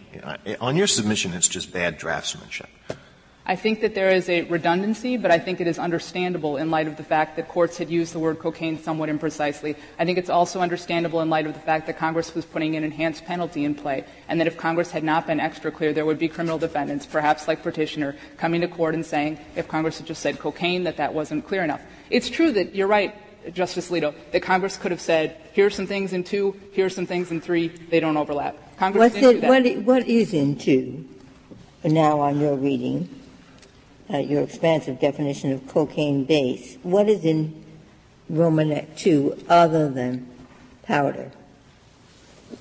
On 0.59 0.75
your 0.75 0.87
submission, 0.87 1.33
it's 1.33 1.47
just 1.47 1.71
bad 1.71 1.99
draftsmanship. 1.99 2.67
I 3.47 3.55
think 3.55 3.81
that 3.81 3.93
there 3.93 4.09
is 4.09 4.27
a 4.27 4.41
redundancy, 4.41 5.17
but 5.17 5.29
I 5.29 5.37
think 5.37 5.61
it 5.61 5.67
is 5.67 5.77
understandable 5.77 6.57
in 6.57 6.71
light 6.71 6.87
of 6.87 6.97
the 6.97 7.03
fact 7.03 7.35
that 7.35 7.47
courts 7.47 7.77
had 7.77 7.91
used 7.91 8.11
the 8.11 8.17
word 8.17 8.39
cocaine 8.39 8.81
somewhat 8.81 9.07
imprecisely. 9.07 9.75
I 9.99 10.05
think 10.05 10.17
it's 10.17 10.31
also 10.31 10.61
understandable 10.61 11.21
in 11.21 11.29
light 11.29 11.45
of 11.45 11.53
the 11.53 11.59
fact 11.59 11.85
that 11.85 11.99
Congress 11.99 12.33
was 12.33 12.43
putting 12.43 12.75
an 12.75 12.83
enhanced 12.83 13.23
penalty 13.25 13.63
in 13.63 13.75
play, 13.75 14.03
and 14.27 14.39
that 14.39 14.47
if 14.47 14.57
Congress 14.57 14.89
had 14.89 15.03
not 15.03 15.27
been 15.27 15.39
extra 15.39 15.71
clear, 15.71 15.93
there 15.93 16.07
would 16.07 16.17
be 16.17 16.27
criminal 16.27 16.57
defendants, 16.57 17.05
perhaps 17.05 17.47
like 17.47 17.61
Petitioner, 17.61 18.15
coming 18.37 18.61
to 18.61 18.67
court 18.67 18.95
and 18.95 19.05
saying, 19.05 19.37
if 19.55 19.67
Congress 19.67 19.99
had 19.99 20.07
just 20.07 20.23
said 20.23 20.39
cocaine, 20.39 20.83
that 20.85 20.97
that 20.97 21.13
wasn't 21.13 21.45
clear 21.45 21.63
enough. 21.63 21.83
It's 22.09 22.31
true 22.31 22.51
that 22.51 22.73
you're 22.73 22.87
right, 22.87 23.15
Justice 23.53 23.89
Alito, 23.89 24.13
that 24.31 24.41
Congress 24.41 24.77
could 24.77 24.91
have 24.91 25.01
said, 25.01 25.37
here 25.53 25.67
are 25.67 25.69
some 25.69 25.87
things 25.87 26.13
in 26.13 26.23
two, 26.23 26.59
here 26.71 26.85
are 26.85 26.89
some 26.89 27.05
things 27.05 27.31
in 27.31 27.41
three, 27.41 27.67
they 27.67 27.99
don't 27.99 28.17
overlap. 28.17 28.55
Congress 28.77 28.99
What's 28.99 29.15
didn't 29.15 29.29
it, 29.29 29.33
do 29.33 29.41
that. 29.41 29.49
What, 29.85 29.85
what 29.85 30.07
is 30.07 30.33
in 30.33 30.57
two, 30.57 31.07
now 31.83 32.19
on 32.19 32.39
your 32.39 32.55
reading? 32.55 33.09
uh, 34.13 34.17
your 34.17 34.43
expansive 34.43 34.99
definition 34.99 35.51
of 35.51 35.67
cocaine 35.67 36.25
base. 36.25 36.77
What 36.83 37.09
is 37.09 37.25
in 37.25 37.63
Romanette 38.31 38.97
2 38.97 39.45
other 39.49 39.89
than 39.89 40.27
powder? 40.83 41.31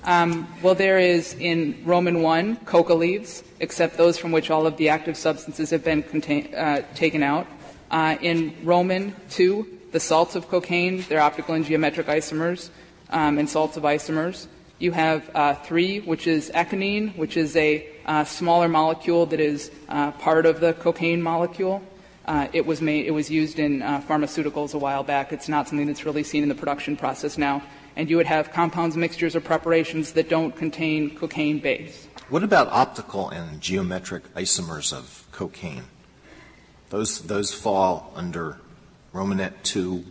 Um, 0.03 0.47
well, 0.61 0.75
there 0.75 0.99
is 0.99 1.33
in 1.35 1.81
Roman 1.85 2.21
1 2.21 2.57
coca 2.57 2.93
leaves, 2.93 3.43
except 3.59 3.97
those 3.97 4.17
from 4.17 4.31
which 4.31 4.49
all 4.49 4.65
of 4.65 4.77
the 4.77 4.89
active 4.89 5.15
substances 5.15 5.69
have 5.69 5.83
been 5.83 6.03
contain, 6.03 6.53
uh, 6.55 6.81
taken 6.95 7.23
out. 7.23 7.47
Uh, 7.91 8.17
in 8.19 8.55
Roman 8.63 9.15
2, 9.29 9.79
the 9.95 9.99
salts 10.01 10.35
of 10.35 10.49
cocaine, 10.49 11.05
they're 11.07 11.21
optical 11.21 11.55
and 11.55 11.63
geometric 11.63 12.07
isomers, 12.07 12.69
um, 13.11 13.37
and 13.37 13.49
salts 13.49 13.77
of 13.77 13.83
isomers. 13.83 14.47
You 14.77 14.91
have 14.91 15.33
uh, 15.33 15.53
3, 15.53 16.01
which 16.01 16.27
is 16.27 16.51
ecgonine, 16.53 17.15
which 17.15 17.37
is 17.37 17.55
a 17.55 17.87
uh, 18.05 18.25
smaller 18.25 18.67
molecule 18.67 19.25
that 19.27 19.39
is 19.39 19.71
uh, 19.87 20.11
part 20.11 20.45
of 20.45 20.59
the 20.59 20.73
cocaine 20.73 21.21
molecule. 21.21 21.81
Uh, 22.25 22.49
it 22.51 22.65
was 22.65 22.81
made, 22.81 23.05
it 23.05 23.11
was 23.11 23.31
used 23.31 23.57
in 23.57 23.81
uh, 23.81 24.01
pharmaceuticals 24.01 24.73
a 24.73 24.77
while 24.77 25.01
back. 25.01 25.31
It's 25.31 25.47
not 25.47 25.69
something 25.69 25.87
that's 25.87 26.05
really 26.05 26.23
seen 26.23 26.43
in 26.43 26.49
the 26.49 26.55
production 26.55 26.97
process 26.97 27.37
now. 27.37 27.63
And 27.95 28.09
you 28.09 28.17
would 28.17 28.25
have 28.25 28.51
compounds, 28.51 28.97
mixtures, 28.97 29.33
or 29.33 29.39
preparations 29.39 30.11
that 30.11 30.27
don't 30.27 30.53
contain 30.53 31.15
cocaine 31.15 31.59
base. 31.59 32.09
What 32.27 32.43
about 32.43 32.67
optical 32.67 33.29
and 33.29 33.61
geometric 33.61 34.33
isomers 34.33 34.91
of 34.91 35.25
cocaine? 35.31 35.85
Those 36.89 37.21
those 37.21 37.53
fall 37.53 38.11
under 38.13 38.57
Romanette 39.15 39.53
two, 39.63 40.03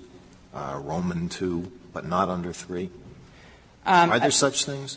uh, 0.55 0.81
Roman 0.83 1.29
two, 1.29 1.71
but 1.93 2.07
not 2.07 2.31
under 2.31 2.55
three. 2.55 2.89
Um, 3.85 4.11
Are 4.11 4.19
there 4.19 4.31
such 4.31 4.65
things? 4.65 4.97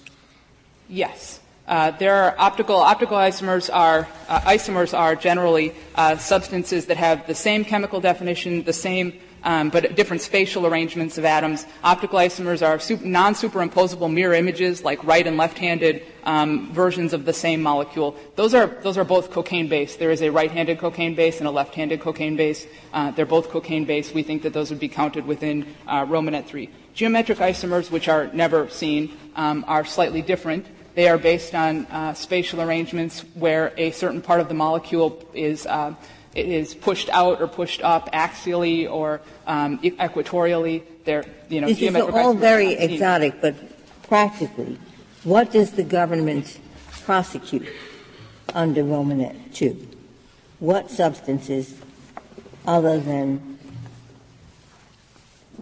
Yes. 0.87 1.41
Uh, 1.67 1.91
there 1.91 2.15
are 2.15 2.33
optical 2.37 2.77
optical 2.77 3.17
isomers 3.17 3.69
are 3.71 4.07
uh, 4.29 4.39
isomers 4.41 4.97
are 4.97 5.17
generally 5.17 5.75
uh, 5.95 6.15
substances 6.15 6.85
that 6.85 6.95
have 6.95 7.27
the 7.27 7.35
same 7.35 7.65
chemical 7.65 7.99
definition, 7.99 8.63
the 8.63 8.71
same 8.71 9.11
but 9.47 9.95
different 9.95 10.21
spatial 10.21 10.67
arrangements 10.67 11.17
of 11.17 11.23
atoms. 11.25 11.65
Optical 11.83 12.19
isomers 12.19 12.65
are 12.65 12.79
super, 12.79 13.05
non-superimposable 13.05 14.11
mirror 14.11 14.33
images, 14.33 14.83
like 14.83 15.01
right 15.03 15.25
and 15.25 15.37
left-handed 15.37 16.03
um, 16.23 16.71
versions 16.73 17.13
of 17.13 17.23
the 17.23 17.33
same 17.33 17.63
molecule. 17.63 18.15
Those 18.35 18.53
are 18.53 18.67
those 18.67 18.97
are 18.97 19.05
both 19.05 19.31
cocaine 19.31 19.69
based. 19.69 19.99
There 19.99 20.11
is 20.11 20.21
a 20.21 20.29
right-handed 20.29 20.77
cocaine 20.79 21.15
base 21.15 21.39
and 21.39 21.47
a 21.47 21.51
left-handed 21.51 22.01
cocaine 22.01 22.35
base. 22.35 22.67
Uh, 22.91 23.11
they're 23.11 23.25
both 23.25 23.49
cocaine 23.49 23.85
based. 23.85 24.13
We 24.13 24.23
think 24.23 24.43
that 24.43 24.53
those 24.53 24.69
would 24.69 24.79
be 24.79 24.89
counted 24.89 25.25
within 25.25 25.65
uh, 25.87 26.05
Romanette 26.05 26.45
3. 26.45 26.69
Geometric 26.93 27.37
isomers, 27.37 27.89
which 27.89 28.09
are 28.09 28.27
never 28.33 28.69
seen, 28.69 29.15
um, 29.35 29.63
are 29.67 29.85
slightly 29.85 30.21
different. 30.21 30.65
They 30.95 31.07
are 31.07 31.19
based 31.19 31.53
on 31.53 31.85
uh, 31.85 32.15
spatial 32.15 32.59
arrangements 32.59 33.23
where 33.35 33.71
a 33.77 33.91
certain 33.91 34.19
part 34.19 34.41
of 34.41 34.47
the 34.47 34.55
molecule 34.55 35.23
is, 35.31 35.67
uh, 35.67 35.93
is 36.37 36.73
pushed 36.73 37.09
out 37.09 37.41
or 37.41 37.47
pushed 37.47 37.81
up 37.81 38.11
axially 38.11 38.89
or 38.89 39.21
um, 39.45 39.79
equatorially. 39.79 40.83
They're, 41.03 41.25
you 41.49 41.61
know, 41.61 41.67
this 41.67 41.81
is 41.81 41.95
all 41.95 42.33
very 42.33 42.73
exotic, 42.73 43.41
but 43.41 43.55
practically, 44.03 44.77
what 45.23 45.51
does 45.51 45.71
the 45.71 45.83
government 45.83 46.59
prosecute 47.03 47.67
under 48.53 48.83
Romanette 48.83 49.53
2? 49.53 49.87
What 50.59 50.89
substances 50.89 51.75
other 52.65 52.99
than 52.99 53.57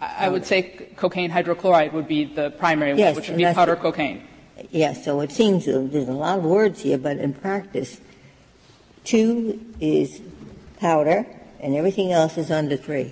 I 0.02 0.30
would 0.30 0.46
say 0.46 0.90
cocaine 0.98 1.32
hydrochloride 1.32 1.94
would 1.94 2.08
be 2.08 2.26
the 2.26 2.52
primary 2.52 2.98
yes, 2.98 3.14
one, 3.14 3.16
which 3.16 3.30
would 3.30 3.38
be 3.38 3.46
powder 3.46 3.76
cocaine. 3.76 4.28
Yes, 4.72 5.04
so 5.06 5.22
it 5.22 5.32
seems 5.32 5.66
there's 5.66 6.08
a 6.08 6.14
lot 6.14 6.40
of 6.40 6.46
words 6.46 6.82
here, 6.82 6.98
but 6.98 7.18
in 7.18 7.34
practice, 7.34 8.00
two 9.04 9.64
is 9.80 10.22
powder, 10.86 11.26
and 11.62 11.76
everything 11.76 12.12
else 12.12 12.38
is 12.38 12.52
under 12.52 12.78
three. 12.78 13.12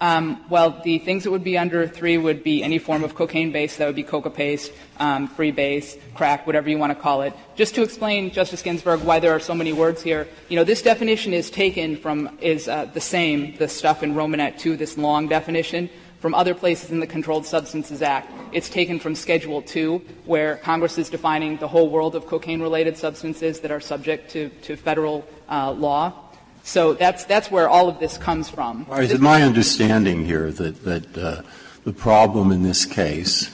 Um, 0.00 0.24
well, 0.48 0.80
the 0.84 1.00
things 1.00 1.24
that 1.24 1.32
would 1.32 1.42
be 1.42 1.58
under 1.58 1.88
three 1.88 2.16
would 2.16 2.44
be 2.44 2.62
any 2.62 2.78
form 2.78 3.02
of 3.02 3.16
cocaine 3.16 3.50
base. 3.50 3.76
That 3.76 3.86
would 3.86 3.96
be 3.96 4.04
coca 4.04 4.30
paste, 4.30 4.70
um, 5.00 5.26
free 5.26 5.50
base, 5.50 5.96
crack, 6.14 6.46
whatever 6.46 6.70
you 6.70 6.78
want 6.78 6.96
to 6.96 7.02
call 7.06 7.22
it. 7.22 7.34
Just 7.56 7.74
to 7.74 7.82
explain, 7.82 8.30
Justice 8.30 8.62
Ginsburg, 8.62 9.00
why 9.00 9.18
there 9.18 9.32
are 9.32 9.40
so 9.40 9.52
many 9.52 9.72
words 9.72 10.00
here. 10.00 10.28
You 10.48 10.54
know, 10.54 10.62
this 10.62 10.80
definition 10.80 11.34
is 11.34 11.50
taken 11.50 11.96
from 11.96 12.38
is 12.40 12.68
uh, 12.68 12.84
the 12.84 13.00
same, 13.00 13.56
the 13.56 13.66
stuff 13.66 14.04
in 14.04 14.14
Romanette 14.14 14.60
2, 14.60 14.76
this 14.76 14.96
long 14.96 15.26
definition, 15.26 15.90
from 16.20 16.34
other 16.34 16.54
places 16.54 16.92
in 16.92 17.00
the 17.00 17.06
Controlled 17.06 17.46
Substances 17.46 18.00
Act. 18.00 18.30
It's 18.52 18.70
taken 18.70 19.00
from 19.00 19.16
Schedule 19.16 19.60
2, 19.62 20.00
where 20.24 20.58
Congress 20.58 20.98
is 20.98 21.10
defining 21.10 21.56
the 21.56 21.66
whole 21.66 21.90
world 21.90 22.14
of 22.14 22.28
cocaine-related 22.28 22.96
substances 22.96 23.58
that 23.60 23.72
are 23.72 23.80
subject 23.80 24.30
to, 24.30 24.50
to 24.62 24.76
federal 24.76 25.26
uh, 25.48 25.72
law. 25.72 26.29
So 26.62 26.94
that's, 26.94 27.24
that's 27.24 27.50
where 27.50 27.68
all 27.68 27.88
of 27.88 27.98
this 27.98 28.18
comes 28.18 28.48
from. 28.48 28.86
Is 28.92 29.12
it 29.12 29.20
my 29.20 29.42
understanding 29.42 30.24
here 30.24 30.50
that, 30.52 30.84
that 30.84 31.18
uh, 31.18 31.42
the 31.84 31.92
problem 31.92 32.52
in 32.52 32.62
this 32.62 32.84
case, 32.84 33.50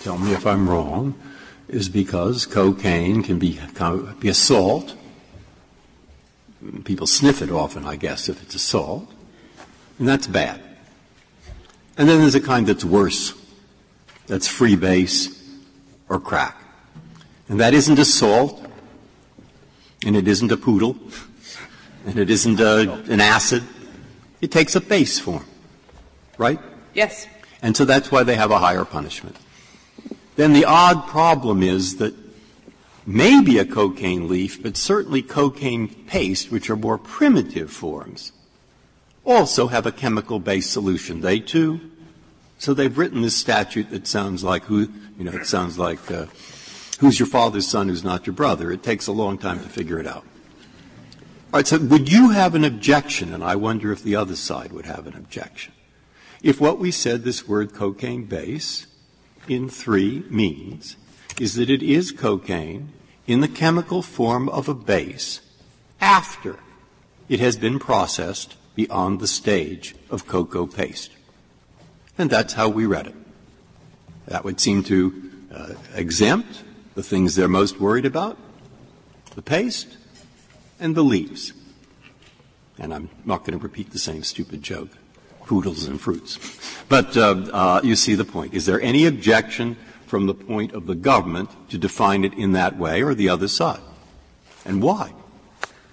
tell 0.00 0.18
me 0.18 0.32
if 0.32 0.46
I'm 0.46 0.68
wrong, 0.68 1.14
is 1.68 1.88
because 1.88 2.46
cocaine 2.46 3.22
can 3.22 3.38
be, 3.38 3.60
be 4.18 4.28
a 4.28 4.34
salt. 4.34 4.96
People 6.84 7.06
sniff 7.06 7.42
it 7.42 7.50
often, 7.50 7.84
I 7.84 7.96
guess, 7.96 8.28
if 8.28 8.42
it's 8.42 8.54
a 8.54 8.58
salt. 8.58 9.10
And 9.98 10.08
that's 10.08 10.26
bad. 10.26 10.60
And 11.96 12.08
then 12.08 12.20
there's 12.20 12.34
a 12.34 12.40
kind 12.40 12.66
that's 12.66 12.84
worse. 12.84 13.34
That's 14.26 14.48
free 14.48 14.76
base 14.76 15.36
or 16.08 16.18
crack. 16.18 16.56
And 17.48 17.60
that 17.60 17.74
isn't 17.74 17.98
a 17.98 18.04
salt, 18.04 18.64
and 20.06 20.16
it 20.16 20.28
isn't 20.28 20.52
a 20.52 20.56
poodle, 20.56 20.96
and 22.06 22.18
it 22.18 22.30
isn't 22.30 22.60
a, 22.60 22.92
an 23.10 23.20
acid. 23.20 23.62
It 24.40 24.50
takes 24.50 24.74
a 24.76 24.80
base 24.80 25.18
form, 25.18 25.44
right? 26.38 26.58
Yes. 26.94 27.26
And 27.62 27.76
so 27.76 27.84
that's 27.84 28.10
why 28.10 28.22
they 28.22 28.36
have 28.36 28.50
a 28.50 28.58
higher 28.58 28.84
punishment. 28.84 29.36
Then 30.36 30.52
the 30.52 30.64
odd 30.64 31.06
problem 31.06 31.62
is 31.62 31.96
that 31.96 32.14
maybe 33.06 33.58
a 33.58 33.64
cocaine 33.64 34.28
leaf, 34.28 34.62
but 34.62 34.76
certainly 34.76 35.22
cocaine 35.22 35.88
paste, 36.06 36.50
which 36.50 36.70
are 36.70 36.76
more 36.76 36.96
primitive 36.96 37.70
forms, 37.70 38.32
also 39.24 39.66
have 39.66 39.86
a 39.86 39.92
chemical-based 39.92 40.72
solution. 40.72 41.20
They 41.20 41.40
too. 41.40 41.80
So 42.58 42.74
they've 42.74 42.96
written 42.96 43.22
this 43.22 43.36
statute 43.36 43.90
that 43.90 44.06
sounds 44.06 44.42
like 44.42 44.64
who, 44.64 44.88
you 45.18 45.24
know, 45.24 45.32
it 45.32 45.46
sounds 45.46 45.78
like 45.78 46.10
uh, 46.10 46.26
who's 47.00 47.18
your 47.18 47.28
father's 47.28 47.66
son, 47.66 47.88
who's 47.88 48.04
not 48.04 48.26
your 48.26 48.34
brother. 48.34 48.70
It 48.70 48.82
takes 48.82 49.06
a 49.06 49.12
long 49.12 49.38
time 49.38 49.60
to 49.60 49.68
figure 49.68 49.98
it 49.98 50.06
out. 50.06 50.24
Right, 51.52 51.66
so 51.66 51.78
would 51.78 52.10
you 52.10 52.30
have 52.30 52.54
an 52.54 52.64
objection, 52.64 53.34
and 53.34 53.42
I 53.42 53.56
wonder 53.56 53.90
if 53.90 54.04
the 54.04 54.14
other 54.14 54.36
side 54.36 54.70
would 54.70 54.84
have 54.84 55.08
an 55.08 55.16
objection, 55.16 55.72
if 56.42 56.60
what 56.60 56.78
we 56.78 56.92
said 56.92 57.24
this 57.24 57.48
word 57.48 57.74
cocaine 57.74 58.24
base 58.26 58.86
in 59.48 59.68
3 59.68 60.26
means 60.30 60.96
is 61.40 61.54
that 61.54 61.68
it 61.68 61.82
is 61.82 62.12
cocaine 62.12 62.92
in 63.26 63.40
the 63.40 63.48
chemical 63.48 64.00
form 64.00 64.48
of 64.48 64.68
a 64.68 64.74
base 64.74 65.40
after 66.00 66.56
it 67.28 67.40
has 67.40 67.56
been 67.56 67.80
processed 67.80 68.56
beyond 68.76 69.18
the 69.18 69.26
stage 69.26 69.96
of 70.08 70.28
coca 70.28 70.66
paste. 70.68 71.10
And 72.16 72.30
that's 72.30 72.52
how 72.52 72.68
we 72.68 72.86
read 72.86 73.08
it. 73.08 73.14
That 74.26 74.44
would 74.44 74.60
seem 74.60 74.84
to 74.84 75.32
uh, 75.52 75.74
exempt 75.96 76.62
the 76.94 77.02
things 77.02 77.34
they're 77.34 77.48
most 77.48 77.80
worried 77.80 78.06
about, 78.06 78.38
the 79.34 79.42
paste, 79.42 79.96
and 80.80 80.94
the 80.94 81.02
leaves. 81.02 81.52
And 82.78 82.94
I'm 82.94 83.10
not 83.24 83.44
going 83.44 83.58
to 83.58 83.62
repeat 83.62 83.90
the 83.90 83.98
same 83.98 84.22
stupid 84.22 84.62
joke, 84.62 84.90
poodles 85.44 85.84
and 85.84 86.00
fruits. 86.00 86.38
But 86.88 87.16
uh, 87.16 87.46
uh, 87.52 87.80
you 87.84 87.94
see 87.94 88.14
the 88.14 88.24
point. 88.24 88.54
Is 88.54 88.66
there 88.66 88.80
any 88.80 89.06
objection 89.06 89.76
from 90.06 90.26
the 90.26 90.34
point 90.34 90.72
of 90.72 90.86
the 90.86 90.94
government 90.94 91.50
to 91.68 91.78
define 91.78 92.24
it 92.24 92.34
in 92.34 92.52
that 92.52 92.76
way 92.76 93.02
or 93.02 93.14
the 93.14 93.28
other 93.28 93.48
side? 93.48 93.80
And 94.64 94.82
why? 94.82 95.12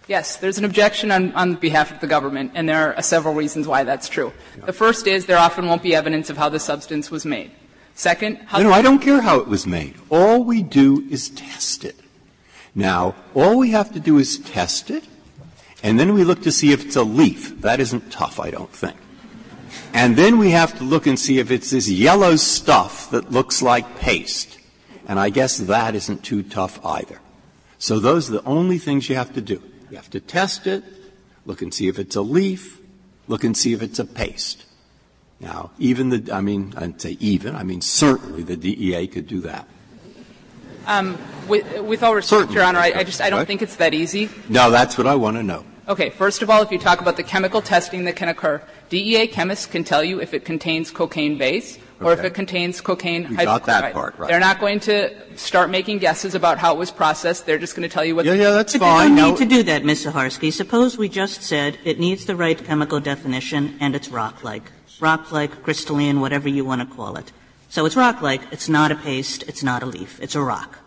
Yes, 0.08 0.38
there's 0.38 0.58
an 0.58 0.64
objection 0.64 1.12
on, 1.12 1.34
on 1.34 1.56
behalf 1.56 1.92
of 1.92 2.00
the 2.00 2.08
government, 2.08 2.54
and 2.56 2.68
there 2.68 2.96
are 2.96 3.02
several 3.02 3.34
reasons 3.34 3.68
why 3.68 3.84
that's 3.84 4.08
true. 4.08 4.32
Yeah. 4.58 4.66
The 4.66 4.74
first 4.74 5.06
is 5.06 5.26
there 5.26 5.38
often 5.38 5.68
won't 5.68 5.84
be 5.84 5.94
evidence 5.94 6.30
of 6.30 6.38
how 6.38 6.48
the 6.48 6.60
substance 6.60 7.12
was 7.12 7.26
made. 7.26 7.52
Second, 7.94 8.38
how 8.46 8.60
no, 8.60 8.70
no, 8.70 8.72
I 8.74 8.82
don't 8.82 9.00
care 9.00 9.22
how 9.22 9.40
it 9.40 9.48
was 9.48 9.68
made. 9.68 9.96
All 10.10 10.44
we 10.44 10.64
do 10.64 11.06
is 11.10 11.30
test 11.30 11.84
it. 11.84 11.96
Now, 12.78 13.16
all 13.34 13.58
we 13.58 13.72
have 13.72 13.92
to 13.94 14.00
do 14.00 14.20
is 14.20 14.38
test 14.38 14.92
it, 14.92 15.04
and 15.82 16.00
then 16.00 16.14
we 16.14 16.24
look 16.24 16.44
to 16.44 16.52
see 16.52 16.72
if 16.72 16.86
it's 16.86 16.96
a 16.96 17.02
leaf. 17.02 17.60
That 17.62 17.80
isn't 17.80 18.12
tough, 18.12 18.40
I 18.40 18.52
don't 18.52 18.72
think. 18.72 18.96
And 19.94 20.16
then 20.16 20.38
we 20.38 20.52
have 20.52 20.78
to 20.78 20.84
look 20.84 21.08
and 21.08 21.20
see 21.20 21.40
if 21.40 21.50
it's 21.50 21.72
this 21.72 21.90
yellow 21.90 22.36
stuff 22.36 23.10
that 23.10 23.32
looks 23.32 23.64
like 23.64 23.98
paste. 23.98 24.60
And 25.08 25.20
I 25.20 25.32
guess 25.32 25.58
that 25.58 25.96
isn't 25.96 26.24
too 26.24 26.44
tough 26.44 26.80
either. 26.86 27.20
So 27.80 28.00
those 28.00 28.30
are 28.30 28.34
the 28.34 28.44
only 28.44 28.78
things 28.78 29.10
you 29.10 29.16
have 29.16 29.34
to 29.34 29.42
do. 29.42 29.64
You 29.90 29.98
have 29.98 30.12
to 30.12 30.20
test 30.20 30.68
it, 30.68 30.84
look 31.48 31.64
and 31.64 31.74
see 31.74 31.88
if 31.88 31.98
it's 31.98 32.16
a 32.16 32.22
leaf, 32.22 32.80
look 33.28 33.44
and 33.44 33.58
see 33.58 33.74
if 33.74 33.82
it's 33.82 33.98
a 33.98 34.06
paste. 34.06 34.66
Now, 35.40 35.72
even 35.80 36.10
the, 36.10 36.32
I 36.32 36.42
mean, 36.42 36.76
I'd 36.78 37.02
say 37.02 37.18
even, 37.20 37.56
I 37.56 37.64
mean 37.64 37.82
certainly 37.82 38.44
the 38.44 38.56
DEA 38.56 39.08
could 39.08 39.26
do 39.26 39.42
that. 39.42 39.68
Um, 40.88 41.18
with, 41.48 41.82
with, 41.82 42.02
all 42.02 42.16
respect, 42.16 42.30
Certainly. 42.30 42.56
Your 42.56 42.64
Honor, 42.64 42.80
I, 42.80 42.94
I 42.96 43.04
just 43.04 43.22
I 43.22 43.30
don't 43.30 43.40
right? 43.40 43.48
think 43.48 43.62
it's 43.62 43.76
that 43.76 43.94
easy. 43.94 44.30
No, 44.50 44.72
that's 44.72 44.98
what 44.98 45.06
I 45.06 45.16
want 45.16 45.38
to 45.38 45.44
know. 45.44 45.64
Okay, 45.88 46.10
first 46.10 46.42
of 46.42 46.50
all, 46.50 46.62
if 46.62 46.72
you 46.72 46.78
talk 46.78 47.00
about 47.00 47.16
the 47.16 47.24
chemical 47.24 47.62
testing 47.62 48.04
that 48.06 48.16
can 48.16 48.28
occur, 48.28 48.62
DEA 48.90 49.28
chemists 49.28 49.66
can 49.66 49.84
tell 49.84 50.04
you 50.04 50.20
if 50.20 50.34
it 50.34 50.44
contains 50.44 50.92
cocaine 50.92 51.38
base 51.38 51.78
or 52.02 52.12
okay. 52.12 52.20
if 52.20 52.26
it 52.26 52.34
contains 52.34 52.82
cocaine 52.82 53.30
we 53.30 53.36
hydrochloride. 53.38 53.46
Got 53.46 53.66
that 53.66 53.94
part, 53.94 54.20
right. 54.20 54.28
They're 54.30 54.40
not 54.40 54.60
going 54.60 54.80
to 54.82 55.16
start 55.38 55.70
making 55.70 56.00
guesses 56.00 56.36
about 56.36 56.58
how 56.58 56.74
it 56.76 56.78
was 56.78 56.92
processed. 56.92 57.46
They're 57.46 57.58
just 57.58 57.76
going 57.76 57.88
to 57.88 57.94
tell 57.94 58.04
you 58.04 58.16
what. 58.16 58.26
Yeah, 58.26 58.34
yeah, 58.34 58.52
that's 58.52 58.74
but 58.74 58.80
fine. 58.80 59.16
They 59.16 59.22
don't 59.22 59.32
need 59.32 59.50
to 59.50 59.56
do 59.56 59.64
that, 59.64 59.86
Ms. 59.86 60.06
Saharsky. 60.06 60.52
Suppose 60.52 60.98
we 60.98 61.10
just 61.10 61.42
said 61.42 61.78
it 61.86 62.00
needs 62.00 62.26
the 62.26 62.36
right 62.36 62.62
chemical 62.62 63.00
definition 63.00 63.78
and 63.80 63.96
it's 63.96 64.10
rock-like, 64.10 64.72
rock-like, 65.00 65.64
crystalline, 65.64 66.20
whatever 66.20 66.50
you 66.50 66.66
want 66.66 66.88
to 66.88 66.96
call 66.96 67.18
it. 67.18 67.32
So 67.70 67.86
it's 67.86 67.96
rock-like. 67.96 68.42
It's 68.52 68.70
not 68.70 68.92
a 68.92 68.96
paste. 68.96 69.44
It's 69.48 69.64
not 69.64 69.84
a 69.84 69.86
leaf. 69.86 70.20
It's 70.22 70.36
a 70.36 70.42
rock. 70.42 70.80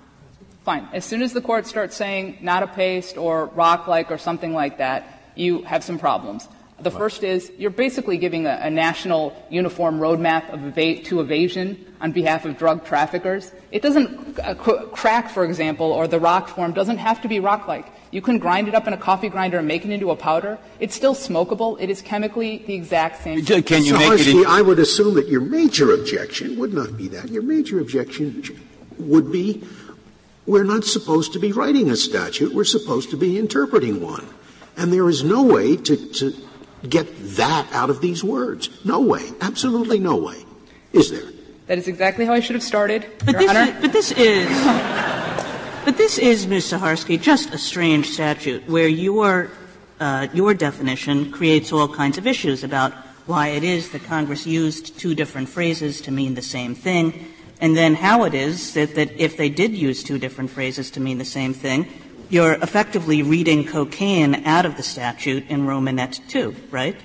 Fine. 0.65 0.89
As 0.93 1.05
soon 1.05 1.23
as 1.23 1.33
the 1.33 1.41
court 1.41 1.67
starts 1.67 1.97
saying 1.97 2.39
not 2.41 2.63
a 2.63 2.67
paste 2.67 3.17
or 3.17 3.47
rock-like 3.47 4.11
or 4.11 4.19
something 4.19 4.55
like 4.55 4.79
that, 4.79 5.21
you 5.35 5.63
have 5.63 5.85
some 5.85 5.99
problems. 5.99 6.49
The 6.81 6.91
first 6.91 7.23
is 7.23 7.53
you're 7.59 7.71
basically 7.71 8.17
giving 8.17 8.47
a, 8.47 8.59
a 8.63 8.71
national 8.71 9.37
uniform 9.51 10.01
roadmap 10.01 10.51
of 10.53 10.79
eva- 10.79 11.03
to 11.05 11.21
evasion 11.21 11.85
on 12.01 12.13
behalf 12.13 12.47
of 12.47 12.57
drug 12.57 12.87
traffickers. 12.87 13.53
It 13.71 13.83
doesn't 13.83 14.39
uh, 14.39 14.55
crack, 14.55 15.29
for 15.29 15.45
example, 15.45 15.93
or 15.93 16.09
the 16.09 16.19
rock 16.19 16.49
form 16.49 16.73
doesn't 16.73 16.97
have 16.97 17.21
to 17.23 17.29
be 17.29 17.39
rock-like. 17.41 17.87
You 18.11 18.21
can 18.21 18.39
grind 18.39 18.67
it 18.67 18.75
up 18.75 18.89
in 18.89 18.93
a 18.93 18.97
coffee 18.97 19.29
grinder 19.29 19.59
and 19.59 19.69
make 19.69 19.85
it 19.85 19.91
into 19.91 20.11
a 20.11 20.17
powder. 20.17 20.59
It's 20.81 20.95
still 20.95 21.15
smokable. 21.15 21.81
It 21.81 21.91
is 21.91 22.03
chemically 22.03 22.59
the 22.67 22.75
exact 22.75 23.23
same. 23.23 23.45
Can 23.45 23.85
you 23.85 23.93
so 23.93 23.99
make 23.99 24.21
it? 24.21 24.29
In- 24.29 24.47
I 24.47 24.63
would 24.63 24.81
assume 24.81 25.15
that 25.15 25.29
your 25.29 25.41
major 25.41 25.93
objection 25.93 26.59
would 26.59 26.75
not 26.75 26.97
be 26.97 27.07
that. 27.09 27.29
Your 27.29 27.43
major 27.43 27.79
objection 27.79 28.43
would 28.99 29.31
be 29.31 29.63
we're 30.47 30.65
not 30.65 30.85
supposed 30.85 31.33
to 31.35 31.39
be 31.39 31.53
writing 31.53 31.91
a 31.91 31.97
statute. 31.97 32.53
We're 32.53 32.65
supposed 32.65 33.11
to 33.11 33.17
be 33.17 33.39
interpreting 33.39 34.01
one. 34.01 34.27
And 34.77 34.93
there 34.93 35.09
is 35.09 35.23
no 35.23 35.45
way 35.45 35.77
to, 35.77 35.97
to 36.15 36.35
get 36.89 37.07
that 37.37 37.69
out 37.73 37.91
of 37.91 38.01
these 38.01 38.25
words. 38.25 38.69
No 38.85 39.01
way. 39.01 39.29
Absolutely 39.41 40.01
no 40.01 40.17
way. 40.17 40.45
Is 40.93 41.11
there? 41.11 41.31
That 41.67 41.79
is 41.79 41.87
exactly 41.87 42.25
how 42.25 42.33
I 42.33 42.41
should 42.41 42.57
have 42.57 42.65
started, 42.65 43.07
but 43.25 43.35
Your 43.35 43.43
this 43.43 43.51
Honor. 43.51 43.61
Is, 43.61 43.81
but 43.81 43.93
this 43.93 44.11
is, 44.11 44.49
but 45.85 45.97
this 45.97 46.19
is, 46.19 46.47
Ms. 46.47 46.73
Saharsky, 46.73 47.21
just 47.21 47.55
a 47.55 47.59
strange 47.59 48.11
statute 48.11 48.69
where 48.69 48.89
your, 48.89 49.51
uh, 49.99 50.29
your 50.35 50.53
definition 50.55 51.33
creates 51.33 51.73
all 51.73 51.89
kinds 51.89 52.19
of 52.19 52.27
issues 52.27 52.63
about 52.63 52.93
why 53.27 53.49
it 53.49 53.65
is 53.65 53.91
that 53.91 54.05
Congress 54.05 54.47
used 54.47 54.99
two 54.99 55.15
different 55.15 55.49
phrases 55.49 56.01
to 56.03 56.11
mean 56.11 56.35
the 56.35 56.43
same 56.43 56.75
thing, 56.75 57.33
and 57.61 57.77
then 57.77 57.95
how 57.95 58.25
it 58.25 58.35
is 58.35 58.75
that, 58.75 58.95
that 58.95 59.11
if 59.21 59.37
they 59.37 59.49
did 59.49 59.73
use 59.73 60.03
two 60.03 60.19
different 60.19 60.51
phrases 60.51 60.91
to 60.91 61.01
mean 61.01 61.19
the 61.19 61.25
same 61.25 61.55
thing, 61.55 61.87
you're 62.29 62.53
effectively 62.55 63.23
reading 63.23 63.67
cocaine 63.67 64.47
out 64.47 64.67
of 64.67 64.77
the 64.77 64.83
statute 64.83 65.49
in 65.49 65.67
Romanette 65.67 66.21
2, 66.29 66.55
right? 66.71 66.97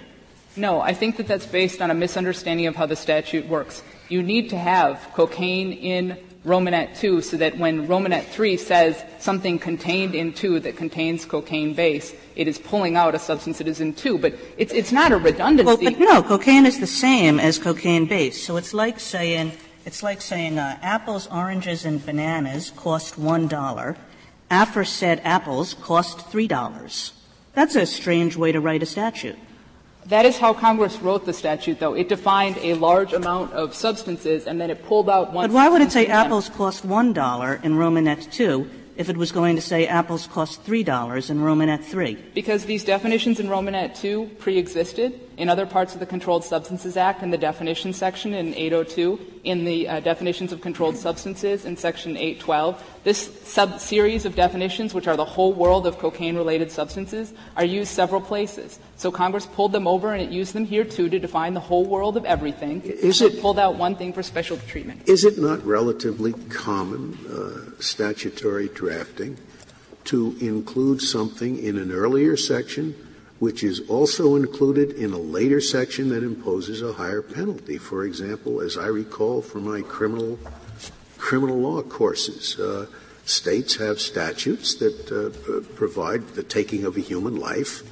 No, 0.55 0.81
I 0.81 0.93
think 0.93 1.17
that 1.17 1.27
that's 1.27 1.45
based 1.45 1.81
on 1.81 1.91
a 1.91 1.93
misunderstanding 1.93 2.67
of 2.67 2.75
how 2.75 2.85
the 2.85 2.95
statute 2.95 3.47
works. 3.47 3.83
You 4.07 4.21
need 4.21 4.49
to 4.51 4.57
have 4.57 5.09
cocaine 5.13 5.73
in 5.73 6.17
Romanette 6.45 6.95
2 6.97 7.21
so 7.21 7.37
that 7.37 7.57
when 7.57 7.87
Romanette 7.87 8.27
3 8.27 8.55
says 8.57 9.03
something 9.19 9.57
contained 9.57 10.13
in 10.13 10.31
2 10.31 10.59
that 10.61 10.77
contains 10.77 11.25
cocaine 11.25 11.73
base, 11.73 12.13
it 12.35 12.47
is 12.47 12.59
pulling 12.59 12.95
out 12.95 13.15
a 13.15 13.19
substance 13.19 13.57
that 13.57 13.67
is 13.67 13.81
in 13.81 13.93
2. 13.93 14.19
But 14.19 14.35
it's, 14.57 14.71
it's 14.71 14.91
not 14.91 15.11
a 15.11 15.17
redundancy. 15.17 15.65
Well, 15.65 15.77
but 15.77 15.99
no, 15.99 16.21
cocaine 16.21 16.65
is 16.65 16.79
the 16.79 16.87
same 16.87 17.39
as 17.39 17.57
cocaine 17.57 18.05
base. 18.05 18.41
So 18.41 18.57
it's 18.57 18.73
like 18.73 18.99
saying, 18.99 19.53
it's 19.85 20.03
like 20.03 20.21
saying 20.21 20.59
uh, 20.59 20.77
apples, 20.81 21.27
oranges, 21.31 21.83
and 21.83 22.05
bananas 22.05 22.71
cost 22.75 23.19
$1. 23.19 23.97
Aforesaid 24.51 25.21
apples 25.23 25.73
cost 25.73 26.19
$3. 26.31 27.11
That's 27.53 27.75
a 27.75 27.87
strange 27.87 28.37
way 28.37 28.51
to 28.51 28.61
write 28.61 28.83
a 28.83 28.85
statute. 28.85 29.37
That 30.07 30.25
is 30.25 30.37
how 30.37 30.53
Congress 30.53 30.99
wrote 31.01 31.25
the 31.25 31.33
statute, 31.33 31.79
though. 31.79 31.95
It 31.95 32.09
defined 32.09 32.57
a 32.61 32.75
large 32.75 33.13
amount 33.13 33.53
of 33.53 33.73
substances, 33.73 34.45
and 34.45 34.61
then 34.61 34.69
it 34.69 34.85
pulled 34.85 35.09
out 35.09 35.33
one. 35.33 35.47
But 35.47 35.53
why 35.55 35.67
would 35.67 35.81
it 35.81 35.91
say 35.91 36.05
apples 36.05 36.49
cost 36.49 36.85
one 36.85 37.11
dollar 37.11 37.59
in 37.63 37.75
Romanette 37.75 38.31
two 38.31 38.69
if 38.97 39.09
it 39.09 39.17
was 39.17 39.31
going 39.31 39.55
to 39.55 39.61
say 39.63 39.87
apples 39.87 40.27
cost 40.27 40.61
three 40.61 40.83
dollars 40.83 41.31
in 41.31 41.39
Romanette 41.39 41.83
three? 41.83 42.23
Because 42.35 42.65
these 42.65 42.83
definitions 42.83 43.39
in 43.39 43.47
Romanette 43.47 43.95
two 43.95 44.29
pre-existed 44.37 45.19
in 45.37 45.49
other 45.49 45.65
parts 45.65 45.93
of 45.93 45.99
the 45.99 46.05
Controlled 46.05 46.43
Substances 46.43 46.95
Act 46.97 47.21
in 47.21 47.29
the 47.29 47.37
definition 47.37 47.93
section 47.93 48.33
in 48.33 48.53
802, 48.53 49.19
in 49.43 49.65
the 49.65 49.87
uh, 49.87 49.99
definitions 49.99 50.51
of 50.51 50.61
controlled 50.61 50.97
substances 50.97 51.65
in 51.65 51.75
section 51.77 52.15
812. 52.15 52.83
This 53.03 53.41
sub-series 53.43 54.25
of 54.25 54.35
definitions, 54.35 54.93
which 54.93 55.07
are 55.07 55.17
the 55.17 55.25
whole 55.25 55.53
world 55.53 55.85
of 55.85 55.99
cocaine-related 55.99 56.71
substances, 56.71 57.33
are 57.55 57.65
used 57.65 57.91
several 57.91 58.21
places. 58.21 58.79
So 58.95 59.11
Congress 59.11 59.45
pulled 59.45 59.71
them 59.71 59.87
over 59.87 60.13
and 60.13 60.21
it 60.21 60.31
used 60.31 60.53
them 60.53 60.65
here 60.65 60.83
too 60.83 61.09
to 61.09 61.19
define 61.19 61.53
the 61.53 61.59
whole 61.59 61.85
world 61.85 62.17
of 62.17 62.25
everything. 62.25 62.81
Is 62.81 63.21
it 63.21 63.41
pulled 63.41 63.59
out 63.59 63.75
one 63.75 63.95
thing 63.95 64.13
for 64.13 64.23
special 64.23 64.57
treatment? 64.57 65.07
Is 65.07 65.25
it 65.25 65.37
not 65.37 65.63
relatively 65.65 66.33
common 66.49 67.17
uh, 67.29 67.81
statutory 67.81 68.69
drafting 68.69 69.37
to 70.05 70.37
include 70.39 71.01
something 71.01 71.57
in 71.57 71.77
an 71.77 71.91
earlier 71.91 72.37
section 72.37 72.95
which 73.45 73.63
is 73.63 73.87
also 73.89 74.35
included 74.35 74.89
in 74.93 75.13
a 75.13 75.19
later 75.19 75.61
section 75.61 76.09
that 76.09 76.23
imposes 76.23 76.81
a 76.81 76.93
higher 76.93 77.21
penalty. 77.21 77.77
For 77.77 78.03
example, 78.03 78.59
as 78.59 78.75
I 78.75 78.87
recall 78.87 79.43
from 79.43 79.65
my 79.65 79.81
criminal 79.83 80.39
criminal 81.19 81.59
law 81.59 81.83
courses, 81.83 82.59
uh, 82.59 82.87
states 83.25 83.75
have 83.75 83.99
statutes 84.01 84.73
that 84.81 84.97
uh, 85.11 85.61
provide 85.75 86.27
the 86.29 86.41
taking 86.41 86.85
of 86.85 86.97
a 86.97 87.01
human 87.01 87.35
life. 87.35 87.83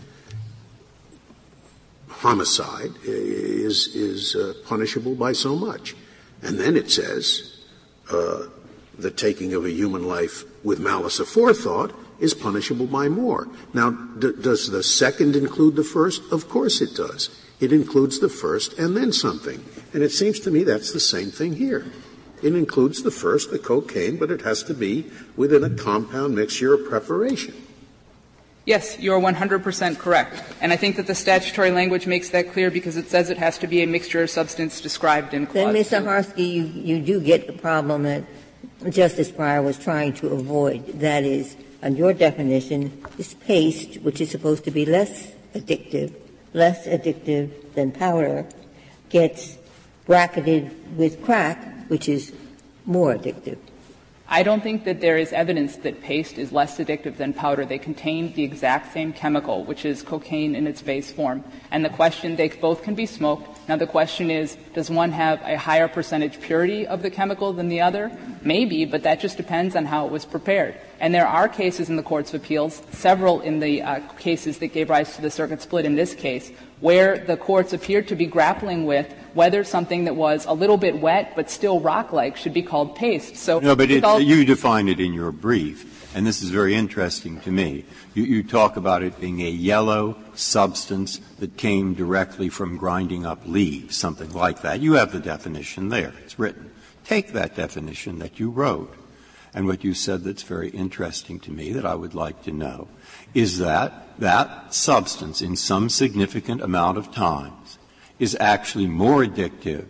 Homicide 2.08 2.93
is 3.04 3.93
is 3.93 4.36
uh, 4.36 4.56
punishable 4.66 5.14
by 5.14 5.34
so 5.34 5.56
much, 5.56 5.95
and 6.41 6.60
then 6.60 6.76
it 6.76 6.89
says 6.89 7.60
uh, 8.10 8.47
the 8.97 9.12
taking 9.12 9.54
of 9.54 9.66
a 9.66 9.72
human 9.72 10.08
life 10.08 10.45
with 10.64 10.80
malice 10.80 11.20
aforethought 11.20 11.93
is 12.20 12.34
punishable 12.34 12.88
by 12.88 13.09
more. 13.09 13.47
Now, 13.74 13.91
d- 13.91 14.34
does 14.39 14.70
the 14.70 14.84
second 14.84 15.36
include 15.36 15.76
the 15.76 15.84
first? 15.84 16.22
Of 16.32 16.49
course 16.49 16.82
it 16.82 16.95
does. 16.95 17.30
It 17.59 17.72
includes 17.72 18.20
the 18.20 18.30
first 18.30 18.78
and 18.78 18.95
then 18.95 19.11
something. 19.11 19.64
And 19.93 20.03
it 20.03 20.11
seems 20.11 20.39
to 20.41 20.51
me 20.51 20.64
that's 20.64 20.91
the 20.91 20.99
same 20.99 21.32
thing 21.32 21.53
here. 21.53 21.86
It 22.41 22.55
includes 22.55 23.03
the 23.03 23.11
first, 23.11 23.51
the 23.51 23.59
cocaine, 23.59 24.18
but 24.18 24.30
it 24.30 24.41
has 24.41 24.64
to 24.64 24.74
be 24.74 25.09
within 25.38 25.64
a 25.64 25.70
compound 25.70 26.36
mixture 26.36 26.74
of 26.74 26.89
preparation. 26.89 27.55
Yes, 28.66 28.97
you're 28.97 29.20
100% 29.20 29.97
correct. 29.97 30.41
And 30.61 30.72
I 30.72 30.78
think 30.78 30.95
that 30.95 31.07
the 31.07 31.16
statutory 31.16 31.72
language 31.72 32.07
makes 32.07 32.30
that 32.30 32.53
clear 32.53 32.72
because 32.72 32.95
it 32.95 33.09
says 33.09 33.30
it 33.30 33.38
has 33.38 33.57
to 33.57 33.68
be 33.68 33.84
a 33.84 33.88
mixture 33.88 34.24
of 34.24 34.30
substance 34.30 34.80
described 34.80 35.34
in 35.34 35.45
clause 35.47 35.66
Then, 35.66 35.74
Ms. 35.74 35.89
Saharsky, 35.89 36.53
you, 36.53 36.64
you 36.64 37.01
do 37.01 37.20
get 37.20 37.47
the 37.47 37.53
problem 37.53 38.03
that 38.03 38.24
Justice 38.89 39.32
Breyer 39.32 39.64
was 39.64 39.78
trying 39.78 40.14
to 40.14 40.28
avoid. 40.28 40.86
That 40.99 41.24
is, 41.24 41.57
on 41.84 41.96
your 41.98 42.14
definition, 42.14 43.04
this 43.18 43.34
paste, 43.34 44.02
which 44.02 44.22
is 44.22 44.32
supposed 44.32 44.64
to 44.64 44.72
be 44.72 44.86
less 44.86 45.34
addictive, 45.54 46.14
less 46.54 46.88
addictive 46.88 47.52
than 47.74 47.92
powder, 47.92 48.48
gets 49.10 49.58
bracketed 50.06 50.72
with 50.98 51.22
crack, 51.24 51.90
which 51.90 52.08
is 52.08 52.32
more 52.86 53.14
addictive. 53.14 53.58
I 54.34 54.42
don't 54.42 54.64
think 54.64 54.86
that 54.86 55.00
there 55.00 55.20
is 55.20 55.32
evidence 55.32 55.76
that 55.86 56.02
paste 56.02 56.40
is 56.40 56.52
less 56.52 56.80
addictive 56.80 57.18
than 57.18 57.34
powder. 57.34 57.66
They 57.66 57.78
contain 57.78 58.34
the 58.34 58.42
exact 58.42 58.92
same 58.92 59.14
chemical, 59.14 59.64
which 59.64 59.86
is 59.86 60.02
cocaine 60.02 60.56
in 60.56 60.66
its 60.66 60.82
base 60.82 61.12
form. 61.12 61.44
And 61.70 61.86
the 61.86 61.92
question, 61.92 62.36
they 62.36 62.50
both 62.50 62.82
can 62.82 62.96
be 62.96 63.06
smoked. 63.06 63.70
Now 63.70 63.76
the 63.76 63.86
question 63.86 64.32
is, 64.32 64.58
does 64.74 64.90
one 64.90 65.12
have 65.12 65.40
a 65.44 65.56
higher 65.56 65.88
percentage 65.88 66.42
purity 66.42 66.88
of 66.88 67.04
the 67.04 67.12
chemical 67.12 67.54
than 67.54 67.70
the 67.70 67.82
other? 67.82 68.12
Maybe, 68.42 68.86
but 68.86 69.04
that 69.04 69.20
just 69.20 69.38
depends 69.38 69.76
on 69.76 69.86
how 69.86 70.08
it 70.08 70.12
was 70.12 70.26
prepared. 70.26 70.78
And 71.00 71.14
there 71.14 71.28
are 71.28 71.48
cases 71.48 71.92
in 71.92 71.96
the 71.96 72.02
courts 72.02 72.34
of 72.34 72.42
appeals, 72.42 72.82
several 72.90 73.42
in 73.42 73.60
the 73.60 73.84
uh, 73.84 74.00
cases 74.18 74.58
that 74.58 74.74
gave 74.74 74.90
rise 74.90 75.16
to 75.16 75.22
the 75.22 75.30
circuit 75.30 75.62
split 75.62 75.86
in 75.86 75.94
this 75.94 76.16
case, 76.16 76.52
where 76.80 77.20
the 77.20 77.38
courts 77.38 77.72
appeared 77.72 78.08
to 78.08 78.16
be 78.16 78.26
grappling 78.26 78.88
with 78.88 79.14
whether 79.34 79.64
something 79.64 80.06
that 80.06 80.16
was 80.16 80.46
a 80.46 80.54
little 80.54 80.78
bit 80.78 81.00
wet 81.00 81.34
but 81.36 81.50
still 81.50 81.80
rock-like 81.80 82.38
should 82.38 82.54
be 82.54 82.62
called 82.62 82.96
paste. 82.96 83.36
So 83.36 83.60
no, 83.60 83.76
but 83.76 83.90
it, 83.90 84.04
you 84.22 84.46
define 84.46 84.88
it 84.88 85.00
in 85.00 85.14
your 85.14 85.32
brief, 85.32 86.16
and 86.16 86.26
this 86.26 86.42
is 86.42 86.50
very 86.50 86.76
interesting 86.76 87.40
to 87.42 87.52
me. 87.52 87.86
You, 88.14 88.24
you 88.24 88.44
talk 88.44 88.78
about 88.78 89.04
it 89.04 89.20
being 89.20 89.42
a 89.42 89.50
yellow 89.50 90.18
substance 90.36 91.20
that 91.40 91.58
came 91.58 91.94
directly 91.94 92.50
from 92.50 92.78
grinding 92.78 93.26
up 93.26 93.42
leaves, 93.46 93.98
something 93.98 94.32
like 94.34 94.62
that. 94.62 94.82
You 94.82 94.94
have 94.94 95.12
the 95.12 95.20
definition 95.20 95.90
there; 95.90 96.14
it's 96.24 96.38
written. 96.38 96.72
Take 97.04 97.34
that 97.34 97.56
definition 97.56 98.20
that 98.20 98.40
you 98.40 98.50
wrote, 98.50 98.96
and 99.54 99.68
what 99.68 99.84
you 99.84 99.94
said 99.94 100.24
that's 100.24 100.44
very 100.44 100.70
interesting 100.70 101.40
to 101.42 101.52
me 101.52 101.74
that 101.74 101.86
I 101.86 101.96
would 101.96 102.14
like 102.14 102.44
to 102.44 102.52
know 102.52 102.88
is 103.34 103.58
that 103.58 104.20
that 104.20 104.74
substance 104.74 105.42
in 105.42 105.56
some 105.56 105.90
significant 105.90 106.62
amount 106.62 106.98
of 106.98 107.12
times 107.12 107.62
is 108.20 108.38
actually 108.39 108.88
more 108.88 109.24
addictive, 109.24 109.86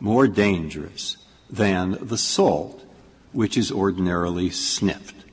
more 0.00 0.26
dangerous 0.28 1.16
than 1.50 1.98
the 2.00 2.18
salt 2.18 2.84
which 3.32 3.56
is 3.56 3.72
ordinarily 3.72 4.50
sniffed. 4.50 5.24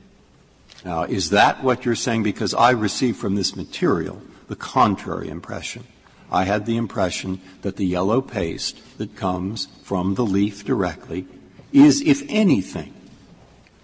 Now, 0.84 1.02
is 1.02 1.30
that 1.30 1.62
what 1.62 1.84
you're 1.84 1.94
saying? 1.94 2.22
Because 2.22 2.54
I 2.54 2.70
received 2.70 3.18
from 3.18 3.34
this 3.34 3.54
material 3.54 4.22
the 4.48 4.56
contrary 4.56 5.28
impression. 5.28 5.84
I 6.30 6.44
had 6.44 6.64
the 6.64 6.76
impression 6.76 7.40
that 7.62 7.76
the 7.76 7.86
yellow 7.86 8.20
paste 8.20 8.78
that 8.98 9.16
comes 9.16 9.66
from 9.82 10.14
the 10.14 10.24
leaf 10.24 10.64
directly 10.64 11.26
is, 11.72 12.00
if 12.00 12.22
anything, 12.28 12.94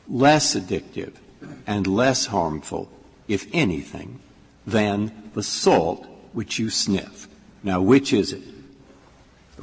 less 0.09 0.55
addictive 0.55 1.15
and 1.67 1.87
less 1.87 2.27
harmful, 2.27 2.91
if 3.29 3.47
anything, 3.53 4.21
than 4.67 5.31
the 5.35 5.43
salt 5.43 6.07
which 6.33 6.59
you 6.59 6.71
sniff. 6.71 7.29
Now, 7.67 7.83
which 7.83 8.13
is 8.13 8.33
it? 8.33 8.45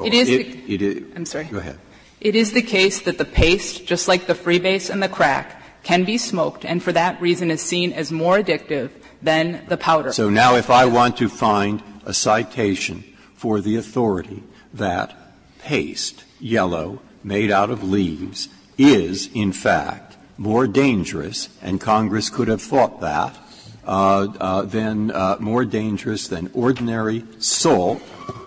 It 0.03 0.13
is. 0.13 0.29
It, 0.29 0.67
the, 0.67 0.73
it 0.73 0.81
is. 0.81 1.03
I'm 1.15 1.25
sorry. 1.25 1.45
Go 1.45 1.59
ahead. 1.59 1.79
It 2.19 2.35
is 2.35 2.51
the 2.51 2.61
case 2.61 3.01
that 3.03 3.17
the 3.17 3.23
paste, 3.23 3.85
just 3.85 4.09
like 4.09 4.27
the 4.27 4.33
freebase 4.33 4.89
and 4.89 5.01
the 5.01 5.07
crack, 5.07 5.63
can 5.83 6.03
be 6.03 6.17
smoked, 6.17 6.65
and 6.65 6.83
for 6.83 6.91
that 6.91 7.21
reason 7.21 7.49
is 7.49 7.61
seen 7.61 7.93
as 7.93 8.11
more 8.11 8.39
addictive 8.39 8.89
than 9.21 9.63
the 9.69 9.77
powder. 9.77 10.11
So 10.11 10.29
now, 10.29 10.55
if 10.55 10.69
I 10.69 10.85
want 10.85 11.15
to 11.17 11.29
find 11.29 11.81
a 12.05 12.13
citation 12.13 13.05
for 13.35 13.61
the 13.61 13.77
authority 13.77 14.43
that 14.73 15.15
paste, 15.59 16.25
yellow, 16.41 16.99
made 17.23 17.51
out 17.51 17.69
of 17.69 17.85
leaves, 17.85 18.49
is 18.77 19.29
in 19.33 19.53
fact 19.53 20.17
more 20.37 20.67
dangerous, 20.67 21.47
and 21.61 21.79
Congress 21.79 22.29
could 22.29 22.49
have 22.49 22.61
thought 22.61 22.99
that, 22.99 23.37
uh, 23.85 24.27
uh, 24.39 24.61
then 24.63 25.11
uh, 25.11 25.37
more 25.39 25.65
dangerous 25.65 26.27
than 26.27 26.49
ordinary 26.53 27.23
salt 27.39 28.01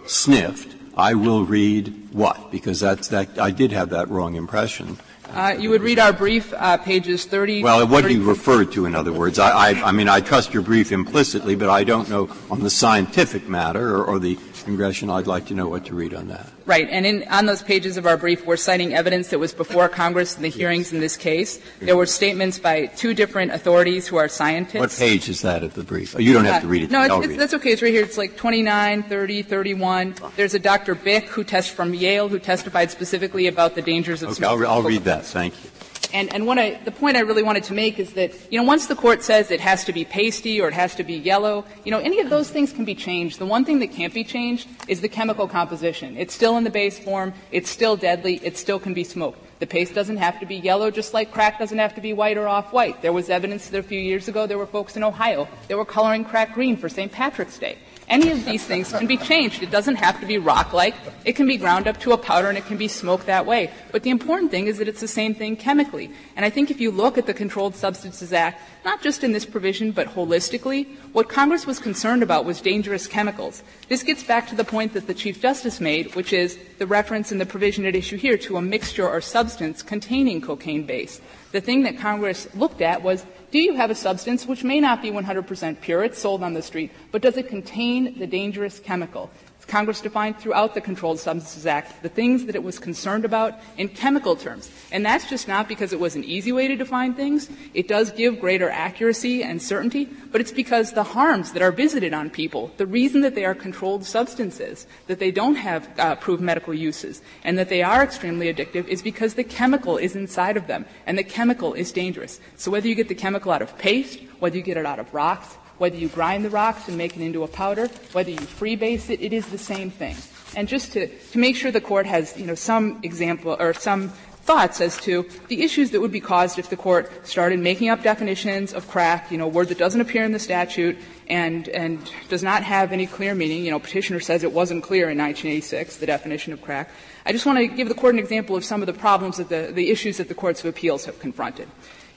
sniffed, 0.07 0.75
I 0.97 1.15
will 1.15 1.45
read 1.45 2.09
what? 2.13 2.51
Because 2.51 2.81
that's 2.81 3.09
that 3.09 3.39
I 3.39 3.51
did 3.51 3.73
have 3.73 3.91
that 3.91 4.09
wrong 4.09 4.35
impression. 4.35 4.99
Uh, 5.29 5.55
you 5.59 5.71
would 5.71 5.83
read 5.83 5.99
our 5.99 6.13
brief, 6.13 6.55
uh, 6.57 6.79
pages 6.79 7.25
30. 7.25 7.63
Well, 7.63 7.87
what 7.87 8.03
30, 8.03 8.15
do 8.15 8.21
you 8.21 8.29
refer 8.29 8.65
to, 8.65 8.87
in 8.87 8.95
other 8.95 9.13
words? 9.13 9.39
I, 9.39 9.51
I, 9.51 9.89
I, 9.89 9.93
mean, 9.93 10.09
I 10.09 10.21
trust 10.21 10.55
your 10.55 10.63
brief 10.63 10.93
implicitly, 10.93 11.57
but 11.57 11.69
I 11.69 11.85
don't 11.85 12.09
know 12.09 12.31
on 12.51 12.61
the 12.61 12.71
scientific 12.71 13.49
matter 13.49 13.97
or, 13.97 14.05
or 14.05 14.19
the 14.19 14.39
congressional. 14.67 15.15
I'd 15.17 15.27
like 15.27 15.47
to 15.47 15.55
know 15.55 15.69
what 15.69 15.87
to 15.87 15.95
read 15.95 16.13
on 16.13 16.29
that. 16.29 16.47
Right, 16.67 16.89
and 16.91 17.07
in, 17.07 17.25
on 17.31 17.47
those 17.47 17.63
pages 17.63 17.97
of 17.97 18.07
our 18.07 18.17
brief, 18.17 18.45
we're 18.45 18.57
citing 18.57 18.93
evidence 18.93 19.29
that 19.29 19.39
was 19.39 19.55
before 19.55 19.89
Congress 19.89 20.37
in 20.37 20.43
the 20.43 20.49
hearings 20.49 20.93
in 20.93 21.01
this 21.01 21.17
case. 21.17 21.61
There 21.81 21.97
were 21.97 22.07
statements 22.07 22.59
by 22.59 22.87
two 22.87 23.15
different 23.15 23.53
authorities 23.53 24.07
who 24.07 24.17
are 24.17 24.29
scientists. 24.29 24.81
What 24.81 24.91
page 24.91 25.29
is 25.29 25.43
that 25.43 25.63
of 25.63 25.75
the 25.75 25.85
brief? 25.85 26.17
Oh, 26.17 26.19
you 26.19 26.33
don't 26.33 26.45
have 26.45 26.63
to 26.63 26.69
read 26.69 26.83
it. 26.83 26.91
No, 26.91 27.03
it's, 27.03 27.27
it's, 27.27 27.37
that's 27.39 27.55
okay. 27.55 27.71
It's 27.71 27.83
right 27.83 27.93
here. 27.93 28.03
It's 28.03 28.19
like 28.19 28.37
29, 28.37 29.05
30, 29.05 29.43
31. 29.43 30.15
There's 30.35 30.55
a 30.55 30.59
Dr. 30.59 30.95
Bick 30.95 31.25
who 31.27 31.45
tests 31.45 31.71
from 31.71 31.95
Yale 31.95 32.29
who 32.29 32.39
testified 32.39 32.91
specifically 32.91 33.47
about 33.47 33.75
the 33.77 33.83
dangers 33.83 34.23
of 34.23 34.31
okay, 34.31 34.45
I'll, 34.45 34.67
I'll 34.67 34.83
read 34.83 35.05
that. 35.05 35.25
Thank 35.25 35.55
you. 35.63 35.71
And, 36.17 36.33
and 36.33 36.47
what 36.47 36.59
I, 36.59 36.81
the 36.83 36.93
point 36.93 37.19
I 37.19 37.21
really 37.21 37.43
wanted 37.43 37.65
to 37.65 37.75
make 37.75 37.99
is 37.99 38.15
that, 38.15 38.33
you 38.51 38.59
know, 38.59 38.65
once 38.65 38.87
the 38.87 38.97
court 38.97 39.23
says 39.23 39.51
it 39.51 39.61
has 39.61 39.85
to 39.85 39.93
be 39.93 40.07
pasty 40.07 40.63
or 40.63 40.69
it 40.69 40.73
has 40.73 40.95
to 40.95 41.05
be 41.05 41.13
yellow, 41.13 41.67
you 41.85 41.91
know, 41.91 41.99
any 41.99 42.21
of 42.21 42.31
those 42.31 42.49
things 42.49 42.73
can 42.73 42.87
be 42.87 42.95
changed. 42.95 43.39
The 43.39 43.45
one 43.45 43.67
thing 43.67 43.81
that 43.81 43.93
can't 43.93 44.15
be 44.15 44.25
changed 44.25 44.67
is 44.89 45.03
the 45.03 45.11
chemical 45.11 45.47
composition. 45.47 46.17
It's 46.17 46.33
still 46.33 46.57
in 46.57 46.65
the 46.65 46.71
base 46.71 46.99
form, 46.99 47.35
it's 47.53 47.69
still 47.69 47.99
deadly, 47.99 48.41
it 48.43 48.57
still 48.57 48.79
can 48.79 48.95
be 48.95 49.05
smoked. 49.05 49.41
The 49.59 49.67
paste 49.67 49.95
doesn't 49.95 50.17
have 50.17 50.41
to 50.41 50.47
be 50.47 50.57
yellow, 50.57 50.91
just 50.91 51.13
like 51.13 51.33
crack 51.33 51.59
doesn't 51.59 51.77
have 51.77 51.95
to 51.97 52.01
be 52.01 52.15
white 52.15 52.39
or 52.39 52.49
off 52.49 52.73
white. 52.73 53.03
There 53.03 53.13
was 53.13 53.29
evidence 53.29 53.69
that 53.69 53.79
a 53.79 53.83
few 53.83 54.01
years 54.01 54.27
ago 54.27 54.47
there 54.47 54.57
were 54.57 54.67
folks 54.67 54.97
in 54.97 55.05
Ohio 55.05 55.47
that 55.69 55.77
were 55.77 55.85
coloring 55.85 56.25
crack 56.25 56.55
green 56.55 56.79
for 56.79 56.89
St. 56.89 57.13
Patrick's 57.13 57.59
Day. 57.59 57.77
Any 58.09 58.31
of 58.31 58.45
these 58.45 58.65
things 58.65 58.93
can 58.93 59.09
be 59.09 59.17
changed. 59.17 59.63
It 59.63 59.71
doesn't 59.71 59.97
have 59.97 60.21
to 60.21 60.27
be 60.27 60.39
rock-like. 60.39 60.95
It 61.25 61.35
can 61.35 61.47
be 61.49 61.57
ground 61.57 61.89
up 61.89 61.99
to 62.01 62.13
a 62.13 62.19
powder 62.19 62.49
and 62.49 62.57
it 62.57 62.65
can 62.67 62.77
be 62.77 62.87
smoked 62.87 63.27
that 63.27 63.47
way. 63.47 63.73
But 63.91 64.05
the 64.05 64.11
important 64.11 64.53
thing 64.53 64.69
is 64.69 64.79
that 64.79 64.87
it's 64.87 65.01
the 65.01 65.09
same 65.09 65.35
thing 65.35 65.57
chemically. 65.57 66.13
And 66.37 66.45
I 66.45 66.51
think 66.51 66.71
if 66.71 66.81
you 66.81 66.93
look 66.93 67.19
at 67.19 67.27
the 67.27 67.35
Controlled 67.35 67.75
Substances 67.75 68.33
Act, 68.33 68.61
not 68.85 69.03
just 69.03 69.25
in 69.25 69.33
this 69.33 69.45
provision 69.45 69.91
but 69.91 70.07
holistically, 70.07 70.97
what 71.13 71.29
Congress 71.29 71.67
was 71.67 71.81
concerned 71.81 72.23
about 72.23 72.45
was 72.45 72.61
dangerous 72.61 73.09
chemicals. 73.09 73.65
This 73.89 74.05
gets 74.05 74.23
back 74.23 74.47
to 74.49 74.55
the 74.55 74.65
point 74.65 74.95
that 74.95 75.09
the 75.09 75.15
Chief 75.15 75.43
Justice 75.43 75.81
made, 75.81 76.15
which 76.15 76.33
is 76.33 76.59
the 76.79 76.87
reference 76.87 77.33
in 77.33 77.39
the 77.39 77.47
provision 77.47 77.85
at 77.87 77.97
issue 77.97 78.17
here 78.17 78.39
to 78.39 78.57
a 78.57 78.63
mixture 78.63 79.09
or 79.09 79.21
substance 79.21 79.83
containing 79.83 80.41
cocaine 80.41 80.85
base. 80.85 81.21
The 81.51 81.61
thing 81.61 81.83
that 81.83 81.99
Congress 81.99 82.47
looked 82.55 82.83
at 82.83 83.03
was 83.03 83.27
do 83.51 83.59
you 83.59 83.75
have 83.75 83.91
a 83.91 83.95
substance 83.95 84.47
which 84.47 84.65
may 84.65 84.81
not 84.81 85.03
be 85.03 85.11
100 85.11 85.47
percent 85.47 85.81
pure, 85.81 86.03
it's 86.05 86.19
sold 86.19 86.43
on 86.43 86.55
the 86.55 86.63
street, 86.63 86.91
but 87.13 87.23
does 87.23 87.37
it 87.37 87.49
contain 87.49 88.19
the 88.19 88.27
dangerous 88.27 88.79
chemical? 88.79 89.31
Congress 89.69 90.01
defined 90.01 90.39
throughout 90.39 90.75
the 90.75 90.81
Controlled 90.81 91.19
Substances 91.19 91.67
Act 91.67 92.03
the 92.03 92.09
things 92.09 92.47
that 92.47 92.55
it 92.55 92.63
was 92.63 92.79
concerned 92.79 93.25
about 93.25 93.55
in 93.77 93.89
chemical 93.89 94.37
terms. 94.37 94.71
And 94.93 95.05
that's 95.05 95.29
just 95.29 95.49
not 95.49 95.69
because 95.69 95.93
it 95.93 95.99
was 95.99 96.15
an 96.15 96.25
easy 96.25 96.53
way 96.53 96.69
to 96.69 96.77
define 96.77 97.15
things. 97.15 97.51
It 97.75 97.89
does 97.89 98.13
give 98.13 98.41
greater 98.41 98.71
accuracy 98.71 99.43
and 99.43 99.61
certainty, 99.61 100.09
but 100.31 100.41
it's 100.41 100.53
because 100.53 100.93
the 100.93 101.03
harms 101.03 101.53
that 101.53 101.63
are 101.63 101.73
visited 101.73 102.15
on 102.15 102.31
people, 102.31 102.71
the 102.77 102.87
reason 102.87 103.23
that 103.23 103.35
they 103.35 103.45
are 103.45 103.55
controlled 103.55 104.05
substances, 104.05 104.87
that 105.09 105.19
they 105.19 105.31
don't 105.31 105.57
have 105.57 105.89
uh, 105.99 106.15
proved 106.15 106.43
medical 106.43 106.73
uses, 106.73 107.21
and 107.43 107.59
that 107.59 107.69
they 107.69 107.83
are 107.83 108.03
extremely 108.03 108.53
addictive 108.53 108.87
is 108.87 109.03
because 109.03 109.35
the 109.35 109.45
chemical 109.45 109.97
is 109.97 110.15
inside 110.15 110.57
of 110.57 110.69
them, 110.69 110.85
and 111.07 111.19
the 111.19 111.25
chemical 111.25 111.75
is 111.75 111.91
dangerous. 111.91 112.41
So 112.57 112.71
whether 112.71 112.87
you 112.87 112.95
get 112.95 113.09
the 113.09 113.15
chemical 113.15 113.51
out 113.51 113.63
of 113.63 113.77
paste, 113.79 114.21
whether 114.39 114.57
you 114.57 114.63
get 114.63 114.77
it 114.77 114.87
out 114.87 115.01
of 115.01 115.13
rocks, 115.13 115.57
whether 115.79 115.97
you 115.97 116.09
grind 116.09 116.45
the 116.45 116.51
rocks 116.51 116.89
and 116.89 116.97
make 116.97 117.17
it 117.17 117.23
into 117.23 117.43
a 117.43 117.49
powder, 117.49 117.89
whether 118.13 118.31
you 118.31 118.39
freebase 118.39 119.11
it, 119.11 119.21
it 119.21 119.33
is 119.33 119.47
the 119.47 119.59
same 119.59 119.91
thing. 119.91 120.17
And 120.57 120.69
just 120.69 120.93
to, 120.93 121.07
to 121.07 121.39
make 121.39 121.57
sure 121.57 121.71
the 121.71 121.81
court 121.81 122.07
has, 122.07 122.37
you 122.39 122.47
know, 122.47 122.55
some 122.55 123.01
example 123.03 123.57
or 123.59 123.75
some 123.75 124.13
thoughts 124.47 124.81
as 124.81 124.97
to 124.99 125.29
the 125.49 125.63
issues 125.63 125.91
that 125.91 126.01
would 126.01 126.13
be 126.13 126.21
caused 126.21 126.57
if 126.59 126.71
the 126.71 126.77
court 126.77 127.11
started 127.27 127.59
making 127.59 127.89
up 127.89 128.03
definitions 128.03 128.73
of 128.73 128.87
crack, 128.87 129.31
you 129.33 129.37
know, 129.37 129.47
a 129.47 129.49
word 129.49 129.69
that 129.69 129.77
doesn't 129.77 130.01
appear 130.01 130.23
in 130.23 130.31
the 130.31 130.39
statute 130.39 130.97
and, 131.29 131.69
and 131.71 131.99
does 132.29 132.45
not 132.45 132.63
have 132.63 132.93
any 132.93 133.07
clear 133.07 133.35
meaning. 133.35 133.65
You 133.65 133.73
know, 133.73 133.81
petitioner 133.81 134.21
says 134.21 134.45
it 134.45 134.53
wasn't 134.53 134.85
clear 134.85 135.11
in 135.11 135.19
1986, 135.19 135.97
the 135.97 136.07
definition 136.07 136.53
of 136.53 136.63
crack. 136.63 136.91
I 137.27 137.33
just 137.33 137.45
want 137.45 137.59
to 137.59 137.67
give 137.67 137.89
the 137.89 137.95
court 137.95 138.15
an 138.15 138.21
example 138.21 138.55
of 138.55 138.65
some 138.65 138.81
of 138.83 138.87
the 138.87 138.93
problems 138.93 139.39
that 139.39 139.49
the, 139.49 139.73
the 139.75 139.91
issues 139.91 140.19
that 140.19 140.29
the 140.29 140.35
courts 140.35 140.61
of 140.61 140.67
appeals 140.67 141.07
have 141.07 141.19
confronted. 141.19 141.69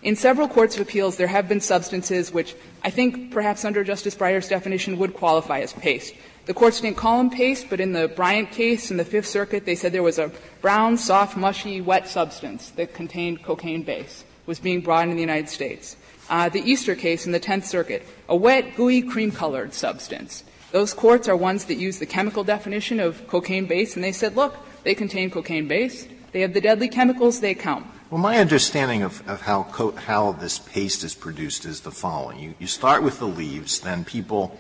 In 0.02 0.16
several 0.16 0.48
courts 0.48 0.76
of 0.76 0.82
appeals, 0.82 1.18
there 1.18 1.28
have 1.28 1.50
been 1.50 1.60
substances 1.60 2.32
which 2.32 2.56
I 2.84 2.90
think 2.90 3.32
perhaps 3.32 3.66
under 3.66 3.84
Justice 3.84 4.16
Breyer's 4.16 4.48
definition 4.48 4.98
would 4.98 5.14
qualify 5.14 5.60
as 5.60 5.74
paste. 5.74 6.14
The 6.46 6.54
courts 6.54 6.80
didn't 6.80 6.98
call 6.98 7.18
them 7.18 7.30
paste, 7.30 7.68
but 7.70 7.82
in 7.82 7.92
the 7.92 8.08
Bryant 8.08 8.52
case 8.52 8.92
in 8.92 8.98
the 8.98 9.04
Fifth 9.04 9.28
Circuit, 9.28 9.66
they 9.66 9.76
said 9.76 9.92
there 9.92 10.02
was 10.02 10.18
a 10.18 10.32
brown, 10.62 10.98
soft, 10.98 11.36
mushy, 11.36 11.82
wet 11.82 12.08
substance 12.08 12.70
that 12.72 12.94
contained 12.94 13.44
cocaine 13.44 13.84
base 13.84 14.24
was 14.46 14.60
being 14.60 14.80
brought 14.82 15.10
in 15.10 15.16
the 15.16 15.22
United 15.22 15.50
States. 15.50 15.98
Uh, 16.30 16.48
the 16.48 16.62
Easter 16.62 16.96
case 16.96 17.26
in 17.26 17.34
the 17.34 17.40
Tenth 17.40 17.66
Circuit, 17.66 18.04
a 18.30 18.36
wet, 18.36 18.76
gooey, 18.76 19.02
cream-colored 19.02 19.74
substance. 19.74 20.44
Those 20.72 20.94
courts 20.94 21.28
are 21.28 21.36
ones 21.36 21.66
that 21.66 21.76
use 21.76 22.00
the 22.00 22.06
chemical 22.06 22.44
definition 22.44 23.00
of 23.00 23.28
cocaine 23.28 23.66
base, 23.66 23.96
and 23.96 24.04
they 24.04 24.12
said, 24.12 24.36
look, 24.36 24.56
they 24.84 24.96
contain 24.96 25.30
cocaine 25.30 25.68
base. 25.68 26.08
They 26.32 26.42
have 26.42 26.54
the 26.54 26.62
deadly 26.62 26.88
chemicals. 26.88 27.42
They 27.42 27.54
count. 27.54 27.86
Well, 28.10 28.20
my 28.20 28.40
understanding 28.40 29.04
of, 29.04 29.28
of 29.30 29.42
how, 29.42 29.68
co- 29.72 29.92
how 29.92 30.32
this 30.32 30.58
paste 30.58 31.04
is 31.04 31.14
produced 31.14 31.64
is 31.64 31.82
the 31.82 31.92
following. 31.92 32.40
You, 32.40 32.54
you 32.58 32.66
start 32.66 33.04
with 33.04 33.20
the 33.20 33.28
leaves, 33.28 33.82
then 33.82 34.04
people 34.04 34.60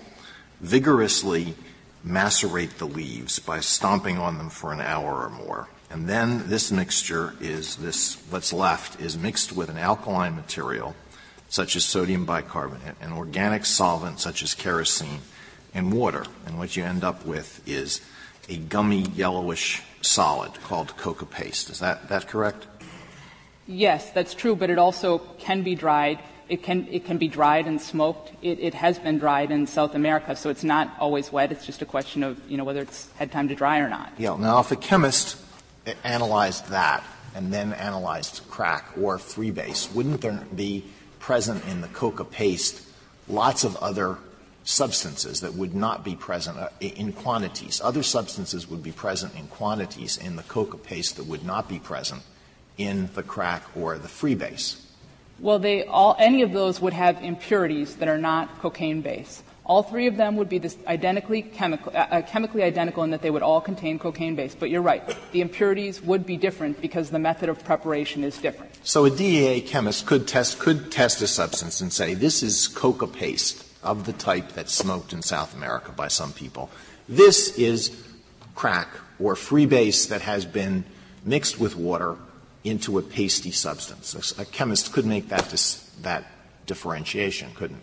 vigorously 0.61 1.55
macerate 2.03 2.77
the 2.77 2.85
leaves 2.85 3.39
by 3.39 3.61
stomping 3.61 4.19
on 4.19 4.37
them 4.37 4.51
for 4.51 4.71
an 4.71 4.81
hour 4.81 5.23
or 5.23 5.31
more. 5.31 5.67
And 5.89 6.07
then 6.07 6.47
this 6.47 6.71
mixture 6.71 7.33
is 7.41 7.77
this, 7.77 8.23
what's 8.29 8.53
left 8.53 9.01
is 9.01 9.17
mixed 9.17 9.51
with 9.51 9.69
an 9.69 9.79
alkaline 9.79 10.35
material, 10.35 10.93
such 11.47 11.75
as 11.75 11.83
sodium 11.83 12.25
bicarbonate, 12.25 12.97
an 13.01 13.13
organic 13.13 13.65
solvent 13.65 14.19
such 14.19 14.43
as 14.43 14.53
kerosene, 14.53 15.21
and 15.73 15.91
water. 15.91 16.25
And 16.45 16.59
what 16.59 16.77
you 16.77 16.83
end 16.83 17.03
up 17.03 17.25
with 17.25 17.67
is 17.67 17.99
a 18.47 18.57
gummy 18.57 19.01
yellowish 19.01 19.81
solid 20.01 20.53
called 20.61 20.95
coca 20.97 21.25
paste. 21.25 21.71
Is 21.71 21.79
that, 21.79 22.09
that 22.09 22.27
correct? 22.27 22.67
Yes, 23.69 24.09
that's 24.09 24.33
true, 24.33 24.55
but 24.55 24.71
it 24.71 24.79
also 24.79 25.19
can 25.37 25.61
be 25.61 25.75
dried. 25.75 26.17
It 26.49 26.63
can, 26.63 26.87
it 26.89 27.05
can 27.05 27.19
be 27.19 27.27
dried 27.27 27.67
and 27.67 27.79
smoked. 27.79 28.31
It, 28.41 28.59
it 28.59 28.73
has 28.73 28.97
been 28.97 29.19
dried 29.19 29.51
in 29.51 29.67
South 29.67 29.93
America, 29.93 30.35
so 30.35 30.49
it's 30.49 30.63
not 30.63 30.91
always 30.99 31.31
wet. 31.31 31.51
It's 31.51 31.67
just 31.67 31.83
a 31.83 31.85
question 31.85 32.23
of, 32.23 32.41
you 32.49 32.57
know, 32.57 32.63
whether 32.63 32.81
it's 32.81 33.07
had 33.17 33.31
time 33.31 33.47
to 33.49 33.53
dry 33.55 33.77
or 33.77 33.87
not. 33.87 34.11
Yeah. 34.17 34.35
Now, 34.37 34.59
if 34.59 34.71
a 34.71 34.75
chemist 34.75 35.37
analyzed 36.03 36.69
that 36.69 37.03
and 37.35 37.53
then 37.53 37.73
analyzed 37.73 38.41
crack 38.49 38.87
or 38.99 39.19
freebase, 39.19 39.93
wouldn't 39.93 40.21
there 40.21 40.43
be 40.55 40.85
present 41.19 41.63
in 41.67 41.81
the 41.81 41.89
coca 41.89 42.25
paste 42.25 42.81
lots 43.27 43.63
of 43.63 43.75
other 43.77 44.17
substances 44.63 45.41
that 45.41 45.53
would 45.53 45.75
not 45.75 46.03
be 46.03 46.15
present 46.15 46.57
uh, 46.57 46.69
in 46.81 47.13
quantities? 47.13 47.81
Other 47.83 48.01
substances 48.01 48.67
would 48.67 48.81
be 48.81 48.91
present 48.91 49.35
in 49.35 49.45
quantities 49.45 50.17
in 50.17 50.37
the 50.37 50.43
coca 50.43 50.77
paste 50.77 51.17
that 51.17 51.27
would 51.27 51.45
not 51.45 51.69
be 51.69 51.77
present 51.77 52.23
in 52.79 53.09
the 53.13 53.21
crack 53.21 53.63
or 53.75 53.99
the 53.99 54.07
freebase? 54.07 54.81
Well, 55.39 55.59
they 55.59 55.83
all, 55.83 56.15
any 56.17 56.41
of 56.41 56.51
those 56.51 56.81
would 56.81 56.93
have 56.93 57.21
impurities 57.21 57.97
that 57.97 58.07
are 58.07 58.17
not 58.17 58.59
cocaine 58.61 59.01
base. 59.01 59.43
All 59.65 59.83
three 59.83 60.07
of 60.07 60.17
them 60.17 60.35
would 60.37 60.49
be 60.49 60.57
this 60.57 60.75
identically 60.87 61.43
chemical, 61.43 61.91
uh, 61.95 61.99
uh 61.99 62.21
chemically 62.23 62.63
identical 62.63 63.03
in 63.03 63.11
that 63.11 63.21
they 63.21 63.29
would 63.29 63.43
all 63.43 63.61
contain 63.61 63.99
cocaine 63.99 64.35
base. 64.35 64.55
But 64.55 64.71
you're 64.71 64.81
right, 64.81 65.03
the 65.31 65.41
impurities 65.41 66.01
would 66.01 66.25
be 66.25 66.37
different 66.37 66.81
because 66.81 67.11
the 67.11 67.19
method 67.19 67.49
of 67.49 67.63
preparation 67.63 68.23
is 68.23 68.37
different. 68.39 68.71
So 68.83 69.05
a 69.05 69.11
DEA 69.11 69.61
chemist 69.61 70.07
could 70.07 70.27
test 70.27 70.57
could 70.59 70.91
test 70.91 71.21
a 71.21 71.27
substance 71.27 71.81
and 71.81 71.93
say 71.93 72.15
this 72.15 72.41
is 72.41 72.67
coca 72.67 73.07
paste 73.07 73.65
of 73.83 74.05
the 74.05 74.13
type 74.13 74.53
that's 74.53 74.73
smoked 74.73 75.13
in 75.13 75.21
South 75.21 75.53
America 75.53 75.91
by 75.91 76.07
some 76.07 76.33
people. 76.33 76.69
This 77.07 77.57
is 77.57 77.95
crack 78.55 78.89
or 79.19 79.35
freebase 79.35 80.09
that 80.09 80.21
has 80.21 80.45
been 80.45 80.83
mixed 81.23 81.59
with 81.59 81.75
water 81.75 82.17
into 82.69 82.97
a 82.97 83.01
pasty 83.01 83.51
substance. 83.51 84.37
A, 84.37 84.45
chemist 84.45 84.93
could 84.93 85.05
make 85.05 85.29
that, 85.29 85.49
dis, 85.49 85.89
that 86.01 86.25
differentiation, 86.65 87.51
couldn't 87.55 87.81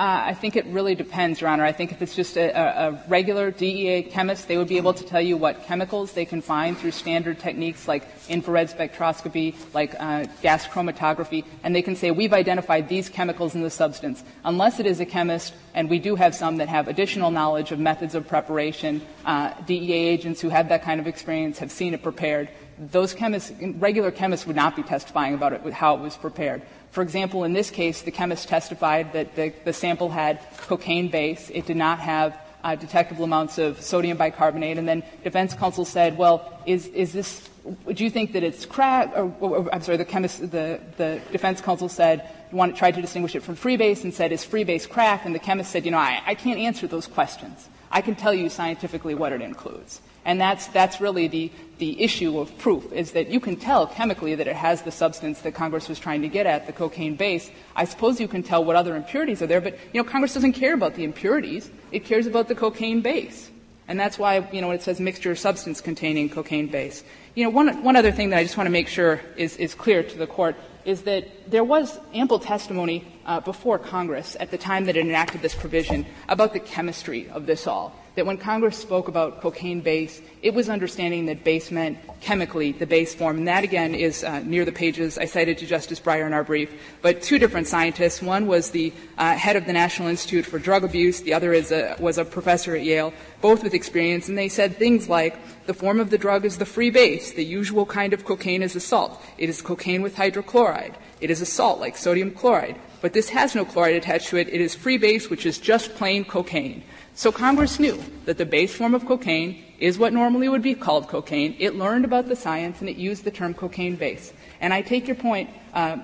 uh, 0.00 0.28
I 0.28 0.32
think 0.32 0.56
it 0.56 0.64
really 0.68 0.94
depends, 0.94 1.42
Your 1.42 1.50
Honor. 1.50 1.62
I 1.62 1.72
think 1.72 1.92
if 1.92 2.00
it's 2.00 2.16
just 2.16 2.38
a, 2.38 2.48
a, 2.58 3.04
regular 3.06 3.50
DEA 3.50 4.04
chemist, 4.04 4.48
they 4.48 4.56
would 4.56 4.66
be 4.66 4.78
able 4.78 4.94
to 4.94 5.04
tell 5.04 5.20
you 5.20 5.36
what 5.36 5.64
chemicals 5.64 6.12
they 6.12 6.24
can 6.24 6.40
find 6.40 6.78
through 6.78 6.92
standard 6.92 7.38
techniques 7.38 7.86
like 7.86 8.08
infrared 8.26 8.70
spectroscopy, 8.70 9.54
like 9.74 9.94
uh, 10.00 10.24
gas 10.40 10.66
chromatography, 10.66 11.44
and 11.62 11.76
they 11.76 11.82
can 11.82 11.96
say, 11.96 12.12
we've 12.12 12.32
identified 12.32 12.88
these 12.88 13.10
chemicals 13.10 13.54
in 13.54 13.60
the 13.60 13.68
substance. 13.68 14.24
Unless 14.42 14.80
it 14.80 14.86
is 14.86 15.00
a 15.00 15.04
chemist, 15.04 15.52
and 15.74 15.90
we 15.90 15.98
do 15.98 16.14
have 16.14 16.34
some 16.34 16.56
that 16.56 16.70
have 16.70 16.88
additional 16.88 17.30
knowledge 17.30 17.70
of 17.70 17.78
methods 17.78 18.14
of 18.14 18.26
preparation, 18.26 19.02
uh, 19.26 19.52
DEA 19.66 19.92
agents 19.92 20.40
who 20.40 20.48
have 20.48 20.70
that 20.70 20.82
kind 20.82 20.98
of 20.98 21.08
experience 21.08 21.58
have 21.58 21.70
seen 21.70 21.92
it 21.92 22.02
prepared, 22.02 22.48
those 22.80 23.12
chemists, 23.12 23.52
regular 23.60 24.10
chemists 24.10 24.46
would 24.46 24.56
not 24.56 24.74
be 24.74 24.82
testifying 24.82 25.34
about 25.34 25.52
it, 25.52 25.72
how 25.72 25.96
it 25.96 26.00
was 26.00 26.16
prepared. 26.16 26.62
For 26.92 27.02
example, 27.02 27.44
in 27.44 27.52
this 27.52 27.70
case, 27.70 28.02
the 28.02 28.10
chemist 28.10 28.48
testified 28.48 29.12
that 29.12 29.36
the, 29.36 29.52
the 29.64 29.72
sample 29.72 30.08
had 30.08 30.40
cocaine 30.56 31.08
base. 31.08 31.50
It 31.50 31.66
did 31.66 31.76
not 31.76 32.00
have 32.00 32.36
uh, 32.64 32.76
detectable 32.76 33.24
amounts 33.24 33.58
of 33.58 33.80
sodium 33.82 34.16
bicarbonate. 34.16 34.78
And 34.78 34.88
then 34.88 35.02
defense 35.22 35.52
counsel 35.54 35.84
said, 35.84 36.16
well, 36.16 36.60
is, 36.64 36.86
is 36.86 37.12
this, 37.12 37.48
do 37.92 38.02
you 38.02 38.10
think 38.10 38.32
that 38.32 38.42
it's 38.42 38.64
crack, 38.64 39.12
or, 39.14 39.32
or, 39.40 39.56
or 39.58 39.74
I'm 39.74 39.82
sorry, 39.82 39.98
the 39.98 40.04
chemist, 40.06 40.40
the, 40.40 40.80
the 40.96 41.20
defense 41.32 41.60
counsel 41.60 41.88
said, 41.88 42.28
wanted, 42.50 42.76
tried 42.76 42.94
to 42.94 43.02
distinguish 43.02 43.34
it 43.34 43.42
from 43.42 43.56
freebase 43.56 44.04
and 44.04 44.12
said, 44.12 44.32
is 44.32 44.44
freebase 44.44 44.88
crack? 44.88 45.26
And 45.26 45.34
the 45.34 45.38
chemist 45.38 45.70
said, 45.70 45.84
you 45.84 45.90
know, 45.90 45.98
I, 45.98 46.22
I 46.26 46.34
can't 46.34 46.58
answer 46.58 46.86
those 46.86 47.06
questions. 47.06 47.68
I 47.90 48.00
can 48.00 48.14
tell 48.14 48.32
you 48.32 48.48
scientifically 48.48 49.14
what 49.14 49.32
it 49.32 49.42
includes. 49.42 50.00
And 50.24 50.40
that's, 50.40 50.66
that's 50.66 51.00
really 51.00 51.28
the, 51.28 51.50
the 51.78 52.00
issue 52.00 52.38
of 52.38 52.56
proof, 52.58 52.92
is 52.92 53.12
that 53.12 53.30
you 53.30 53.40
can 53.40 53.56
tell 53.56 53.86
chemically 53.86 54.34
that 54.34 54.46
it 54.46 54.54
has 54.54 54.82
the 54.82 54.92
substance 54.92 55.40
that 55.40 55.54
Congress 55.54 55.88
was 55.88 55.98
trying 55.98 56.22
to 56.22 56.28
get 56.28 56.46
at, 56.46 56.66
the 56.66 56.72
cocaine 56.72 57.16
base. 57.16 57.50
I 57.74 57.84
suppose 57.84 58.20
you 58.20 58.28
can 58.28 58.42
tell 58.42 58.62
what 58.62 58.76
other 58.76 58.96
impurities 58.96 59.40
are 59.40 59.46
there, 59.46 59.62
but, 59.62 59.78
you 59.92 60.02
know, 60.02 60.08
Congress 60.08 60.34
doesn't 60.34 60.52
care 60.52 60.74
about 60.74 60.94
the 60.94 61.04
impurities. 61.04 61.70
It 61.90 62.04
cares 62.04 62.26
about 62.26 62.48
the 62.48 62.54
cocaine 62.54 63.00
base. 63.00 63.50
And 63.88 63.98
that's 63.98 64.18
why, 64.18 64.46
you 64.52 64.60
know, 64.60 64.68
when 64.68 64.76
it 64.76 64.82
says 64.82 65.00
mixture 65.00 65.32
of 65.32 65.38
substance 65.38 65.80
containing 65.80 66.28
cocaine 66.28 66.68
base. 66.68 67.02
You 67.34 67.44
know, 67.44 67.50
one, 67.50 67.82
one 67.82 67.96
other 67.96 68.12
thing 68.12 68.30
that 68.30 68.38
I 68.38 68.44
just 68.44 68.56
want 68.56 68.66
to 68.66 68.72
make 68.72 68.88
sure 68.88 69.20
is, 69.36 69.56
is 69.56 69.74
clear 69.74 70.02
to 70.02 70.18
the 70.18 70.26
Court. 70.26 70.54
is 70.84 71.02
that 71.02 71.50
there 71.50 71.64
was 71.64 71.98
ample 72.14 72.38
testimony 72.38 73.04
uh, 73.30 73.38
before 73.38 73.78
Congress 73.78 74.36
at 74.40 74.50
the 74.50 74.58
time 74.58 74.86
that 74.86 74.96
it 74.96 75.06
enacted 75.06 75.40
this 75.40 75.54
provision 75.54 76.04
about 76.28 76.52
the 76.52 76.58
chemistry 76.58 77.30
of 77.30 77.46
this 77.46 77.64
all 77.64 77.94
that 78.16 78.26
when 78.26 78.36
Congress 78.36 78.76
spoke 78.76 79.08
about 79.08 79.40
cocaine 79.40 79.80
base, 79.80 80.20
it 80.42 80.52
was 80.52 80.68
understanding 80.68 81.26
that 81.26 81.44
base 81.44 81.70
meant 81.70 81.96
chemically 82.20 82.72
the 82.72 82.86
base 82.86 83.14
form. 83.14 83.38
And 83.38 83.48
that, 83.48 83.62
again, 83.62 83.94
is 83.94 84.24
uh, 84.24 84.40
near 84.40 84.64
the 84.64 84.72
pages 84.72 85.16
I 85.16 85.26
cited 85.26 85.58
to 85.58 85.66
Justice 85.66 86.00
Breyer 86.00 86.26
in 86.26 86.32
our 86.32 86.42
brief. 86.42 86.70
But 87.02 87.22
two 87.22 87.38
different 87.38 87.68
scientists. 87.68 88.20
One 88.20 88.46
was 88.46 88.72
the 88.72 88.92
uh, 89.16 89.34
head 89.36 89.56
of 89.56 89.64
the 89.64 89.72
National 89.72 90.08
Institute 90.08 90.44
for 90.44 90.58
Drug 90.58 90.82
Abuse. 90.82 91.20
The 91.20 91.34
other 91.34 91.54
a, 91.54 91.96
was 92.00 92.18
a 92.18 92.24
professor 92.24 92.74
at 92.74 92.82
Yale, 92.82 93.14
both 93.40 93.62
with 93.62 93.74
experience. 93.74 94.28
And 94.28 94.36
they 94.36 94.48
said 94.48 94.76
things 94.76 95.08
like, 95.08 95.38
the 95.66 95.74
form 95.74 96.00
of 96.00 96.10
the 96.10 96.18
drug 96.18 96.44
is 96.44 96.58
the 96.58 96.66
free 96.66 96.90
base. 96.90 97.32
The 97.32 97.44
usual 97.44 97.86
kind 97.86 98.12
of 98.12 98.24
cocaine 98.24 98.62
is 98.62 98.74
a 98.74 98.80
salt. 98.80 99.22
It 99.38 99.48
is 99.48 99.62
cocaine 99.62 100.02
with 100.02 100.16
hydrochloride. 100.16 100.94
It 101.20 101.30
is 101.30 101.40
a 101.40 101.46
salt 101.46 101.78
like 101.78 101.96
sodium 101.96 102.32
chloride. 102.32 102.76
But 103.00 103.12
this 103.12 103.30
has 103.30 103.54
no 103.54 103.64
chloride 103.64 103.94
attached 103.94 104.28
to 104.28 104.36
it. 104.36 104.48
It 104.48 104.60
is 104.60 104.74
free 104.74 104.98
base, 104.98 105.30
which 105.30 105.46
is 105.46 105.58
just 105.58 105.94
plain 105.94 106.24
cocaine. 106.24 106.82
So 107.14 107.32
Congress 107.32 107.78
knew 107.78 108.02
that 108.26 108.38
the 108.38 108.46
base 108.46 108.74
form 108.74 108.94
of 108.94 109.06
cocaine 109.06 109.64
is 109.78 109.98
what 109.98 110.12
normally 110.12 110.48
would 110.48 110.62
be 110.62 110.74
called 110.74 111.08
cocaine. 111.08 111.56
It 111.58 111.74
learned 111.74 112.04
about 112.04 112.28
the 112.28 112.36
science 112.36 112.80
and 112.80 112.88
it 112.88 112.96
used 112.96 113.24
the 113.24 113.30
term 113.30 113.54
cocaine 113.54 113.96
base. 113.96 114.32
And 114.60 114.72
I 114.72 114.82
take 114.82 115.06
your 115.06 115.16
point, 115.16 115.50
uh, 115.74 115.98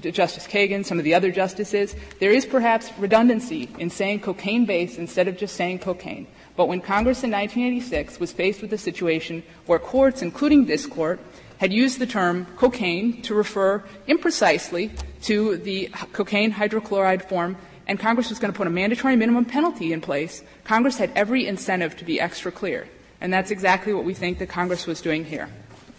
Justice 0.00 0.46
Kagan, 0.46 0.84
some 0.84 0.98
of 0.98 1.04
the 1.04 1.14
other 1.14 1.30
justices, 1.30 1.94
there 2.20 2.32
is 2.32 2.44
perhaps 2.44 2.90
redundancy 2.98 3.68
in 3.78 3.88
saying 3.88 4.20
cocaine 4.20 4.66
base 4.66 4.98
instead 4.98 5.28
of 5.28 5.36
just 5.36 5.56
saying 5.56 5.78
cocaine. 5.78 6.26
But 6.56 6.68
when 6.68 6.80
Congress 6.80 7.24
in 7.24 7.30
1986 7.30 8.20
was 8.20 8.32
faced 8.32 8.62
with 8.62 8.72
a 8.72 8.78
situation 8.78 9.42
where 9.66 9.78
courts, 9.78 10.22
including 10.22 10.66
this 10.66 10.86
court, 10.86 11.20
had 11.64 11.72
used 11.72 11.98
the 11.98 12.06
term 12.06 12.44
cocaine 12.56 13.22
to 13.22 13.34
refer 13.34 13.82
imprecisely 14.06 14.90
to 15.22 15.56
the 15.56 15.86
cocaine 16.12 16.52
hydrochloride 16.52 17.26
form 17.26 17.56
and 17.86 17.98
Congress 17.98 18.28
was 18.28 18.38
going 18.38 18.52
to 18.52 18.56
put 18.56 18.66
a 18.66 18.70
mandatory 18.70 19.16
minimum 19.16 19.46
penalty 19.46 19.94
in 19.94 20.02
place, 20.02 20.42
Congress 20.64 20.98
had 20.98 21.10
every 21.16 21.46
incentive 21.46 21.96
to 21.96 22.04
be 22.04 22.20
extra 22.20 22.52
clear. 22.52 22.86
And 23.18 23.32
that's 23.32 23.50
exactly 23.50 23.94
what 23.94 24.04
we 24.04 24.12
think 24.12 24.40
that 24.40 24.50
Congress 24.50 24.86
was 24.86 25.00
doing 25.00 25.24
here. 25.24 25.48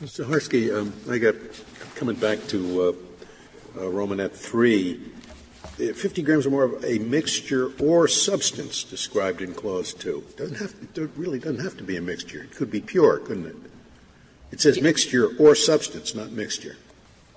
Ms. 0.01 0.19
Saharsky, 0.19 0.71
um, 0.71 0.93
I 1.09 1.17
got 1.17 1.33
coming 1.95 2.15
back 2.15 2.45
to 2.49 2.81
uh, 2.81 2.89
uh, 3.79 3.89
Romanette 3.89 4.33
3. 4.33 5.13
50 5.77 6.21
grams 6.21 6.45
or 6.45 6.51
more 6.51 6.63
of 6.65 6.85
a 6.85 6.99
mixture 6.99 7.71
or 7.81 8.07
substance 8.07 8.83
described 8.83 9.41
in 9.41 9.55
Clause 9.55 9.95
2. 9.95 10.23
Doesn't 10.37 10.57
have, 10.57 10.75
it 10.95 11.09
really 11.15 11.39
doesn't 11.39 11.63
have 11.63 11.75
to 11.77 11.83
be 11.83 11.97
a 11.97 12.01
mixture. 12.01 12.43
It 12.43 12.51
could 12.55 12.69
be 12.69 12.81
pure, 12.81 13.17
couldn't 13.17 13.47
it? 13.47 13.55
It 14.55 14.61
says 14.61 14.81
mixture 14.81 15.35
or 15.37 15.53
substance, 15.53 16.15
not 16.15 16.31
mixture. 16.31 16.77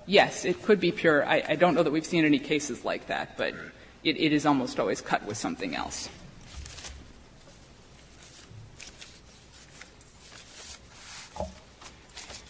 Yes, 0.06 0.44
it 0.44 0.62
could 0.62 0.78
be 0.78 0.92
pure. 0.92 1.26
I, 1.26 1.42
I 1.48 1.56
don't 1.56 1.74
know 1.74 1.82
that 1.82 1.90
we've 1.90 2.06
seen 2.06 2.24
any 2.24 2.38
cases 2.38 2.84
like 2.84 3.08
that, 3.08 3.36
but 3.36 3.54
it, 4.04 4.16
it 4.16 4.32
is 4.32 4.46
almost 4.46 4.78
always 4.78 5.00
cut 5.00 5.24
with 5.24 5.36
something 5.36 5.74
else. 5.74 6.08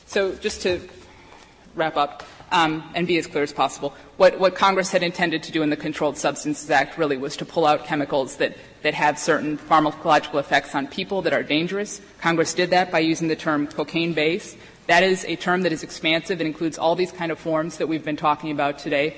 So 0.04 0.34
just 0.34 0.60
to 0.64 0.86
wrap 1.74 1.96
up 1.96 2.22
um, 2.50 2.82
and 2.94 3.06
be 3.06 3.18
as 3.18 3.26
clear 3.26 3.42
as 3.42 3.52
possible, 3.52 3.94
what, 4.16 4.38
what 4.38 4.54
Congress 4.54 4.90
had 4.90 5.02
intended 5.02 5.42
to 5.44 5.52
do 5.52 5.62
in 5.62 5.70
the 5.70 5.76
Controlled 5.76 6.16
Substances 6.16 6.70
Act 6.70 6.98
really 6.98 7.16
was 7.16 7.36
to 7.36 7.44
pull 7.44 7.66
out 7.66 7.84
chemicals 7.84 8.36
that, 8.36 8.56
that 8.82 8.94
have 8.94 9.18
certain 9.18 9.58
pharmacological 9.58 10.40
effects 10.40 10.74
on 10.74 10.86
people 10.86 11.22
that 11.22 11.32
are 11.32 11.42
dangerous. 11.42 12.00
Congress 12.20 12.54
did 12.54 12.70
that 12.70 12.90
by 12.90 12.98
using 12.98 13.28
the 13.28 13.36
term 13.36 13.66
cocaine 13.66 14.12
base. 14.12 14.56
That 14.86 15.02
is 15.02 15.24
a 15.26 15.36
term 15.36 15.62
that 15.62 15.72
is 15.72 15.82
expansive. 15.82 16.40
It 16.40 16.46
includes 16.46 16.78
all 16.78 16.96
these 16.96 17.12
kind 17.12 17.30
of 17.30 17.38
forms 17.38 17.76
that 17.76 17.88
we've 17.88 18.04
been 18.04 18.16
talking 18.16 18.50
about 18.50 18.78
today 18.78 19.16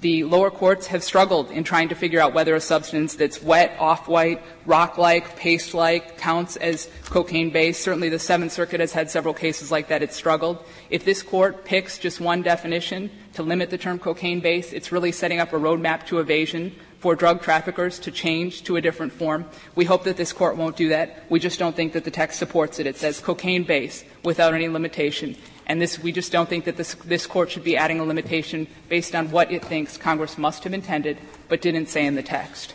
the 0.00 0.24
lower 0.24 0.50
courts 0.50 0.88
have 0.88 1.02
struggled 1.02 1.50
in 1.50 1.64
trying 1.64 1.88
to 1.88 1.94
figure 1.94 2.20
out 2.20 2.34
whether 2.34 2.54
a 2.54 2.60
substance 2.60 3.14
that's 3.14 3.42
wet, 3.42 3.74
off-white, 3.78 4.42
rock-like, 4.66 5.36
paste-like 5.36 6.18
counts 6.18 6.56
as 6.56 6.90
cocaine-based. 7.06 7.80
Certainly 7.80 8.10
the 8.10 8.18
Seventh 8.18 8.52
Circuit 8.52 8.80
has 8.80 8.92
had 8.92 9.10
several 9.10 9.32
cases 9.32 9.70
like 9.70 9.88
that. 9.88 10.02
It's 10.02 10.14
struggled. 10.14 10.62
If 10.90 11.04
this 11.04 11.22
court 11.22 11.64
picks 11.64 11.98
just 11.98 12.20
one 12.20 12.42
definition 12.42 13.10
to 13.34 13.42
limit 13.42 13.70
the 13.70 13.78
term 13.78 13.98
cocaine-based, 13.98 14.74
it's 14.74 14.92
really 14.92 15.12
setting 15.12 15.40
up 15.40 15.52
a 15.54 15.56
roadmap 15.56 16.06
to 16.06 16.18
evasion 16.18 16.74
for 16.98 17.14
drug 17.14 17.40
traffickers 17.40 17.98
to 18.00 18.10
change 18.10 18.64
to 18.64 18.76
a 18.76 18.80
different 18.80 19.12
form. 19.12 19.46
We 19.74 19.84
hope 19.84 20.04
that 20.04 20.16
this 20.16 20.32
court 20.32 20.56
won't 20.56 20.76
do 20.76 20.88
that. 20.90 21.24
We 21.30 21.40
just 21.40 21.58
don't 21.58 21.76
think 21.76 21.94
that 21.94 22.04
the 22.04 22.10
text 22.10 22.38
supports 22.38 22.78
it. 22.78 22.86
It 22.86 22.96
says 22.96 23.20
cocaine 23.20 23.64
base 23.64 24.04
without 24.22 24.54
any 24.54 24.68
limitation. 24.68 25.36
And 25.66 25.82
this, 25.82 25.98
we 25.98 26.12
just 26.12 26.30
don't 26.30 26.48
think 26.48 26.64
that 26.64 26.76
this, 26.76 26.94
this 26.94 27.26
court 27.26 27.50
should 27.50 27.64
be 27.64 27.76
adding 27.76 27.98
a 27.98 28.04
limitation 28.04 28.68
based 28.88 29.14
on 29.14 29.30
what 29.30 29.50
it 29.50 29.64
thinks 29.64 29.96
Congress 29.96 30.38
must 30.38 30.64
have 30.64 30.72
intended 30.72 31.18
but 31.48 31.60
didn't 31.60 31.86
say 31.86 32.06
in 32.06 32.14
the 32.14 32.22
text. 32.22 32.74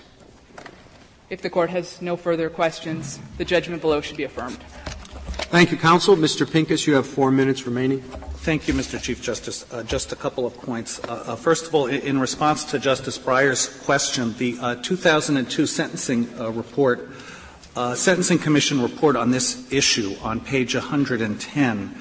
If 1.30 1.42
the 1.42 1.50
court 1.50 1.70
has 1.70 2.02
no 2.02 2.18
further 2.18 2.50
questions, 2.50 3.20
the 3.38 3.46
judgment 3.46 3.82
below 3.82 4.02
should 4.02 4.18
be 4.18 4.26
affirmed. 4.26 4.60
Thank 5.52 5.72
you, 5.72 5.78
counsel. 5.78 6.18
Mr. 6.18 6.50
Pincus, 6.50 6.86
you 6.86 6.96
have 6.96 7.08
four 7.08 7.32
minutes 7.32 7.66
remaining. 7.66 8.02
Thank 8.42 8.68
you, 8.68 8.74
Mr. 8.74 9.02
Chief 9.02 9.22
Justice. 9.22 9.72
Uh, 9.72 9.84
just 9.84 10.12
a 10.12 10.16
couple 10.16 10.46
of 10.46 10.58
points. 10.58 11.00
Uh, 11.04 11.24
uh, 11.28 11.36
first 11.36 11.68
of 11.68 11.76
all, 11.76 11.88
in, 11.88 12.02
in, 12.02 12.20
response 12.20 12.66
to 12.72 12.80
Justice 12.80 13.18
Breyer's 13.18 13.68
question, 13.86 14.34
the 14.38 14.58
uh, 14.60 14.76
2002 14.76 15.68
sentencing 15.68 16.28
uh, 16.40 16.50
report, 16.52 17.10
uh, 17.76 17.96
Sentencing 17.96 18.40
Commission 18.40 18.82
report 18.82 19.16
on 19.16 19.32
this 19.32 19.72
issue 19.72 20.16
on 20.22 20.40
page 20.42 20.74
110 20.74 21.96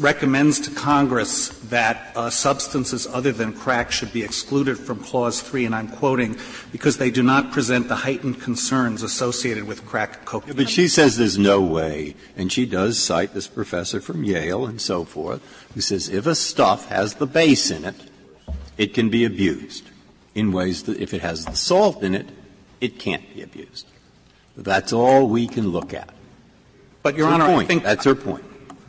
recommends 0.00 0.58
to 0.60 0.70
Congress 0.70 1.48
that 1.70 2.12
uh, 2.16 2.30
substances 2.30 3.06
other 3.06 3.32
than 3.32 3.52
crack 3.52 3.92
should 3.92 4.12
be 4.12 4.24
excluded 4.24 4.76
from 4.78 4.98
Clause 5.00 5.40
3, 5.40 5.66
and 5.66 5.74
I'm 5.74 5.88
quoting, 5.88 6.36
because 6.72 6.98
they 6.98 7.10
do 7.10 7.22
not 7.22 7.52
present 7.52 7.88
the 7.88 7.96
heightened 7.96 8.40
concerns 8.40 9.02
associated 9.02 9.64
with 9.64 9.86
crack 9.86 10.24
cocaine. 10.24 10.48
Yeah, 10.48 10.56
but 10.56 10.68
she 10.68 10.88
says 10.88 11.16
there's 11.16 11.38
no 11.38 11.60
way, 11.60 12.16
and 12.36 12.52
she 12.52 12.66
does 12.66 12.98
cite 12.98 13.34
this 13.34 13.46
professor 13.46 14.00
from 14.00 14.24
Yale 14.24 14.66
and 14.66 14.80
so 14.80 15.04
forth, 15.04 15.42
who 15.74 15.80
says 15.80 16.08
if 16.08 16.26
a 16.26 16.34
stuff 16.34 16.88
has 16.88 17.14
the 17.14 17.26
base 17.26 17.70
in 17.70 17.84
it, 17.84 17.96
it 18.76 18.94
can 18.94 19.10
be 19.10 19.24
abused 19.24 19.90
in 20.34 20.52
ways 20.52 20.84
that 20.84 20.98
if 21.00 21.14
it 21.14 21.20
has 21.20 21.44
the 21.44 21.56
salt 21.56 22.02
in 22.02 22.14
it, 22.14 22.28
it 22.80 22.98
can't 22.98 23.34
be 23.34 23.42
abused. 23.42 23.86
That's 24.56 24.92
all 24.92 25.28
we 25.28 25.46
can 25.46 25.68
look 25.68 25.94
at. 25.94 26.10
But, 27.02 27.16
Your 27.16 27.30
That's 27.30 27.42
Honor, 27.42 27.54
point. 27.54 27.64
I 27.64 27.68
think 27.68 27.82
that's 27.84 28.04
her 28.04 28.14
point. 28.14 28.44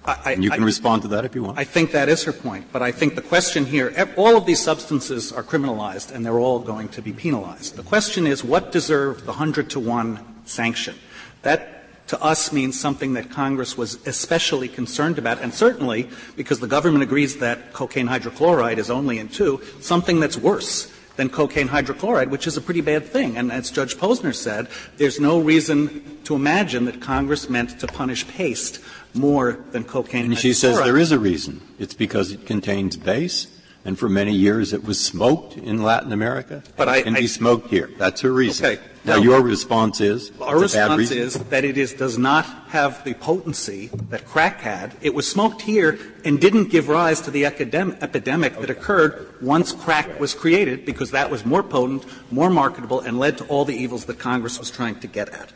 I, 0.06 0.34
and 0.34 0.44
you 0.44 0.50
can 0.50 0.64
respond 0.64 1.02
to 1.04 1.08
that 1.10 1.26
if 1.26 1.36
you 1.36 1.44
want. 1.44 1.58
I 1.58 1.64
think 1.64 1.92
that 1.92 2.10
is 2.10 2.24
her 2.24 2.34
point. 2.34 2.68
But 2.72 2.82
I 2.82 2.92
think 2.92 3.16
the 3.16 3.22
question 3.22 3.66
here, 3.66 3.94
all 4.18 4.38
of 4.38 4.46
these 4.46 4.60
substances 4.60 5.32
are 5.32 5.44
criminalized 5.44 6.12
and 6.12 6.26
they're 6.26 6.40
all 6.40 6.60
going 6.60 6.90
to 6.90 7.02
be 7.02 7.14
penalized. 7.14 7.76
The 7.76 7.84
question 7.84 8.26
is 8.26 8.44
what 8.44 8.72
deserved 8.72 9.22
the 9.22 9.32
100 9.32 9.70
to 9.72 9.80
1 9.80 10.44
sanction? 10.46 10.96
That 11.44 12.08
to 12.08 12.22
us 12.24 12.52
means 12.52 12.80
something 12.80 13.14
that 13.14 13.30
Congress 13.30 13.78
was 13.78 14.00
especially 14.08 14.68
concerned 14.68 15.20
about, 15.20 15.42
and 15.42 15.54
certainly, 15.54 16.10
because 16.36 16.60
the 16.60 16.68
government 16.68 17.04
agrees 17.04 17.38
that 17.38 17.72
cocaine 17.72 18.08
hydrochloride 18.08 18.80
is 18.80 18.90
only 18.90 19.20
in 19.20 19.30
two, 19.30 19.62
something 19.80 20.20
that's 20.20 20.36
worse 20.36 20.92
than 21.18 21.30
cocaine 21.30 21.68
hydrochloride, 21.68 22.30
which 22.30 22.48
is 22.48 22.58
a 22.58 22.62
pretty 22.62 22.82
bad 22.82 23.06
thing. 23.06 23.38
And 23.38 23.52
as 23.52 23.70
Judge 23.70 23.96
Posner 23.96 24.34
said, 24.34 24.70
there's 24.98 25.20
no 25.20 25.40
reason 25.40 26.20
to 26.24 26.34
imagine 26.34 26.86
that 26.86 27.02
Congress 27.02 27.50
meant 27.50 27.80
to 27.82 27.88
punish 27.88 28.28
paste 28.28 28.80
more 29.14 29.64
than 29.72 29.84
cocaine. 29.84 30.26
And 30.26 30.38
she 30.38 30.54
says 30.54 30.78
there 30.78 30.98
is 30.98 31.12
a 31.12 31.20
reason. 31.20 31.62
It's 31.80 31.94
because 31.94 32.32
it 32.32 32.46
contains 32.46 32.98
base, 32.98 33.48
and 33.86 33.98
for 33.98 34.10
many 34.10 34.34
years 34.34 34.74
it 34.74 34.84
was 34.84 35.04
smoked 35.04 35.58
in 35.58 35.82
Latin 35.82 36.12
America. 36.12 36.64
But 36.76 36.88
it 36.90 37.04
can 37.04 37.14
be 37.14 37.28
smoked 37.28 37.70
here. 37.70 37.90
That's 37.98 38.22
her 38.22 38.32
reason. 38.32 38.66
Okay. 38.66 38.82
Now, 39.06 39.16
now 39.16 39.22
your 39.22 39.42
response 39.42 40.02
is 40.02 40.32
our 40.42 40.60
response 40.60 41.10
is 41.10 41.36
that 41.36 41.64
it 41.64 41.78
is 41.78 41.94
does 41.94 42.18
not 42.18 42.46
have 42.68 43.04
the 43.06 43.14
potency 43.14 43.90
that 44.10 44.26
crack 44.26 44.60
had. 44.60 44.96
It 45.02 45.14
was 45.14 45.26
smoked 45.26 45.62
here 45.62 45.98
and 46.26 46.40
didn't 46.40 46.66
give 46.66 46.90
rise 46.90 47.22
to 47.22 47.32
the 47.32 47.46
epidemic 47.46 48.60
that 48.60 48.70
occurred 48.70 49.42
once 49.42 49.72
crack 49.72 50.20
was 50.20 50.34
created, 50.36 50.86
because 50.86 51.12
that 51.12 51.32
was 51.32 51.46
more 51.46 51.64
potent, 51.64 52.06
more 52.30 52.50
marketable, 52.50 53.00
and 53.00 53.18
led 53.18 53.38
to 53.38 53.46
all 53.46 53.64
the 53.64 53.76
evils 53.76 54.06
that 54.06 54.20
Congress 54.20 54.60
was 54.60 54.70
trying 54.70 55.00
to 55.00 55.08
get 55.08 55.30
at. 55.30 55.54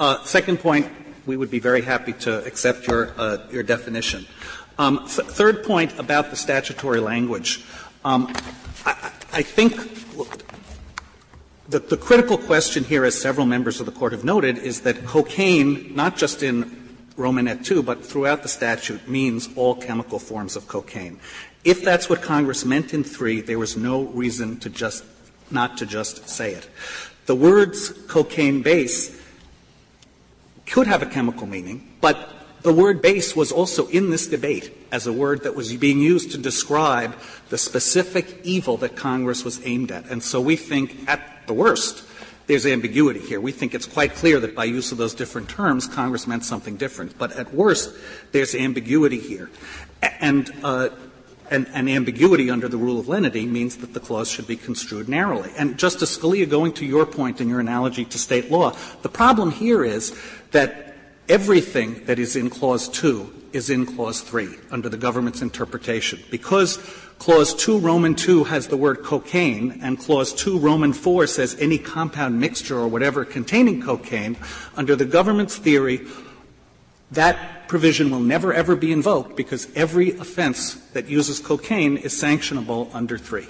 Uh, 0.00 0.24
second 0.24 0.58
point, 0.58 0.90
we 1.30 1.36
would 1.36 1.48
be 1.50 1.60
very 1.60 1.80
happy 1.80 2.12
to 2.12 2.44
accept 2.44 2.88
your, 2.88 3.12
uh, 3.16 3.38
your 3.52 3.62
definition. 3.62 4.26
Um, 4.80 5.06
th- 5.06 5.28
third 5.28 5.62
point 5.62 5.96
about 5.96 6.30
the 6.30 6.34
statutory 6.34 6.98
language. 6.98 7.62
Um, 8.04 8.34
I, 8.84 9.12
I, 9.32 9.42
think 9.42 9.76
the, 11.68 11.78
the 11.78 11.96
critical 11.96 12.36
question 12.36 12.82
here, 12.82 13.04
as 13.04 13.14
several 13.14 13.46
members 13.46 13.78
of 13.78 13.86
the 13.86 13.92
Court 13.92 14.10
have 14.10 14.24
noted, 14.24 14.58
is 14.58 14.80
that 14.80 15.06
cocaine, 15.06 15.94
not 15.94 16.16
just 16.16 16.42
in 16.42 16.98
Romanette 17.16 17.64
2, 17.64 17.84
but 17.84 18.04
throughout 18.04 18.42
the 18.42 18.48
statute, 18.48 19.06
means 19.06 19.48
all 19.54 19.76
chemical 19.76 20.18
forms 20.18 20.56
of 20.56 20.66
cocaine. 20.66 21.20
If 21.62 21.84
that's 21.84 22.10
what 22.10 22.22
Congress 22.22 22.64
meant 22.64 22.92
in 22.92 23.04
3, 23.04 23.42
there 23.42 23.60
was 23.60 23.76
no 23.76 24.02
reason 24.02 24.58
to 24.60 24.68
just 24.68 25.04
not 25.48 25.78
to 25.78 25.86
just 25.86 26.28
say 26.28 26.54
it. 26.54 26.68
The 27.26 27.36
words 27.36 27.90
cocaine 28.08 28.62
base 28.62 29.20
could 30.70 30.86
have 30.86 31.02
a 31.02 31.06
chemical 31.06 31.46
meaning, 31.46 31.88
but 32.00 32.32
the 32.62 32.72
word 32.72 33.00
base 33.00 33.34
was 33.34 33.52
also 33.52 33.86
in 33.88 34.10
this 34.10 34.26
debate 34.26 34.76
as 34.92 35.06
a 35.06 35.12
word 35.12 35.44
that 35.44 35.54
was 35.54 35.74
being 35.76 36.00
used 36.00 36.32
to 36.32 36.38
describe 36.38 37.16
the 37.48 37.58
specific 37.58 38.40
evil 38.44 38.76
that 38.78 38.96
Congress 38.96 39.44
was 39.44 39.64
aimed 39.64 39.90
at. 39.90 40.06
And 40.10 40.22
so 40.22 40.40
we 40.40 40.56
think, 40.56 41.08
at 41.08 41.46
the 41.46 41.54
worst, 41.54 42.04
there's 42.46 42.66
ambiguity 42.66 43.20
here. 43.20 43.40
We 43.40 43.52
think 43.52 43.74
it's 43.74 43.86
quite 43.86 44.14
clear 44.14 44.40
that 44.40 44.54
by 44.54 44.64
use 44.64 44.92
of 44.92 44.98
those 44.98 45.14
different 45.14 45.48
terms, 45.48 45.86
Congress 45.86 46.26
meant 46.26 46.44
something 46.44 46.76
different. 46.76 47.16
But 47.16 47.32
at 47.32 47.54
worst, 47.54 47.94
there's 48.32 48.54
ambiguity 48.54 49.20
here. 49.20 49.50
And, 50.02 50.50
uh, 50.62 50.90
and, 51.50 51.68
and, 51.72 51.88
ambiguity 51.88 52.50
under 52.50 52.68
the 52.68 52.76
rule 52.76 52.98
of 53.00 53.08
lenity 53.08 53.44
means 53.44 53.76
that 53.78 53.92
the 53.92 54.00
clause 54.00 54.30
should 54.30 54.46
be 54.46 54.56
construed 54.56 55.08
narrowly. 55.08 55.50
And 55.56 55.78
Justice 55.78 56.16
Scalia, 56.16 56.48
going 56.48 56.72
to 56.74 56.86
your 56.86 57.06
point 57.06 57.40
in 57.40 57.48
your 57.48 57.60
analogy 57.60 58.04
to 58.04 58.18
state 58.18 58.50
law, 58.50 58.76
the 59.02 59.08
problem 59.08 59.50
here 59.50 59.84
is 59.84 60.16
that 60.50 60.96
everything 61.28 62.04
that 62.06 62.18
is 62.18 62.36
in 62.36 62.50
Clause 62.50 62.88
2 62.88 63.40
is 63.52 63.70
in 63.70 63.86
Clause 63.86 64.20
3 64.20 64.48
under 64.70 64.88
the 64.88 64.96
government's 64.96 65.42
interpretation. 65.42 66.20
Because 66.30 66.76
Clause 67.18 67.54
2, 67.54 67.78
Roman 67.78 68.14
2 68.14 68.44
has 68.44 68.68
the 68.68 68.76
word 68.76 69.02
cocaine, 69.02 69.80
and 69.82 69.98
Clause 69.98 70.32
2, 70.32 70.58
Roman 70.58 70.92
4 70.92 71.26
says 71.26 71.56
any 71.60 71.78
compound 71.78 72.40
mixture 72.40 72.78
or 72.78 72.88
whatever 72.88 73.24
containing 73.24 73.82
cocaine, 73.82 74.36
under 74.76 74.96
the 74.96 75.04
government's 75.04 75.56
theory, 75.56 76.06
that 77.10 77.68
provision 77.68 78.10
will 78.10 78.20
never 78.20 78.52
ever 78.52 78.74
be 78.74 78.92
invoked 78.92 79.36
because 79.36 79.68
every 79.76 80.12
offense 80.12 80.74
that 80.92 81.08
uses 81.08 81.40
cocaine 81.40 81.96
is 81.96 82.12
sanctionable 82.12 82.92
under 82.94 83.18
3. 83.18 83.46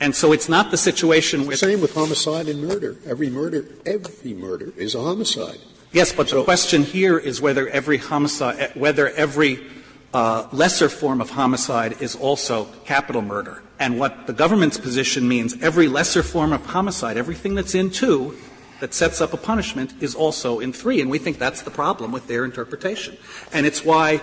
And 0.00 0.14
so 0.14 0.32
it's 0.32 0.48
not 0.48 0.70
the 0.70 0.76
situation 0.76 1.46
where. 1.46 1.56
Same 1.56 1.80
with 1.80 1.94
homicide 1.94 2.48
and 2.48 2.62
murder. 2.62 2.96
Every 3.06 3.30
murder, 3.30 3.66
every 3.84 4.32
murder 4.32 4.72
is 4.76 4.94
a 4.94 5.02
homicide. 5.02 5.58
Yes, 5.92 6.12
but 6.12 6.28
the 6.28 6.44
question 6.44 6.82
here 6.82 7.16
is 7.18 7.40
whether 7.40 7.66
every 7.68 7.96
homicide, 7.96 8.72
whether 8.74 9.08
every 9.08 9.66
uh, 10.12 10.46
lesser 10.52 10.88
form 10.88 11.20
of 11.20 11.30
homicide 11.30 12.02
is 12.02 12.14
also 12.14 12.66
capital 12.84 13.22
murder. 13.22 13.62
And 13.78 13.98
what 13.98 14.26
the 14.26 14.32
government's 14.32 14.78
position 14.78 15.26
means, 15.26 15.62
every 15.62 15.88
lesser 15.88 16.22
form 16.22 16.52
of 16.52 16.66
homicide, 16.66 17.16
everything 17.16 17.54
that's 17.54 17.74
in 17.74 17.90
two, 17.90 18.36
that 18.80 18.92
sets 18.92 19.20
up 19.20 19.32
a 19.32 19.36
punishment 19.36 19.94
is 20.00 20.14
also 20.14 20.60
in 20.60 20.72
three. 20.72 21.00
And 21.00 21.10
we 21.10 21.18
think 21.18 21.38
that's 21.38 21.62
the 21.62 21.70
problem 21.70 22.12
with 22.12 22.26
their 22.26 22.44
interpretation. 22.44 23.16
And 23.52 23.64
it's 23.64 23.84
why, 23.84 24.20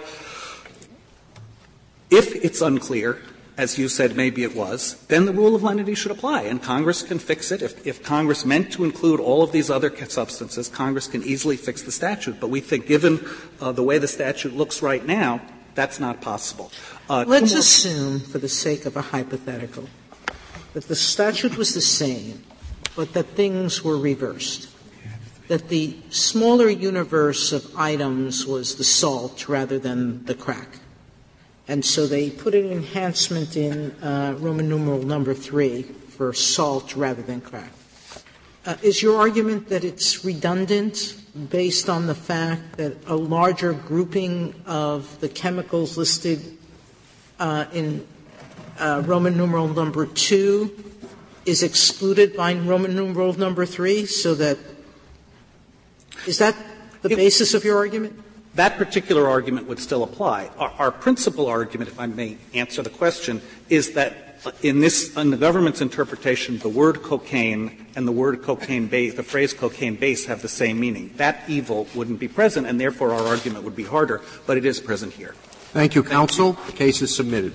if 2.11 2.35
it's 2.35 2.61
unclear, 2.61 3.21
as 3.57 3.77
you 3.77 3.87
said 3.87 4.15
maybe 4.15 4.43
it 4.43 4.55
was, 4.55 4.95
then 5.07 5.25
the 5.25 5.33
rule 5.33 5.55
of 5.55 5.63
lenity 5.63 5.95
should 5.95 6.11
apply. 6.11 6.43
And 6.43 6.61
Congress 6.61 7.01
can 7.03 7.19
fix 7.19 7.51
it. 7.51 7.61
If, 7.61 7.85
if 7.87 8.03
Congress 8.03 8.45
meant 8.45 8.71
to 8.73 8.83
include 8.83 9.19
all 9.19 9.43
of 9.43 9.51
these 9.51 9.69
other 9.69 9.93
substances, 10.07 10.67
Congress 10.67 11.07
can 11.07 11.23
easily 11.23 11.57
fix 11.57 11.81
the 11.81 11.91
statute. 11.91 12.39
But 12.39 12.49
we 12.49 12.59
think 12.59 12.85
given 12.85 13.25
uh, 13.61 13.71
the 13.71 13.83
way 13.83 13.97
the 13.97 14.07
statute 14.07 14.53
looks 14.53 14.81
right 14.81 15.05
now, 15.05 15.41
that's 15.73 15.99
not 15.99 16.21
possible. 16.21 16.71
Uh, 17.09 17.25
Let's 17.27 17.53
assume, 17.53 18.19
for 18.19 18.39
the 18.39 18.49
sake 18.49 18.85
of 18.85 18.95
a 18.95 19.01
hypothetical, 19.01 19.87
that 20.73 20.87
the 20.87 20.95
statute 20.95 21.57
was 21.57 21.73
the 21.73 21.81
same 21.81 22.43
but 22.95 23.13
that 23.13 23.27
things 23.35 23.83
were 23.83 23.97
reversed. 23.97 24.69
That 25.47 25.69
the 25.69 25.97
smaller 26.09 26.69
universe 26.69 27.51
of 27.51 27.75
items 27.77 28.47
was 28.47 28.75
the 28.75 28.83
salt 28.83 29.47
rather 29.47 29.77
than 29.77 30.25
the 30.25 30.33
crack. 30.33 30.79
And 31.67 31.83
so 31.83 32.05
they 32.05 32.29
put 32.29 32.53
an 32.53 32.71
enhancement 32.71 33.57
in 33.57 33.91
uh, 34.03 34.35
Roman 34.39 34.69
numeral 34.69 35.01
number 35.01 35.33
three 35.33 35.83
for 35.83 36.33
salt 36.33 36.95
rather 36.95 37.21
than 37.21 37.41
crack. 37.41 37.71
Uh, 38.65 38.75
is 38.81 39.01
your 39.01 39.19
argument 39.19 39.69
that 39.69 39.83
it's 39.83 40.25
redundant 40.25 41.15
based 41.49 41.89
on 41.89 42.07
the 42.07 42.15
fact 42.15 42.77
that 42.77 42.97
a 43.07 43.15
larger 43.15 43.73
grouping 43.73 44.55
of 44.65 45.19
the 45.19 45.29
chemicals 45.29 45.97
listed 45.97 46.57
uh, 47.39 47.65
in 47.73 48.05
uh, 48.79 49.03
Roman 49.05 49.37
numeral 49.37 49.67
number 49.67 50.05
two 50.05 50.75
is 51.45 51.61
excluded 51.61 52.35
by 52.35 52.53
Roman 52.53 52.95
numeral 52.95 53.33
number 53.33 53.65
three, 53.65 54.05
so 54.05 54.33
that 54.35 54.57
is 56.25 56.39
that 56.39 56.55
the 57.03 57.11
it, 57.11 57.15
basis 57.15 57.53
of 57.53 57.63
your 57.63 57.77
argument? 57.77 58.19
That 58.55 58.77
particular 58.77 59.27
argument 59.27 59.67
would 59.67 59.79
still 59.79 60.03
apply. 60.03 60.49
Our, 60.57 60.73
our, 60.79 60.91
principal 60.91 61.47
argument, 61.47 61.89
if 61.89 61.99
I 61.99 62.05
may 62.05 62.37
answer 62.53 62.81
the 62.81 62.89
question, 62.89 63.41
is 63.69 63.93
that 63.93 64.39
in 64.61 64.79
this, 64.79 65.15
in 65.17 65.29
the 65.29 65.37
government's 65.37 65.81
interpretation, 65.81 66.57
the 66.59 66.69
word 66.69 67.01
cocaine 67.03 67.85
and 67.95 68.07
the 68.07 68.11
word 68.13 68.43
cocaine 68.43 68.87
base, 68.87 69.15
the 69.15 69.23
phrase 69.23 69.53
cocaine 69.53 69.95
base 69.95 70.25
have 70.27 70.41
the 70.41 70.47
same 70.47 70.79
meaning. 70.79 71.11
That 71.17 71.43
evil 71.49 71.87
wouldn't 71.95 72.19
be 72.19 72.27
present, 72.27 72.67
and 72.67 72.79
therefore 72.79 73.13
our 73.13 73.27
argument 73.27 73.65
would 73.65 73.75
be 73.75 73.83
harder, 73.83 74.21
but 74.45 74.57
it 74.57 74.65
is 74.65 74.79
present 74.79 75.13
here. 75.13 75.35
Thank 75.73 75.95
you, 75.95 76.03
counsel. 76.03 76.53
The 76.53 76.71
case 76.71 77.01
is 77.01 77.13
submitted. 77.13 77.53